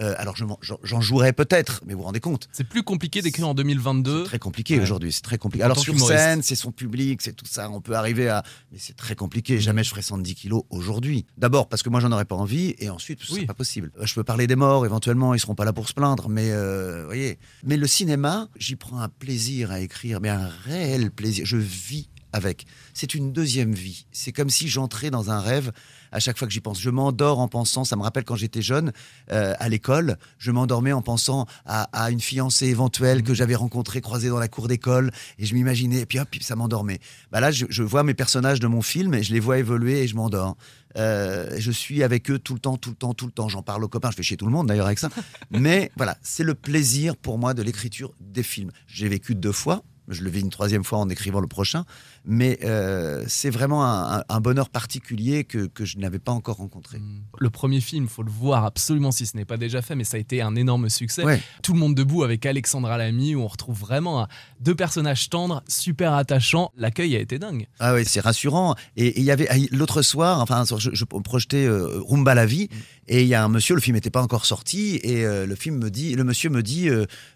Euh, 0.00 0.14
alors 0.18 0.36
j'en 0.36 1.00
jouerais 1.00 1.32
peut-être, 1.32 1.82
mais 1.86 1.92
vous 1.94 2.00
vous 2.00 2.04
rendez 2.06 2.20
compte 2.20 2.48
C'est 2.52 2.64
plus 2.68 2.82
compliqué 2.82 3.20
d'écrire 3.22 3.48
en 3.48 3.54
2022. 3.54 4.22
c'est 4.22 4.28
très 4.28 4.38
compliqué 4.38 4.76
Ouais. 4.76 4.82
aujourd'hui, 4.82 5.12
c'est 5.12 5.22
très 5.22 5.38
compliqué. 5.38 5.64
Alors 5.64 5.78
sur 5.78 5.98
scène, 5.98 6.42
c'est 6.42 6.54
son 6.54 6.70
public, 6.72 7.20
c'est 7.22 7.32
tout 7.32 7.46
ça, 7.46 7.68
on 7.70 7.80
peut 7.80 7.94
arriver 7.96 8.28
à... 8.28 8.42
Mais 8.72 8.78
c'est 8.80 8.96
très 8.96 9.14
compliqué, 9.16 9.58
jamais 9.60 9.82
je 9.82 9.90
ferai 9.90 10.02
110 10.02 10.34
kilos 10.34 10.62
aujourd'hui. 10.70 11.26
D'abord 11.36 11.68
parce 11.68 11.82
que 11.82 11.88
moi 11.88 12.00
j'en 12.00 12.12
aurais 12.12 12.24
pas 12.26 12.36
envie, 12.36 12.74
et 12.78 12.90
ensuite 12.90 13.18
parce 13.18 13.30
que 13.30 13.34
Oui. 13.34 13.40
c'est 13.42 13.46
pas 13.46 13.54
possible. 13.54 13.90
Euh, 14.00 14.06
Je 14.06 14.14
peux 14.14 14.24
parler 14.24 14.46
des 14.46 14.56
morts, 14.56 14.86
éventuellement 14.86 15.34
ils 15.34 15.40
seront 15.40 15.54
pas 15.56 15.64
là 15.64 15.72
pour 15.72 15.88
se 15.88 15.94
plaindre, 15.94 16.28
mais 16.28 16.50
euh, 16.52 17.04
voyez. 17.06 17.38
Mais 17.64 17.76
le 17.76 17.86
cinéma, 17.86 18.48
j'y 18.56 18.76
prends 18.76 19.00
un 19.00 19.08
plaisir 19.08 19.70
à 19.72 19.80
écrire, 19.80 20.20
mais 20.20 20.28
un 20.28 20.48
réel 20.64 21.10
plaisir. 21.10 21.44
Je 21.46 21.56
vis 21.56 22.08
avec. 22.32 22.66
C'est 22.94 23.14
une 23.14 23.32
deuxième 23.32 23.72
vie. 23.72 24.06
C'est 24.12 24.32
comme 24.32 24.50
si 24.50 24.68
j'entrais 24.68 25.10
dans 25.10 25.30
un 25.30 25.40
rêve 25.40 25.72
à 26.12 26.20
chaque 26.20 26.38
fois 26.38 26.46
que 26.46 26.54
j'y 26.54 26.60
pense. 26.60 26.80
Je 26.80 26.90
m'endors 26.90 27.38
en 27.38 27.48
pensant, 27.48 27.84
ça 27.84 27.96
me 27.96 28.02
rappelle 28.02 28.24
quand 28.24 28.36
j'étais 28.36 28.62
jeune, 28.62 28.92
euh, 29.32 29.54
à 29.58 29.68
l'école, 29.68 30.16
je 30.38 30.50
m'endormais 30.50 30.92
en 30.92 31.02
pensant 31.02 31.46
à, 31.66 31.84
à 31.92 32.10
une 32.10 32.20
fiancée 32.20 32.66
éventuelle 32.66 33.22
que 33.22 33.34
j'avais 33.34 33.54
rencontrée, 33.54 34.00
croisée 34.00 34.28
dans 34.28 34.38
la 34.38 34.48
cour 34.48 34.68
d'école, 34.68 35.10
et 35.38 35.46
je 35.46 35.54
m'imaginais, 35.54 36.00
et 36.00 36.06
puis 36.06 36.18
hop, 36.18 36.28
ça 36.40 36.56
m'endormait. 36.56 37.00
Bah 37.32 37.40
là, 37.40 37.50
je, 37.50 37.66
je 37.68 37.82
vois 37.82 38.02
mes 38.02 38.14
personnages 38.14 38.60
de 38.60 38.66
mon 38.66 38.82
film, 38.82 39.14
et 39.14 39.22
je 39.22 39.32
les 39.32 39.40
vois 39.40 39.58
évoluer, 39.58 40.02
et 40.02 40.08
je 40.08 40.16
m'endors. 40.16 40.56
Euh, 40.96 41.54
je 41.58 41.70
suis 41.70 42.02
avec 42.02 42.30
eux 42.30 42.38
tout 42.38 42.54
le 42.54 42.60
temps, 42.60 42.76
tout 42.76 42.90
le 42.90 42.96
temps, 42.96 43.14
tout 43.14 43.26
le 43.26 43.32
temps. 43.32 43.48
J'en 43.48 43.62
parle 43.62 43.84
aux 43.84 43.88
copains, 43.88 44.10
je 44.10 44.16
fais 44.16 44.22
chier 44.22 44.36
tout 44.36 44.46
le 44.46 44.52
monde 44.52 44.66
d'ailleurs 44.66 44.86
avec 44.86 44.98
ça. 44.98 45.08
Mais 45.50 45.90
voilà, 45.96 46.16
c'est 46.22 46.44
le 46.44 46.54
plaisir 46.54 47.16
pour 47.16 47.38
moi 47.38 47.54
de 47.54 47.62
l'écriture 47.62 48.12
des 48.20 48.42
films. 48.42 48.70
J'ai 48.86 49.08
vécu 49.08 49.34
deux 49.34 49.52
fois. 49.52 49.82
Je 50.08 50.22
le 50.22 50.30
vis 50.30 50.40
une 50.40 50.48
troisième 50.48 50.84
fois 50.84 50.98
en 50.98 51.08
écrivant 51.10 51.40
le 51.40 51.46
prochain, 51.46 51.84
mais 52.30 52.58
euh, 52.62 53.24
c'est 53.26 53.48
vraiment 53.48 53.84
un, 53.84 54.40
bonheur 54.40 54.68
particulier 54.68 55.44
que, 55.44 55.66
que 55.66 55.86
je 55.86 55.96
n'avais 55.96 56.18
pas 56.18 56.30
encore 56.30 56.56
rencontré. 56.56 57.00
Le 57.38 57.48
premier 57.48 57.80
film, 57.80 58.06
faut 58.06 58.22
le 58.22 58.30
voir 58.30 58.66
absolument 58.66 59.12
si 59.12 59.24
ce 59.24 59.34
n'est 59.34 59.46
pas 59.46 59.56
déjà 59.56 59.80
fait, 59.80 59.96
mais 59.96 60.04
ça 60.04 60.18
a 60.18 60.20
été 60.20 60.42
un 60.42 60.54
énorme 60.54 60.90
succès. 60.90 61.24
Ouais. 61.24 61.40
Tout 61.62 61.72
le 61.72 61.78
monde 61.78 61.94
debout 61.94 62.24
avec 62.24 62.44
Alexandra 62.44 62.98
Lamy, 62.98 63.34
où 63.34 63.40
on 63.40 63.46
retrouve 63.46 63.78
vraiment 63.78 64.28
deux 64.60 64.74
personnages 64.74 65.30
tendres, 65.30 65.62
super 65.68 66.12
attachants. 66.12 66.70
L'accueil 66.76 67.16
a 67.16 67.18
été 67.18 67.38
dingue. 67.38 67.66
Ah 67.80 67.94
oui, 67.94 68.02
c'est 68.04 68.20
rassurant. 68.20 68.74
Et 68.98 69.18
il 69.18 69.24
y 69.24 69.30
avait 69.30 69.48
ah, 69.48 69.56
l'autre 69.72 70.02
soir, 70.02 70.40
enfin, 70.42 70.64
je, 70.78 70.90
je 70.92 71.04
projetais 71.06 71.64
euh, 71.64 72.02
Rumba 72.06 72.34
la 72.34 72.44
vie, 72.44 72.68
et 73.08 73.22
il 73.22 73.28
y 73.28 73.34
a 73.34 73.42
un 73.42 73.48
monsieur, 73.48 73.74
le 73.74 73.80
film 73.80 73.94
n'était 73.94 74.10
pas 74.10 74.22
encore 74.22 74.44
sorti, 74.44 75.00
et 75.02 75.24
euh, 75.24 75.46
le 75.46 75.54
film 75.54 75.78
me 75.78 75.90
dit, 75.90 76.14
le 76.14 76.24
monsieur 76.24 76.50
me 76.50 76.62
dit, 76.62 76.90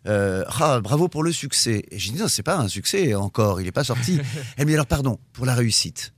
ah, 0.04 0.80
bravo 0.82 1.08
pour 1.08 1.22
le 1.22 1.32
succès. 1.32 1.86
Et 1.90 1.98
j'ai 1.98 2.12
dit 2.12 2.18
non, 2.18 2.28
c'est 2.28 2.42
pas 2.42 2.58
un 2.58 2.68
succès 2.68 3.14
encore, 3.14 3.62
il 3.62 3.64
n'est 3.64 3.72
pas 3.72 3.84
sorti. 3.84 4.20
Elle 4.58 4.66
me 4.66 4.72
dit 4.72 4.81
alors 4.82 4.86
pardon 4.86 5.18
pour 5.32 5.46
la 5.46 5.54
réussite. 5.54 6.12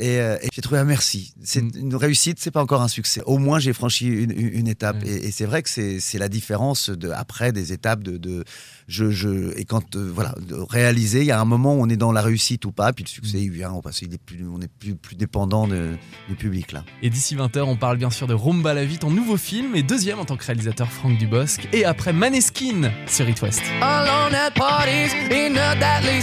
Et, 0.00 0.20
euh, 0.20 0.36
et 0.40 0.48
j'ai 0.54 0.62
trouvé 0.62 0.78
un 0.78 0.84
merci. 0.84 1.34
C'est 1.42 1.60
Mm. 1.60 1.70
une 1.74 1.96
réussite, 1.96 2.38
c'est 2.38 2.52
pas 2.52 2.62
encore 2.62 2.82
un 2.82 2.86
succès. 2.88 3.20
Au 3.26 3.36
moins, 3.38 3.58
j'ai 3.58 3.72
franchi 3.72 4.06
une, 4.06 4.30
une- 4.30 4.54
une 4.60 4.68
étape. 4.68 5.02
Ouais. 5.02 5.08
Et, 5.10 5.26
et 5.26 5.30
c'est 5.32 5.44
vrai 5.44 5.60
que 5.60 5.68
c'est 5.68 6.18
la 6.20 6.28
différence 6.28 6.88
de 6.88 7.10
après 7.10 7.50
des 7.50 7.72
étapes 7.72 8.04
de, 8.04 8.16
de 8.16 8.44
je, 8.86 9.10
je 9.10 9.58
et 9.58 9.64
quand 9.64 9.96
euh, 9.96 10.08
voilà 10.14 10.36
de 10.40 10.54
réaliser, 10.54 11.22
il 11.22 11.26
y 11.26 11.32
a 11.32 11.40
un 11.40 11.44
moment 11.44 11.74
où 11.74 11.82
on 11.82 11.88
est 11.88 11.96
dans 11.96 12.12
la 12.12 12.22
réussite 12.22 12.64
ou 12.64 12.70
pas, 12.70 12.92
puis 12.92 13.02
le 13.02 13.08
succès 13.08 13.40
il 13.40 13.50
vient, 13.50 13.72
on 13.72 13.80
passe, 13.82 14.00
il 14.02 14.14
est 14.14 14.22
plus, 14.22 14.46
on 14.46 14.60
est 14.60 14.70
plus 14.72 14.94
plus 14.94 15.16
dépendant 15.16 15.66
de- 15.66 15.96
du 16.28 16.36
public 16.36 16.70
là. 16.70 16.84
Et 17.02 17.10
d'ici 17.10 17.34
20h, 17.34 17.62
on 17.62 17.76
parle 17.76 17.96
bien 17.98 18.10
sûr 18.10 18.28
de 18.28 18.34
Rumba 18.34 18.74
la 18.74 18.84
vie, 18.84 18.98
ton 18.98 19.10
nouveau 19.10 19.36
film, 19.36 19.74
et 19.74 19.82
deuxième 19.82 20.20
en 20.20 20.24
tant 20.24 20.36
que 20.36 20.44
réalisateur 20.46 20.92
Franck 20.92 21.18
Dubosc. 21.18 21.66
Et 21.72 21.84
après 21.84 22.12
Maneskin 22.12 22.92
sur 23.08 23.28
It 23.28 23.42
West. 23.42 23.62
Alone 23.82 24.32
at 24.36 24.52
parties 24.52 25.12
in 25.32 25.56
a 25.56 25.74
deadly 25.74 26.22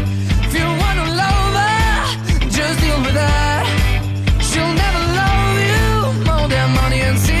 she'll 0.53 0.75
never 4.73 5.13
and 6.99 7.19
sin. 7.19 7.40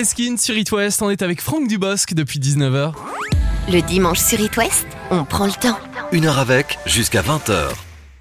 Maneskin 0.00 0.38
sur 0.38 0.56
It 0.56 0.72
West, 0.72 1.02
on 1.02 1.10
est 1.10 1.20
avec 1.20 1.42
Franck 1.42 1.68
Dubosc 1.68 2.14
depuis 2.14 2.38
19h. 2.38 2.94
Le 3.70 3.82
dimanche 3.82 4.18
sur 4.18 4.40
It 4.40 4.56
West, 4.56 4.86
on 5.10 5.26
prend 5.26 5.44
le 5.44 5.52
temps. 5.52 5.78
Une 6.10 6.24
heure 6.24 6.38
avec, 6.38 6.78
jusqu'à 6.86 7.20
20h. 7.20 7.68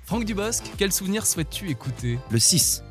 Franck 0.06 0.26
Dubosc, 0.26 0.64
quel 0.78 0.92
souvenir 0.92 1.26
souhaites-tu 1.26 1.70
écouter? 1.70 2.20
Le 2.32 2.38
6. 2.38 2.84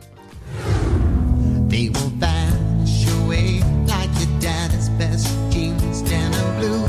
They 1.69 1.91
will 1.91 2.11
bash 2.15 3.07
away 3.27 3.61
like 3.87 4.09
your 4.19 4.31
dad's 4.41 4.89
best 4.99 5.29
jeans, 5.51 6.03
denim 6.05 6.59
blue, 6.59 6.89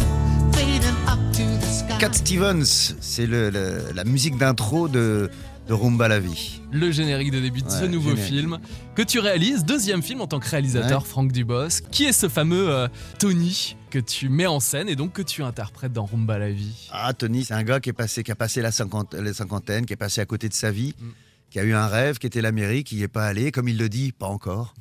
fading 0.53 0.95
up 1.05 1.19
to 1.33 1.43
the 1.59 1.69
sky. 1.69 1.97
Cat 1.99 2.13
Stevens, 2.13 2.95
c'est 3.01 3.25
le- 3.27 3.49
le- 3.49 3.91
la 3.93 4.05
musique 4.05 4.37
d'intro 4.37 4.87
de, 4.87 5.29
de 5.69 5.73
Rumba 5.75 6.07
la 6.07 6.19
vie. 6.19 6.61
Le 6.71 6.91
générique 6.91 7.29
de 7.31 7.39
début 7.39 7.61
de 7.61 7.69
ce 7.69 7.85
nouveau 7.85 8.15
film 8.15 8.57
que 8.95 9.03
tu 9.03 9.19
réalises, 9.19 9.63
deuxième 9.63 10.01
film 10.01 10.19
en 10.19 10.25
tant 10.27 10.39
que 10.39 10.49
réalisateur, 10.49 11.03
Ouais. 11.03 11.07
Franck 11.07 11.31
Dubosc. 11.31 11.85
Qui 11.91 12.05
est 12.05 12.11
ce 12.11 12.27
fameux 12.27 12.69
euh, 12.71 12.87
Tony 13.19 13.75
que 13.91 13.99
tu 13.99 14.29
mets 14.29 14.47
en 14.47 14.59
scène 14.59 14.89
et 14.89 14.95
donc 14.95 15.13
que 15.13 15.21
tu 15.21 15.43
interprètes 15.43 15.93
dans 15.93 16.05
Rumba 16.05 16.39
la 16.39 16.49
vie 16.49 16.89
Ah, 16.91 17.13
Tony, 17.13 17.45
c'est 17.45 17.53
un 17.53 17.61
gars 17.63 17.79
qui 17.79 17.89
est 17.89 17.93
passé, 17.93 18.23
qui 18.23 18.31
a 18.31 18.35
passé 18.35 18.61
la, 18.63 18.71
cinquantaine, 18.71 19.85
qui 19.85 19.93
est 19.93 19.95
passé 19.95 20.21
à 20.21 20.25
côté 20.25 20.49
de 20.49 20.53
sa 20.55 20.71
vie, 20.71 20.95
Mm. 20.99 21.05
qui 21.51 21.59
a 21.59 21.63
eu 21.63 21.73
un 21.73 21.85
rêve, 21.87 22.17
qui 22.17 22.25
était 22.25 22.41
l'Amérique, 22.41 22.87
qui 22.87 22.95
n'y 22.95 23.03
est 23.03 23.07
pas 23.07 23.27
allé, 23.27 23.51
comme 23.51 23.67
il 23.69 23.77
le 23.77 23.89
dit, 23.89 24.11
pas 24.11 24.27
encore. 24.27 24.73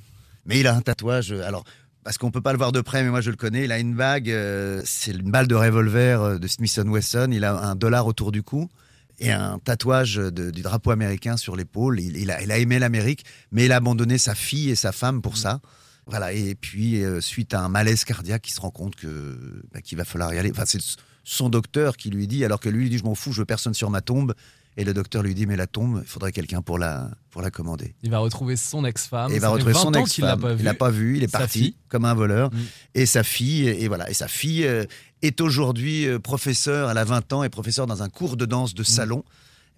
Mais 0.47 0.59
il 0.59 0.67
a 0.67 0.75
un 0.75 0.81
tatouage. 0.81 1.33
euh, 1.33 1.47
Alors, 1.47 1.65
parce 2.03 2.17
qu'on 2.17 2.31
peut 2.31 2.41
pas 2.41 2.53
le 2.53 2.59
voir 2.59 2.73
de 2.73 2.81
près, 2.81 3.03
mais 3.03 3.11
moi 3.11 3.21
je 3.21 3.29
le 3.31 3.37
connais. 3.37 3.65
Il 3.65 3.73
a 3.73 3.79
une 3.79 3.95
bague, 3.95 4.31
euh, 4.31 4.81
c'est 4.87 5.11
une 5.11 5.31
balle 5.31 5.49
de 5.49 5.55
revolver 5.55 6.41
de 6.41 6.47
Smith 6.47 6.81
Wesson. 6.87 7.29
Il 7.31 7.45
a 7.45 7.55
un 7.59 7.75
dollar 7.77 8.07
autour 8.07 8.33
du 8.33 8.43
cou 8.43 8.71
et 9.19 9.33
un 9.33 9.59
tatouage 9.59 10.17
de- 10.17 10.51
du 10.51 10.63
drapeau 10.63 10.91
américain 10.91 11.37
sur 11.37 11.57
l'épaule. 11.57 12.01
Il, 12.01 12.17
il 12.17 12.31
a, 12.31 12.43
il 12.43 12.51
a 12.53 12.59
aimé 12.59 12.79
l'Amérique, 12.79 13.25
mais 13.53 13.65
il 13.67 13.73
a 13.73 13.77
abandonné 13.77 14.19
sa 14.19 14.35
fille 14.35 14.71
et 14.71 14.75
sa 14.77 14.93
femme 14.93 15.23
pour 15.23 15.37
ça. 15.37 15.61
Voilà. 16.07 16.33
Et 16.33 16.55
puis, 16.55 17.05
euh, 17.05 17.21
suite 17.21 17.53
à 17.55 17.61
un 17.61 17.69
malaise 17.69 18.05
cardiaque, 18.05 18.49
il 18.49 18.53
se 18.53 18.61
rend 18.61 18.71
compte 18.71 18.97
que 18.97 19.63
bah, 19.73 19.81
qu'il 19.83 19.99
va 19.99 20.05
falloir 20.05 20.33
y 20.33 20.39
aller. 20.39 20.51
Enfin, 20.51 20.65
c'est 20.67 20.81
son 21.25 21.49
docteur 21.51 21.97
qui 21.97 22.11
lui 22.11 22.27
dit, 22.27 22.45
alors 22.45 22.61
que 22.61 22.69
lui 22.71 22.87
il 22.87 22.91
dit 22.91 22.99
je 22.99 23.05
m'en 23.05 23.15
fous, 23.15 23.33
je 23.33 23.41
veux 23.41 23.45
personne 23.47 23.75
sur 23.75 23.91
ma 23.91 24.01
tombe. 24.01 24.35
Et 24.79 24.85
le 24.85 24.95
docteur 24.95 25.25
lui 25.25 25.35
dit 25.35 25.45
mais 25.45 25.57
la 25.57 25.67
tombe, 25.67 26.01
il 26.05 26.09
faudrait 26.09 26.31
quelqu'un 26.31 26.63
pour 26.63 26.79
la 26.79 27.11
pour 27.31 27.43
la 27.43 27.51
commander. 27.51 27.97
Il 28.05 28.13
va 28.13 28.19
retrouver 28.19 28.55
son 28.55 28.85
ex-femme. 28.85 29.33
Il 29.35 29.41
va 29.41 29.49
retrouver 29.49 29.73
20 29.73 29.81
son 29.81 29.93
ex-femme. 29.93 30.57
Il 30.57 30.65
l'a 30.65 30.73
pas 30.73 30.91
vu, 30.91 31.17
il 31.17 31.25
est 31.25 31.33
parti 31.33 31.59
fille. 31.59 31.77
comme 31.89 32.05
un 32.05 32.15
voleur. 32.15 32.51
Mm. 32.53 32.57
Et 32.95 33.05
sa 33.05 33.25
fille, 33.25 33.67
et 33.69 33.89
voilà, 33.89 34.09
et 34.09 34.15
sa 34.15 34.29
fille 34.29 34.65
euh, 34.65 34.85
est 35.23 35.41
aujourd'hui 35.41 36.07
euh, 36.07 36.19
professeure. 36.19 36.91
Elle 36.91 36.99
a 36.99 37.05
20 37.05 37.33
ans 37.33 37.43
et 37.45 37.49
professeure 37.49 37.87
dans 37.87 38.03
un 38.03 38.09
cours 38.09 38.37
de 38.37 38.47
danse 38.47 38.75
de 38.75 38.83
salon. 38.83 39.25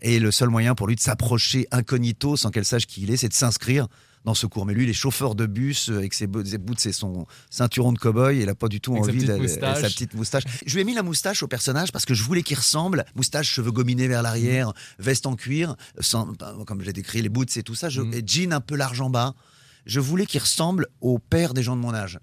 Et 0.03 0.19
le 0.19 0.31
seul 0.31 0.49
moyen 0.49 0.75
pour 0.75 0.87
lui 0.87 0.97
de 0.97 1.01
s'approcher 1.01 1.67
incognito 1.71 2.37
sans 2.37 2.51
qu'elle 2.51 2.65
sache 2.65 2.87
qui 2.87 3.03
il 3.03 3.11
est, 3.11 3.17
c'est 3.19 3.29
de 3.29 3.35
s'inscrire 3.35 3.87
dans 4.25 4.35
ce 4.35 4.47
cours. 4.47 4.65
Mais 4.67 4.73
lui, 4.75 4.85
il 4.85 4.91
est 4.91 4.95
chauffeur 4.95 5.35
de 5.35 5.45
bus 5.47 5.91
euh, 5.91 5.97
avec 5.99 6.15
ses, 6.15 6.27
bo- 6.27 6.45
ses 6.45 6.59
boots 6.59 6.85
et 6.87 6.93
son 6.93 7.27
ceinturon 7.51 7.93
de 7.93 7.99
cow-boy. 7.99 8.39
Il 8.41 8.49
a 8.49 8.55
pas 8.55 8.69
du 8.69 8.81
tout 8.81 8.93
Avec 8.95 9.05
sa 9.07 9.11
envie 9.11 9.25
d'aller- 9.27 9.41
moustache. 9.43 9.81
sa 9.81 9.89
petite 9.89 10.15
moustache. 10.15 10.43
Je 10.65 10.75
lui 10.75 10.81
ai 10.81 10.85
mis 10.85 10.95
la 10.95 11.03
moustache 11.03 11.43
au 11.43 11.49
personnage 11.49 11.93
parce 11.93 12.05
que 12.07 12.15
je 12.15 12.23
voulais 12.23 12.43
qu'il 12.43 12.57
ressemble. 12.57 13.05
Moustache, 13.15 13.51
cheveux 13.51 13.73
gominés 13.73 14.09
vers 14.09 14.23
l'arrière, 14.23 14.73
veste 14.99 15.27
en 15.27 15.37
cuir, 15.37 15.75
sans, 16.01 16.33
comme 16.67 16.83
j'ai 16.83 16.93
décrit, 16.95 17.21
les 17.23 17.29
boots 17.31 17.57
et 17.57 17.63
tout 17.63 17.75
ça. 17.75 17.89
Je, 17.91 18.01
Mhm. 18.03 18.15
et 18.15 18.23
jean 18.27 18.53
un 18.53 18.61
peu 18.61 18.77
large 18.77 19.01
en 19.03 19.11
bas. 19.11 19.35
Je 19.87 20.01
voulais 20.01 20.27
qu'il 20.27 20.41
ressemble 20.41 20.87
au 21.01 21.19
père 21.19 21.53
des 21.55 21.63
gens 21.63 21.77
de 21.77 21.81
mon 21.81 21.95
âge. 21.95 22.19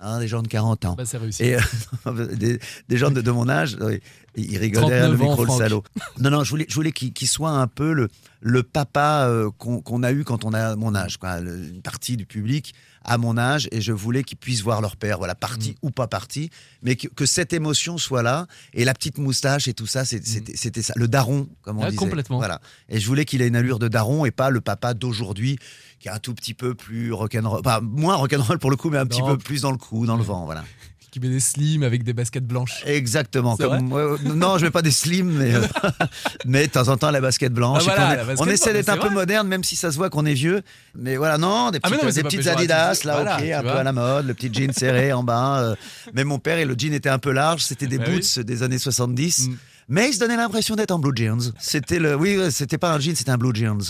Hein, 0.00 0.20
des 0.20 0.28
gens 0.28 0.42
de 0.42 0.48
40 0.48 0.84
ans. 0.84 0.94
Bah, 0.96 1.02
réussi. 1.14 1.42
Et 1.42 1.56
euh, 1.56 2.26
des, 2.36 2.60
des 2.88 2.96
gens 2.96 3.10
de, 3.10 3.20
de 3.20 3.30
mon 3.32 3.48
âge, 3.48 3.76
oui, 3.80 4.00
il 4.36 4.56
rigole 4.56 4.86
derrière 4.86 5.10
le 5.10 5.16
39 5.16 5.20
ans, 5.26 5.30
micro, 5.40 5.44
le 5.56 5.58
salaud. 5.58 5.82
Non, 6.20 6.30
non, 6.30 6.44
je 6.44 6.50
voulais, 6.50 6.66
je 6.68 6.74
voulais 6.76 6.92
qu'il 6.92 7.26
soit 7.28 7.50
un 7.50 7.66
peu 7.66 7.92
le, 7.92 8.08
le 8.40 8.62
papa 8.62 9.26
euh, 9.26 9.50
qu'on 9.58 10.02
a 10.04 10.12
eu 10.12 10.22
quand 10.22 10.44
on 10.44 10.52
a 10.54 10.76
mon 10.76 10.94
âge, 10.94 11.16
quoi, 11.16 11.40
le- 11.40 11.64
une 11.70 11.82
partie 11.82 12.16
du 12.16 12.26
public 12.26 12.74
à 13.10 13.18
mon 13.18 13.38
âge, 13.38 13.68
et 13.72 13.80
je 13.80 13.92
voulais 13.92 14.22
qu'ils 14.22 14.36
puissent 14.38 14.60
voir 14.62 14.80
leur 14.80 14.96
père, 14.96 15.18
voilà, 15.18 15.34
parti 15.34 15.70
Mm. 15.70 15.74
ou 15.86 15.90
pas 15.90 16.06
parti, 16.06 16.50
mais 16.82 16.94
que, 16.94 17.08
que 17.08 17.24
cette 17.26 17.52
émotion 17.52 17.96
soit 17.98 18.22
là, 18.22 18.46
et 18.74 18.84
la 18.84 18.92
petite 18.94 19.18
moustache 19.18 19.66
et 19.66 19.72
tout 19.74 19.86
ça, 19.86 20.04
c'est- 20.04 20.22
c'était 20.56 20.82
ça, 20.82 20.92
le 20.96 21.08
daron, 21.08 21.48
comme 21.62 21.78
on 21.78 21.80
Mm. 21.80 21.84
Ah, 21.84 21.90
disait. 21.90 21.96
complètement. 21.98 22.36
Voilà. 22.38 22.60
Et 22.90 23.00
je 23.00 23.06
voulais 23.06 23.24
qu'il 23.24 23.40
ait 23.42 23.48
une 23.48 23.56
allure 23.56 23.78
de 23.78 23.88
daron 23.88 24.24
et 24.26 24.30
pas 24.30 24.50
le 24.50 24.60
papa 24.60 24.92
d'aujourd'hui 24.94 25.58
qui 26.00 26.08
est 26.08 26.12
un 26.12 26.18
tout 26.20 26.34
petit 26.34 26.54
peu 26.54 26.74
plus 26.74 27.12
rock'n'roll, 27.12 27.62
pas 27.62 27.80
moins 27.80 28.14
rock'n'roll 28.16 28.58
pour 28.58 28.70
le 28.70 28.76
coup, 28.76 28.90
mais 28.90 28.98
un 28.98 29.06
petit 29.06 29.22
peu 29.22 29.36
plus 29.38 29.62
dans 29.62 29.72
le 29.72 29.78
cou, 29.78 30.06
dans 30.06 30.16
le 30.16 30.22
vent, 30.22 30.44
voilà. 30.44 30.64
Qui 31.10 31.20
met 31.20 31.28
des 31.30 31.40
slims 31.40 31.82
avec 31.82 32.02
des 32.04 32.12
baskets 32.12 32.44
blanches. 32.46 32.82
Exactement. 32.84 33.56
Comme, 33.56 33.88
non, 34.34 34.58
je 34.58 34.64
mets 34.66 34.70
pas 34.70 34.82
des 34.82 34.90
slims, 34.90 35.30
mais, 35.38 35.54
euh, 35.54 35.62
mais 36.44 36.66
de 36.66 36.72
temps 36.72 36.88
en 36.88 36.96
temps 36.98 37.10
la 37.10 37.20
basket 37.22 37.52
blanche. 37.52 37.84
Ah, 37.88 37.94
voilà, 37.94 38.08
on, 38.08 38.12
est- 38.12 38.16
la 38.16 38.24
basket 38.24 38.40
on 38.40 38.44
blanche, 38.44 38.54
essaie 38.54 38.72
d'être 38.74 38.88
un 38.90 38.96
peu 38.98 39.08
moderne, 39.08 39.48
même 39.48 39.64
si 39.64 39.74
ça 39.74 39.90
se 39.90 39.96
voit 39.96 40.10
qu'on 40.10 40.26
est 40.26 40.34
vieux. 40.34 40.60
Mais 40.94 41.16
voilà, 41.16 41.38
non, 41.38 41.70
des 41.70 41.78
Ah, 41.82 41.88
petites, 41.88 42.24
non, 42.24 42.30
des. 42.30 42.48
Adidas, 42.48 43.00
là, 43.04 43.14
Voilà, 43.14 43.36
ok, 43.38 43.42
un 43.50 43.62
peu 43.62 43.68
à 43.78 43.82
la 43.84 43.92
mode, 43.92 44.26
le 44.26 44.34
petit 44.34 44.50
jean 44.52 44.72
serré 44.72 45.12
en 45.12 45.22
bas. 45.22 45.60
euh. 45.60 45.74
mais 46.12 46.24
mon 46.24 46.38
père, 46.38 46.58
et 46.58 46.64
le 46.66 46.74
jean 46.76 46.92
était 46.92 47.08
un 47.08 47.18
peu 47.18 47.32
large, 47.32 47.62
c'était 47.62 47.86
des 47.86 47.98
Bah 47.98 48.04
boots 48.10 48.38
des 48.40 48.62
années 48.62 48.78
70. 48.78 49.48
Mm. 49.48 49.56
Mais 49.88 50.10
il 50.10 50.12
se 50.14 50.18
donnait 50.20 50.36
l'impression 50.36 50.76
d'être 50.76 50.90
en 50.90 50.98
blue 50.98 51.12
jeans. 51.16 51.52
C'était 51.58 51.98
le, 51.98 52.14
oui, 52.14 52.36
c'était 52.50 52.76
pas 52.78 52.92
un 52.92 53.00
jean, 53.00 53.16
c'était 53.16 53.30
un 53.30 53.38
blue 53.38 53.54
jeans. 53.54 53.80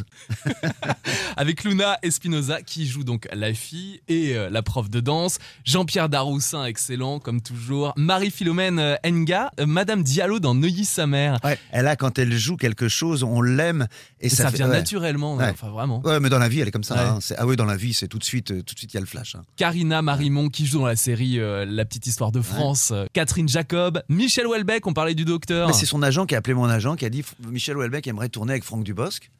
Avec 1.37 1.65
Luna 1.65 1.99
Espinoza 2.03 2.63
qui 2.63 2.87
joue 2.87 3.05
donc 3.05 3.29
la 3.33 3.53
fille 3.55 4.01
et 4.09 4.37
euh, 4.37 4.51
la 4.51 4.63
prof 4.63 4.89
de 4.91 5.01
danse. 5.01 5.39
Jean-Pierre 5.65 6.09
Daroussin, 6.09 6.65
excellent 6.65 7.19
comme 7.21 7.41
toujours. 7.41 7.93
Marie-Philomène 7.97 8.79
euh, 8.79 8.97
Enga, 9.07 9.51
euh, 9.61 9.67
Madame 9.67 10.03
Diallo 10.03 10.39
dans 10.41 10.55
Neuilly 10.55 10.85
sa 10.85 11.07
mère. 11.07 11.39
Ouais. 11.45 11.59
Et 11.73 11.83
là, 11.83 11.97
quand 11.97 12.19
elle 12.19 12.33
joue 12.37 12.57
quelque 12.57 12.89
chose, 12.89 13.23
on 13.23 13.41
l'aime 13.43 13.87
et, 14.21 14.27
Et 14.27 14.29
ça, 14.29 14.51
fait- 14.51 14.57
vient 14.59 14.69
ouais. 14.69 14.77
naturellement, 14.79 15.37
Ouais. 15.37 15.51
enfin 15.51 15.69
vraiment. 15.71 16.01
Ouais, 16.05 16.21
mais 16.21 16.29
dans 16.29 16.39
la 16.39 16.49
vie, 16.49 16.61
elle 16.61 16.69
est 16.69 16.73
comme 16.73 16.85
ça. 16.85 17.15
Hein. 17.15 17.19
Ah 17.37 17.47
oui, 17.47 17.57
dans 17.57 17.65
la 17.65 17.77
vie, 17.77 17.95
c'est 17.95 18.09
tout 18.09 18.19
de 18.19 18.25
suite, 18.25 18.47
tout 18.65 18.75
de 18.75 18.79
suite, 18.79 18.93
il 18.93 18.97
y 18.97 18.99
a 18.99 19.01
le 19.01 19.07
flash. 19.07 19.35
hein. 19.37 19.43
Karina 19.57 20.03
Marimon 20.03 20.49
qui 20.49 20.67
joue 20.67 20.81
dans 20.81 20.87
la 20.87 20.97
série 20.97 21.39
euh, 21.39 21.65
La 21.69 21.85
petite 21.85 22.07
histoire 22.07 22.33
de 22.33 22.41
France. 22.41 22.93
Catherine 23.13 23.49
Jacob, 23.49 24.03
Michel 24.09 24.47
Houellebecq, 24.47 24.87
on 24.87 24.93
parlait 24.93 25.15
du 25.15 25.25
docteur. 25.25 25.69
Mais 25.69 25.75
son 25.89 26.03
agent 26.03 26.27
qui 26.27 26.35
a 26.35 26.39
appelé 26.39 26.55
mon 26.55 26.67
agent, 26.67 26.97
qui 26.97 27.05
a 27.05 27.11
dit 27.11 27.25
Michel 27.49 27.77
Houellebecq 27.77 28.07
aimerait 28.07 28.29
tourner 28.29 28.53
avec 28.53 28.65
Franck 28.65 28.85
Dubosc. 28.85 29.31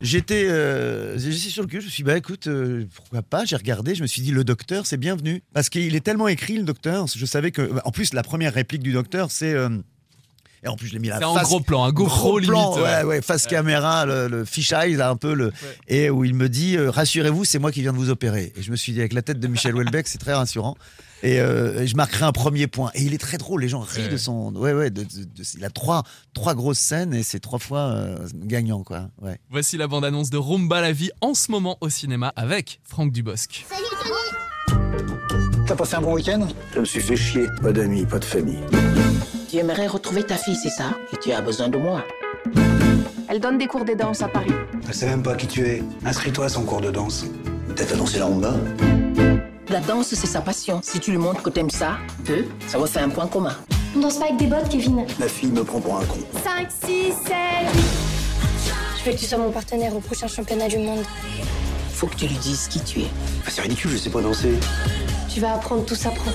J'étais 0.00 0.44
euh, 0.48 1.18
sur 1.18 1.62
le 1.62 1.68
cul, 1.68 1.80
je 1.80 1.86
me 1.86 1.90
suis 1.90 2.02
dit, 2.02 2.06
bah 2.06 2.18
écoute, 2.18 2.48
euh, 2.48 2.86
pourquoi 2.94 3.22
pas 3.22 3.46
J'ai 3.46 3.56
regardé, 3.56 3.94
je 3.94 4.02
me 4.02 4.06
suis 4.06 4.20
dit, 4.20 4.30
le 4.30 4.44
docteur, 4.44 4.84
c'est 4.86 4.98
bienvenu. 4.98 5.42
Parce 5.54 5.70
qu'il 5.70 5.94
est 5.94 6.00
tellement 6.00 6.28
écrit, 6.28 6.58
le 6.58 6.64
docteur, 6.64 7.06
je 7.06 7.24
savais 7.24 7.50
que. 7.50 7.70
En 7.84 7.90
plus, 7.90 8.12
la 8.12 8.22
première 8.22 8.52
réplique 8.52 8.82
du 8.82 8.92
docteur, 8.92 9.30
c'est. 9.30 9.54
euh, 9.54 9.70
et 10.66 10.68
en 10.68 10.76
plus, 10.76 10.88
je 10.88 10.92
l'ai 10.92 10.98
mis 10.98 11.08
là. 11.08 11.16
C'est 11.18 11.24
en 11.24 11.40
gros 11.42 11.60
plan, 11.60 11.84
un 11.84 11.92
GoPro 11.92 12.40
plan, 12.40 12.74
limite, 12.74 12.84
ouais, 12.84 12.96
ouais. 12.98 13.02
ouais, 13.04 13.22
face 13.22 13.46
caméra, 13.46 14.04
le, 14.04 14.28
le 14.28 14.44
fish 14.44 14.72
eye, 14.72 14.94
là, 14.94 15.08
un 15.10 15.16
peu, 15.16 15.32
le, 15.32 15.52
et 15.88 16.10
où 16.10 16.24
il 16.24 16.34
me 16.34 16.48
dit 16.48 16.76
euh, 16.76 16.90
Rassurez-vous, 16.90 17.44
c'est 17.44 17.58
moi 17.58 17.72
qui 17.72 17.80
viens 17.82 17.92
de 17.92 17.98
vous 17.98 18.10
opérer. 18.10 18.52
Et 18.56 18.62
je 18.62 18.70
me 18.70 18.76
suis 18.76 18.92
dit, 18.92 18.98
avec 19.00 19.12
la 19.12 19.22
tête 19.22 19.40
de 19.40 19.46
Michel 19.48 19.74
Houellebecq, 19.74 20.08
c'est 20.08 20.18
très 20.18 20.34
rassurant. 20.34 20.76
Et, 21.22 21.40
euh, 21.40 21.86
je 21.86 21.96
marquerai 21.96 22.24
un 22.26 22.32
premier 22.32 22.66
point. 22.66 22.90
Et 22.94 23.02
il 23.02 23.14
est 23.14 23.18
très 23.18 23.38
drôle, 23.38 23.62
les 23.62 23.68
gens 23.68 23.80
rient 23.80 24.02
Ouais. 24.02 24.08
de 24.10 24.16
son. 24.18 24.54
Ouais, 24.54 24.74
ouais, 24.74 24.90
de- 24.90 25.02
de- 25.02 25.24
de- 25.24 25.42
il 25.56 25.64
a 25.64 25.70
trois, 25.70 26.02
trois 26.34 26.54
grosses 26.54 26.78
scènes 26.78 27.14
et 27.14 27.22
c'est 27.22 27.40
trois 27.40 27.58
fois 27.58 27.80
euh, 27.92 28.18
gagnant, 28.34 28.82
quoi. 28.82 29.08
Ouais. 29.22 29.38
Voici 29.50 29.76
la 29.78 29.86
bande-annonce 29.88 30.28
de 30.30 30.36
Rumba 30.36 30.80
la 30.82 30.92
vie 30.92 31.10
en 31.22 31.32
ce 31.34 31.50
moment 31.50 31.78
au 31.80 31.88
cinéma 31.88 32.32
avec 32.36 32.80
Franck 32.84 33.12
Dubosc. 33.12 33.64
T'as 35.66 35.74
passé 35.74 35.94
un 35.96 36.00
bon 36.02 36.14
week-end? 36.14 36.46
Je 36.74 36.80
me 36.80 36.84
suis 36.84 37.00
fait 37.00 37.16
chier. 37.16 37.46
Pas 37.62 37.72
d'amis, 37.72 38.04
pas 38.04 38.18
de 38.18 38.24
famille. 38.24 38.58
Tu 39.56 39.60
aimerais 39.60 39.86
retrouver 39.86 40.22
ta 40.22 40.36
fille, 40.36 40.54
c'est 40.54 40.68
ça? 40.68 40.90
Et 41.14 41.16
tu 41.16 41.32
as 41.32 41.40
besoin 41.40 41.70
de 41.70 41.78
moi. 41.78 42.04
Elle 43.26 43.40
donne 43.40 43.56
des 43.56 43.66
cours 43.66 43.86
de 43.86 43.94
danse 43.94 44.20
à 44.20 44.28
Paris. 44.28 44.52
Elle 44.86 44.94
sait 44.94 45.06
même 45.06 45.22
pas 45.22 45.34
qui 45.34 45.46
tu 45.46 45.66
es. 45.66 45.82
Inscris-toi 46.04 46.44
à 46.44 46.48
son 46.50 46.64
cours 46.64 46.82
de 46.82 46.90
danse. 46.90 47.24
Peut-être 47.66 47.94
à 47.94 47.96
danser 47.96 48.18
la 48.18 48.26
rumba 48.26 48.52
La 49.70 49.80
danse, 49.80 50.08
c'est 50.08 50.26
sa 50.26 50.42
passion. 50.42 50.80
Si 50.82 51.00
tu 51.00 51.10
lui 51.10 51.16
montres 51.16 51.42
que 51.42 51.48
t'aimes 51.48 51.70
ça, 51.70 51.96
deux, 52.26 52.46
ça 52.66 52.78
va 52.78 52.86
faire 52.86 53.04
un 53.04 53.08
point 53.08 53.28
commun. 53.28 53.56
On 53.96 54.00
danse 54.00 54.18
pas 54.18 54.26
avec 54.26 54.36
des 54.36 54.46
bottes, 54.46 54.68
Kevin. 54.68 55.06
La 55.18 55.26
fille 55.26 55.50
me 55.50 55.64
prend 55.64 55.80
pour 55.80 55.96
un 55.96 56.04
con. 56.04 56.18
5, 56.44 56.68
6, 56.84 57.14
7. 57.24 57.34
Je 58.98 59.04
veux 59.06 59.12
que 59.16 59.18
tu 59.18 59.24
sois 59.24 59.38
mon 59.38 59.52
partenaire 59.52 59.96
au 59.96 60.00
prochain 60.00 60.26
championnat 60.26 60.68
du 60.68 60.76
monde. 60.76 61.02
Faut 61.94 62.08
que 62.08 62.16
tu 62.16 62.26
lui 62.26 62.36
dises 62.36 62.68
qui 62.68 62.80
tu 62.80 63.00
es. 63.00 63.08
Ah, 63.46 63.48
c'est 63.50 63.62
ridicule, 63.62 63.92
je 63.92 63.96
sais 63.96 64.10
pas 64.10 64.20
danser. 64.20 64.52
Tu 65.32 65.40
vas 65.40 65.54
apprendre, 65.54 65.86
tout 65.86 65.94
s'apprend. 65.94 66.32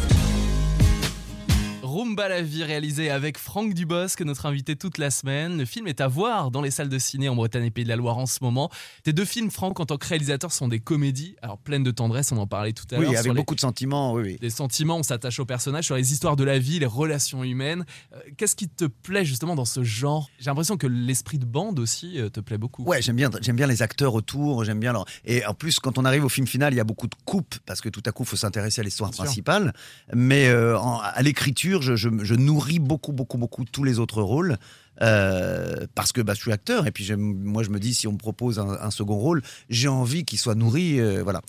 Rumba 1.92 2.30
la 2.30 2.42
vie 2.42 2.64
réalisé 2.64 3.10
avec 3.10 3.38
Franck 3.38 3.74
Dubosc, 3.74 4.22
notre 4.22 4.46
invité 4.46 4.78
toute 4.78 4.98
la 4.98 5.12
semaine. 5.12 5.58
Le 5.58 5.66
film 5.66 5.88
est 5.88 6.00
à 6.00 6.08
voir 6.08 6.50
dans 6.50 6.62
les 6.62 6.72
salles 6.72 6.88
de 6.88 6.98
ciné 6.98 7.28
en 7.28 7.36
Bretagne 7.36 7.66
et 7.66 7.70
Pays 7.72 7.84
de 7.84 7.90
la 7.90 7.98
Loire 7.98 8.18
en 8.18 8.26
ce 8.28 8.38
moment. 8.42 8.70
Tes 9.04 9.12
deux 9.12 9.26
films, 9.26 9.52
Franck, 9.52 9.78
en 9.82 9.86
tant 9.86 9.98
que 9.98 10.08
réalisateur, 10.08 10.54
sont 10.54 10.70
des 10.70 10.80
comédies, 10.80 11.36
alors 11.42 11.58
pleines 11.58 11.84
de 11.84 11.92
tendresse, 11.92 12.32
on 12.32 12.38
en 12.38 12.48
parlait 12.48 12.72
tout 12.72 12.86
à 12.92 12.98
l'heure. 12.98 13.10
Oui, 13.10 13.18
avec 13.18 13.34
les- 13.34 13.36
beaucoup 13.38 13.56
de 13.56 13.60
sentiments, 13.60 14.14
oui, 14.14 14.22
oui. 14.24 14.38
Des 14.40 14.50
sentiments, 14.50 14.96
on 15.00 15.04
s'attache 15.04 15.38
aux 15.40 15.46
personnages, 15.46 15.84
sur 15.84 15.96
les 15.98 16.14
histoires 16.14 16.38
de 16.38 16.46
la 16.46 16.60
vie, 16.60 16.80
les 16.80 16.86
relations 16.86 17.44
humaines. 17.44 17.84
Euh, 18.14 18.20
Qu'est-ce 18.38 18.56
qui 18.56 18.70
te 18.70 18.86
plaît 18.86 19.26
justement 19.26 19.56
dans 19.56 19.66
ce 19.66 19.84
genre? 19.84 20.30
J'ai 20.40 20.46
l'impression 20.50 20.78
que 20.78 20.88
l'esprit 20.88 21.40
de 21.40 21.46
bande 21.46 21.78
aussi 21.78 22.20
euh, 22.22 22.30
te 22.30 22.40
plaît 22.40 22.58
beaucoup. 22.58 22.84
Ouais, 22.84 23.02
j'aime 23.02 23.18
bien, 23.18 23.30
j'aime 23.42 23.58
bien 23.58 23.68
les 23.68 23.82
acteurs 23.82 24.14
autour, 24.14 24.64
j'aime 24.64 24.80
bien 24.80 24.94
leur. 24.94 25.04
Et 25.26 25.46
en 25.46 25.54
plus, 25.54 25.82
quand 25.82 25.98
on 25.98 26.06
arrive 26.06 26.24
au 26.24 26.30
film 26.30 26.48
final, 26.48 26.74
il 26.74 26.78
y 26.78 26.80
a 26.80 26.86
beaucoup 26.86 27.08
de 27.08 27.16
coupes 27.26 27.56
parce 27.66 27.82
que 27.82 27.90
tout 27.90 28.04
à 28.06 28.14
coup, 28.14 28.24
il 28.24 28.30
faut 28.30 28.38
s'intéresser 28.38 28.80
à 28.80 28.84
l'histoire 28.86 29.12
principale. 29.12 29.74
Mais 30.14 30.48
euh, 30.48 30.80
en- 30.80 31.00
à 31.02 31.22
l'écriture, 31.22 31.81
je, 31.82 31.96
je- 31.96 32.10
je 32.24 32.36
nourris 32.36 32.80
beaucoup, 32.80 33.12
beaucoup, 33.14 33.38
beaucoup 33.38 33.66
tous 33.66 33.84
les 33.84 34.00
autres 34.00 34.22
rôles. 34.22 34.58
euh, 35.02 35.88
parce 35.96 36.12
que 36.12 36.22
bah, 36.22 36.34
je 36.36 36.42
suis 36.42 36.52
acteur 36.52 36.86
et 36.86 36.92
puis 36.92 37.10
moi 37.18 37.64
je 37.64 37.70
me 37.70 37.80
dis 37.80 37.94
si 37.94 38.08
on 38.08 38.12
me 38.14 38.18
propose 38.18 38.60
un, 38.60 38.70
un 38.70 38.92
second 38.92 39.16
rôle 39.16 39.42
j'ai 39.70 39.88
envie 39.88 40.26
qu'il 40.26 40.38
soit 40.38 40.54
nourri 40.54 41.00
euh, 41.00 41.24
voilà 41.24 41.42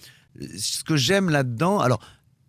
ce 0.56 0.82
que 0.84 0.96
j'aime 0.96 1.28
là-dedans 1.28 1.80
alors 1.80 2.00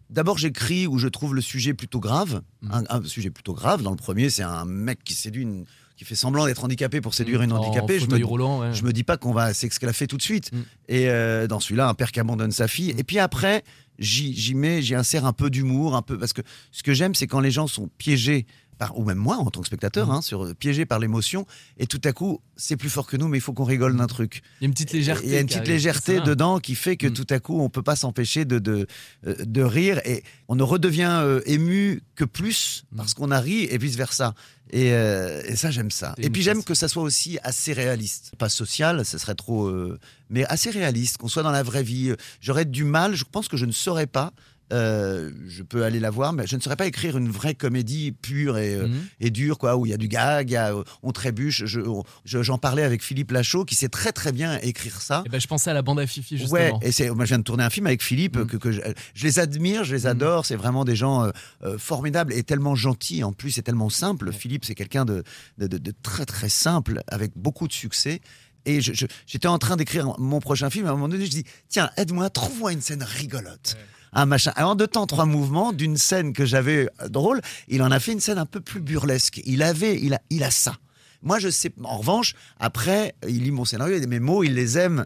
d'abord 0.10 0.38
j'écris 0.38 0.88
où 0.88 0.98
je 1.00 1.08
trouve 1.10 1.34
le 1.36 1.42
sujet 1.42 1.74
plutôt 1.74 2.00
grave, 2.00 2.42
un, 2.70 2.84
un 2.90 3.04
sujet 3.04 3.32
plutôt 3.32 3.54
grave. 3.54 3.82
Dans 3.82 3.90
le 3.92 3.98
premier, 3.98 4.30
c'est 4.30 4.44
un 4.44 4.64
mec 4.66 5.04
qui 5.04 5.14
séduit 5.16 5.42
une 5.42 5.66
qui 5.98 6.06
fait 6.06 6.16
semblant 6.16 6.46
d'être 6.46 6.64
handicapé 6.64 7.02
pour 7.02 7.14
séduire 7.16 7.42
une 7.42 7.52
En 7.52 7.58
handicapée. 7.58 7.96
Je 8.00 8.06
me, 8.06 8.10
fauteuil 8.12 8.24
roulant, 8.24 8.60
ouais. 8.62 8.74
je 8.74 8.84
me 8.84 8.92
dis 8.94 9.04
pas 9.04 9.18
qu'on 9.18 9.32
va 9.34 9.54
s'esclaffer 9.54 10.06
tout 10.08 10.18
de 10.18 10.22
suite. 10.24 10.52
Mm. 10.52 10.58
Et 10.90 11.10
euh, 11.10 11.48
dans 11.48 11.60
celui-là, 11.60 11.88
un 11.88 11.94
père 11.96 12.12
qui 12.12 12.20
abandonne 12.20 12.52
sa 12.52 12.68
fille. 12.68 12.94
Et 12.98 13.04
puis 13.04 13.18
après, 13.20 13.64
j'y 14.00 14.56
mets, 14.56 14.82
j'y 14.82 14.96
insère 14.96 15.26
un 15.26 15.34
peu 15.34 15.50
d'humour, 15.50 15.96
un 15.96 16.02
peu 16.02 16.18
parce 16.18 16.34
que 16.34 16.42
ce 16.72 16.84
que 16.84 16.94
j'aime, 16.94 17.16
c'est 17.16 17.28
quand 17.28 17.40
les 17.40 17.52
gens 17.52 17.68
sont 17.68 17.90
piégés. 17.98 18.46
Par, 18.84 18.98
ou 19.00 19.04
même 19.06 19.18
moi 19.18 19.38
en 19.38 19.50
tant 19.50 19.62
que 19.62 19.68
spectateur, 19.68 20.08
Mm. 20.08 20.12
hein, 20.12 20.22
sur, 20.22 20.54
piégés 20.56 20.86
par 20.86 21.00
l'émotion, 21.00 21.46
et 21.78 21.88
tout 21.88 22.02
à 22.04 22.12
coup, 22.12 22.42
c'est 22.58 22.76
plus 22.76 22.90
fort 22.90 23.08
que 23.08 23.16
nous, 23.16 23.28
mais 23.30 23.38
il 23.38 23.42
faut 23.42 23.54
qu'on 23.54 23.64
rigole 23.64 23.96
d'un 23.96 24.08
truc. 24.08 24.42
Il 24.60 24.64
y 24.64 24.66
a 24.66 24.68
une 24.68 24.74
petite 24.74 24.92
légèreté. 24.92 25.26
Il 25.28 25.32
y 25.34 25.38
a 25.38 25.40
une 25.40 25.48
petite 25.48 25.68
légèreté 25.68 26.20
dedans 26.20 26.60
qui 26.60 26.76
fait 26.76 26.98
que 26.98 27.08
Mm. 27.08 27.14
tout 27.14 27.28
à 27.30 27.40
coup, 27.40 27.60
on 27.62 27.70
peut 27.70 27.82
pas 27.84 27.96
s'empêcher 27.96 28.44
de, 28.46 28.60
de, 28.60 28.88
euh, 29.26 29.36
de 29.40 29.62
rire 29.62 30.02
et 30.06 30.24
on 30.50 30.56
ne 30.56 30.64
redevient 30.64 31.20
euh, 31.24 31.40
ému 31.46 32.02
que 32.16 32.26
plus 32.26 32.84
Mm. 32.92 32.98
parce 32.98 33.14
qu'on 33.14 33.32
a 33.32 33.40
ri 33.40 33.64
et 33.70 33.78
vice 33.78 33.96
versa. 33.96 34.34
Et, 34.72 34.92
euh, 34.94 35.42
et 35.46 35.56
ça, 35.56 35.70
j'aime 35.70 35.92
ça. 35.92 36.16
Et 36.18 36.30
puis 36.32 36.42
j'aime 36.42 36.64
que 36.64 36.74
ça 36.74 36.88
soit 36.88 37.04
aussi 37.04 37.38
assez 37.44 37.74
réaliste. 37.74 38.32
Pas 38.40 38.50
social, 38.50 39.06
ce 39.06 39.18
serait 39.20 39.36
trop. 39.36 39.68
euh, 39.68 40.00
mais 40.32 40.46
assez 40.46 40.72
réaliste, 40.72 41.18
qu'on 41.18 41.28
soit 41.28 41.44
dans 41.44 41.52
la 41.52 41.62
vraie 41.62 41.84
vie. 41.84 42.12
J'aurais 42.42 42.66
du 42.66 42.84
mal, 42.84 43.14
je 43.16 43.24
pense 43.24 43.48
que 43.48 43.56
je 43.56 43.66
ne 43.66 43.72
saurais 43.72 44.08
pas. 44.08 44.34
Euh, 44.72 45.32
je 45.48 45.62
peux 45.64 45.84
aller 45.84 46.00
la 46.00 46.10
voir, 46.10 46.34
mais 46.34 46.48
je 46.48 46.56
ne 46.56 46.62
saurais 46.62 46.76
pas 46.76 46.86
écrire 46.88 47.18
une 47.18 47.30
vraie 47.30 47.54
comédie 47.56 48.12
pure 48.12 48.58
et, 48.58 48.76
euh, 48.76 48.88
Mhm. 48.88 49.02
et 49.20 49.30
dure, 49.30 49.58
quoi, 49.58 49.76
où 49.76 49.86
il 49.86 49.90
y 49.90 49.94
a 49.94 49.98
du 49.98 50.08
gag, 50.08 50.50
il 50.50 50.54
y 50.54 50.56
a, 50.56 50.74
euh, 50.74 50.84
on 51.04 51.12
trébuche. 51.12 51.66
Je- 51.66 51.82
on- 51.82 52.04
je- 52.26 52.42
J'en 52.42 52.58
parlais 52.58 52.84
avec 52.84 53.04
Philippe 53.04 53.32
Lachaud, 53.32 53.66
qui 53.66 53.76
sait 53.76 53.90
très 53.90 54.12
très 54.12 54.32
bien 54.32 54.58
écrire 54.62 55.02
ça. 55.02 55.24
Eh 55.26 55.30
ben, 55.30 55.40
je 55.40 55.48
pensais 55.48 55.70
à 55.70 55.74
la 55.74 55.82
bande 55.82 56.00
à 56.00 56.08
Fifi 56.08 56.38
justement. 56.38 56.54
Ouais, 56.54 56.72
et 56.82 56.92
c'est, 56.92 57.10
moi 57.10 57.26
je 57.26 57.30
viens 57.30 57.40
de 57.40 57.44
tourner 57.44 57.64
un 57.64 57.70
film 57.70 57.88
avec 57.88 58.02
Philippe 58.04 58.38
Mm. 58.38 58.46
que, 58.48 58.58
que 58.58 58.72
je, 58.72 58.82
je 59.14 59.24
les 59.26 59.40
admire, 59.40 59.84
je 59.84 59.94
les 59.96 60.08
adore. 60.08 60.46
C'est 60.46 60.56
vraiment 60.56 60.86
des 60.86 60.96
gens 60.96 61.30
euh, 61.64 61.78
formidables 61.78 62.34
et 62.34 62.44
tellement 62.44 62.76
gentils 62.76 63.24
en 63.24 63.32
plus 63.34 63.58
et 63.58 63.62
tellement 63.64 63.90
simples. 63.90 64.32
Philippe, 64.32 64.66
c'est 64.66 64.76
quelqu'un 64.76 65.06
de, 65.06 65.24
de, 65.58 65.68
de- 65.68 65.78
de 65.78 65.94
très 66.04 66.26
très 66.26 66.50
simple 66.50 67.02
avec 67.08 67.32
beaucoup 67.36 67.68
de 67.68 67.74
succès. 67.74 68.22
Et 68.66 68.80
je- 68.82 68.94
je- 68.94 69.06
j'étais 69.28 69.48
en 69.50 69.58
train 69.60 69.76
d'écrire 69.76 70.18
mon 70.20 70.40
prochain 70.40 70.70
film. 70.70 70.86
À 70.86 70.90
un 70.90 70.94
moment 70.94 71.10
donné, 71.10 71.26
je 71.26 71.32
dis 71.32 71.44
tiens, 71.70 71.90
aide-moi, 71.98 72.30
trouve-moi 72.30 72.72
une 72.72 72.82
scène 72.82 73.04
rigolote. 73.04 73.78
Un 74.14 74.26
machin. 74.26 74.52
Alors, 74.56 74.72
en 74.72 74.76
deux 74.76 74.88
temps, 74.88 75.08
trois 75.08 75.26
mouvements, 75.26 75.74
d'une 75.74 75.98
scène 75.98 76.34
que 76.34 76.46
j'avais 76.46 76.88
euh, 77.02 77.10
drôle, 77.10 77.42
il 77.68 77.82
en 77.82 77.92
a 77.92 78.00
fait 78.00 78.12
une 78.12 78.20
scène 78.20 78.38
un 78.38 78.46
peu 78.46 78.60
plus 78.60 78.80
burlesque. 78.80 79.42
Il 79.46 79.64
avait, 79.64 80.00
il 80.00 80.14
a, 80.14 80.22
il 80.30 80.44
a 80.44 80.52
ça. 80.52 80.76
Moi, 81.22 81.40
je 81.40 81.50
sais. 81.50 81.72
En 81.84 81.98
revanche, 81.98 82.36
après, 82.60 83.16
il 83.28 83.44
lit 83.44 83.52
mon 83.52 83.66
scénario, 83.66 83.96
et 83.96 84.06
mes 84.08 84.20
mots, 84.20 84.44
il 84.44 84.54
les 84.54 84.78
aime. 84.78 85.06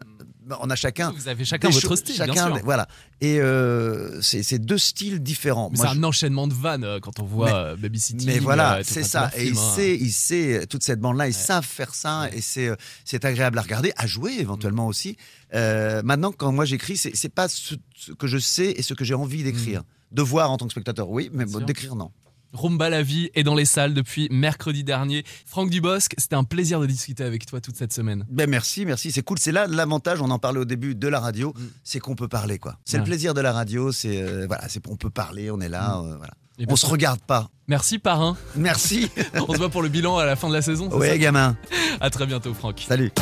On 0.60 0.70
a 0.70 0.74
chacun. 0.76 1.12
Vous 1.12 1.28
avez 1.28 1.44
chacun 1.44 1.68
votre 1.70 1.96
style, 1.96 2.16
bien 2.16 2.26
chacun, 2.26 2.46
sûr. 2.46 2.60
Voilà. 2.64 2.86
Et 3.20 3.38
euh, 3.40 4.20
c'est 4.22 4.58
deux 4.58 4.78
styles 4.78 5.20
différents. 5.22 5.70
C'est 5.74 5.86
un 5.86 6.02
enchaînement 6.04 6.46
de 6.46 6.54
vannes 6.54 6.84
euh, 6.84 7.00
quand 7.00 7.18
on 7.20 7.24
voit 7.24 7.46
Mais- 7.46 7.52
euh, 7.54 7.76
Babysitting. 7.76 8.26
mais 8.26 8.38
voilà, 8.38 8.80
c'est 8.84 9.02
ça. 9.02 9.30
Et 9.36 9.46
il 9.48 9.58
hein. 9.58 9.72
sait, 9.74 9.96
il 9.96 10.10
sait, 10.12 10.66
toute 10.68 10.82
cette 10.82 11.00
bande-là, 11.00 11.28
ils 11.28 11.34
savent 11.34 11.64
faire 11.66 11.94
ça 11.94 12.28
et 12.32 12.40
c'est, 12.40 13.24
agréable 13.24 13.58
à 13.58 13.62
regarder, 13.62 13.92
à 13.96 14.06
jouer 14.06 14.32
éventuellement 14.38 14.86
Mm. 14.86 14.90
aussi. 14.90 15.16
Euh, 15.54 16.02
maintenant, 16.04 16.32
quand 16.32 16.52
moi 16.52 16.64
j'écris, 16.64 16.96
c'est, 16.96 17.28
pas 17.28 17.48
ce, 17.48 17.74
ce 17.96 18.12
que 18.12 18.26
je 18.26 18.38
sais 18.38 18.70
et 18.72 18.82
ce 18.82 18.94
que 18.94 19.04
j'ai 19.04 19.14
envie 19.14 19.42
d'écrire. 19.42 19.82
De 20.12 20.22
voir 20.22 20.50
en 20.50 20.56
tant 20.56 20.66
que 20.66 20.72
spectateur, 20.72 21.10
oui, 21.10 21.28
mais 21.32 21.44
Mm. 21.44 21.64
D'écrire, 21.64 21.94
non. 21.94 22.10
Rumba 22.52 22.88
la 22.90 23.02
vie 23.02 23.30
est 23.34 23.42
dans 23.42 23.54
les 23.54 23.64
salles 23.64 23.94
depuis 23.94 24.28
mercredi 24.30 24.84
dernier. 24.84 25.24
Franck 25.46 25.70
Dubosc, 25.70 26.12
c'était 26.18 26.36
un 26.36 26.44
plaisir 26.44 26.80
de 26.80 26.86
discuter 26.86 27.22
avec 27.24 27.44
toi 27.46 27.60
toute 27.60 27.76
cette 27.76 27.92
semaine. 27.92 28.24
Ben 28.30 28.48
merci, 28.48 28.84
merci, 28.86 29.12
c'est 29.12 29.22
cool. 29.22 29.38
C'est 29.38 29.52
là 29.52 29.66
l'avantage, 29.66 30.20
on 30.22 30.30
en 30.30 30.38
parlait 30.38 30.60
au 30.60 30.64
début 30.64 30.94
de 30.94 31.08
la 31.08 31.20
radio, 31.20 31.52
c'est 31.84 31.98
qu'on 32.00 32.14
peut 32.14 32.28
parler 32.28 32.58
quoi. 32.58 32.76
C'est 32.84 32.96
Mm. 32.96 33.00
Ouais. 33.00 33.04
le 33.04 33.10
plaisir 33.10 33.34
de 33.34 33.40
la 33.40 33.52
radio, 33.52 33.92
c'est 33.92 34.22
euh, 34.22 34.46
voilà, 34.46 34.68
c'est 34.68 34.86
on 34.88 34.96
peut 34.96 35.10
parler, 35.10 35.50
on 35.50 35.60
est 35.60 35.68
là, 35.68 35.98
euh, 35.98 36.16
voilà. 36.16 36.32
Et 36.58 36.66
ben, 36.66 36.72
On 36.72 36.76
se 36.76 36.86
regarde 36.86 37.20
pas. 37.20 37.50
Merci 37.68 37.98
parrain. 37.98 38.36
Merci. 38.56 39.10
On 39.48 39.52
se 39.52 39.58
voit 39.58 39.68
pour 39.68 39.82
le 39.82 39.88
bilan 39.88 40.16
à 40.18 40.24
la 40.24 40.34
fin 40.34 40.48
de 40.48 40.54
la 40.54 40.62
saison. 40.62 40.88
ouais, 40.90 41.10
ça? 41.10 41.18
gamin. 41.18 41.56
À 42.00 42.10
très 42.10 42.26
bientôt 42.26 42.52
Franck. 42.54 42.84
Salut. 42.88 43.12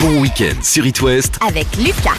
Bon 0.00 0.20
week-end 0.20 0.60
sur 0.62 0.84
It 0.84 1.00
West. 1.00 1.38
Avec 1.40 1.68
Lucas. 1.76 2.18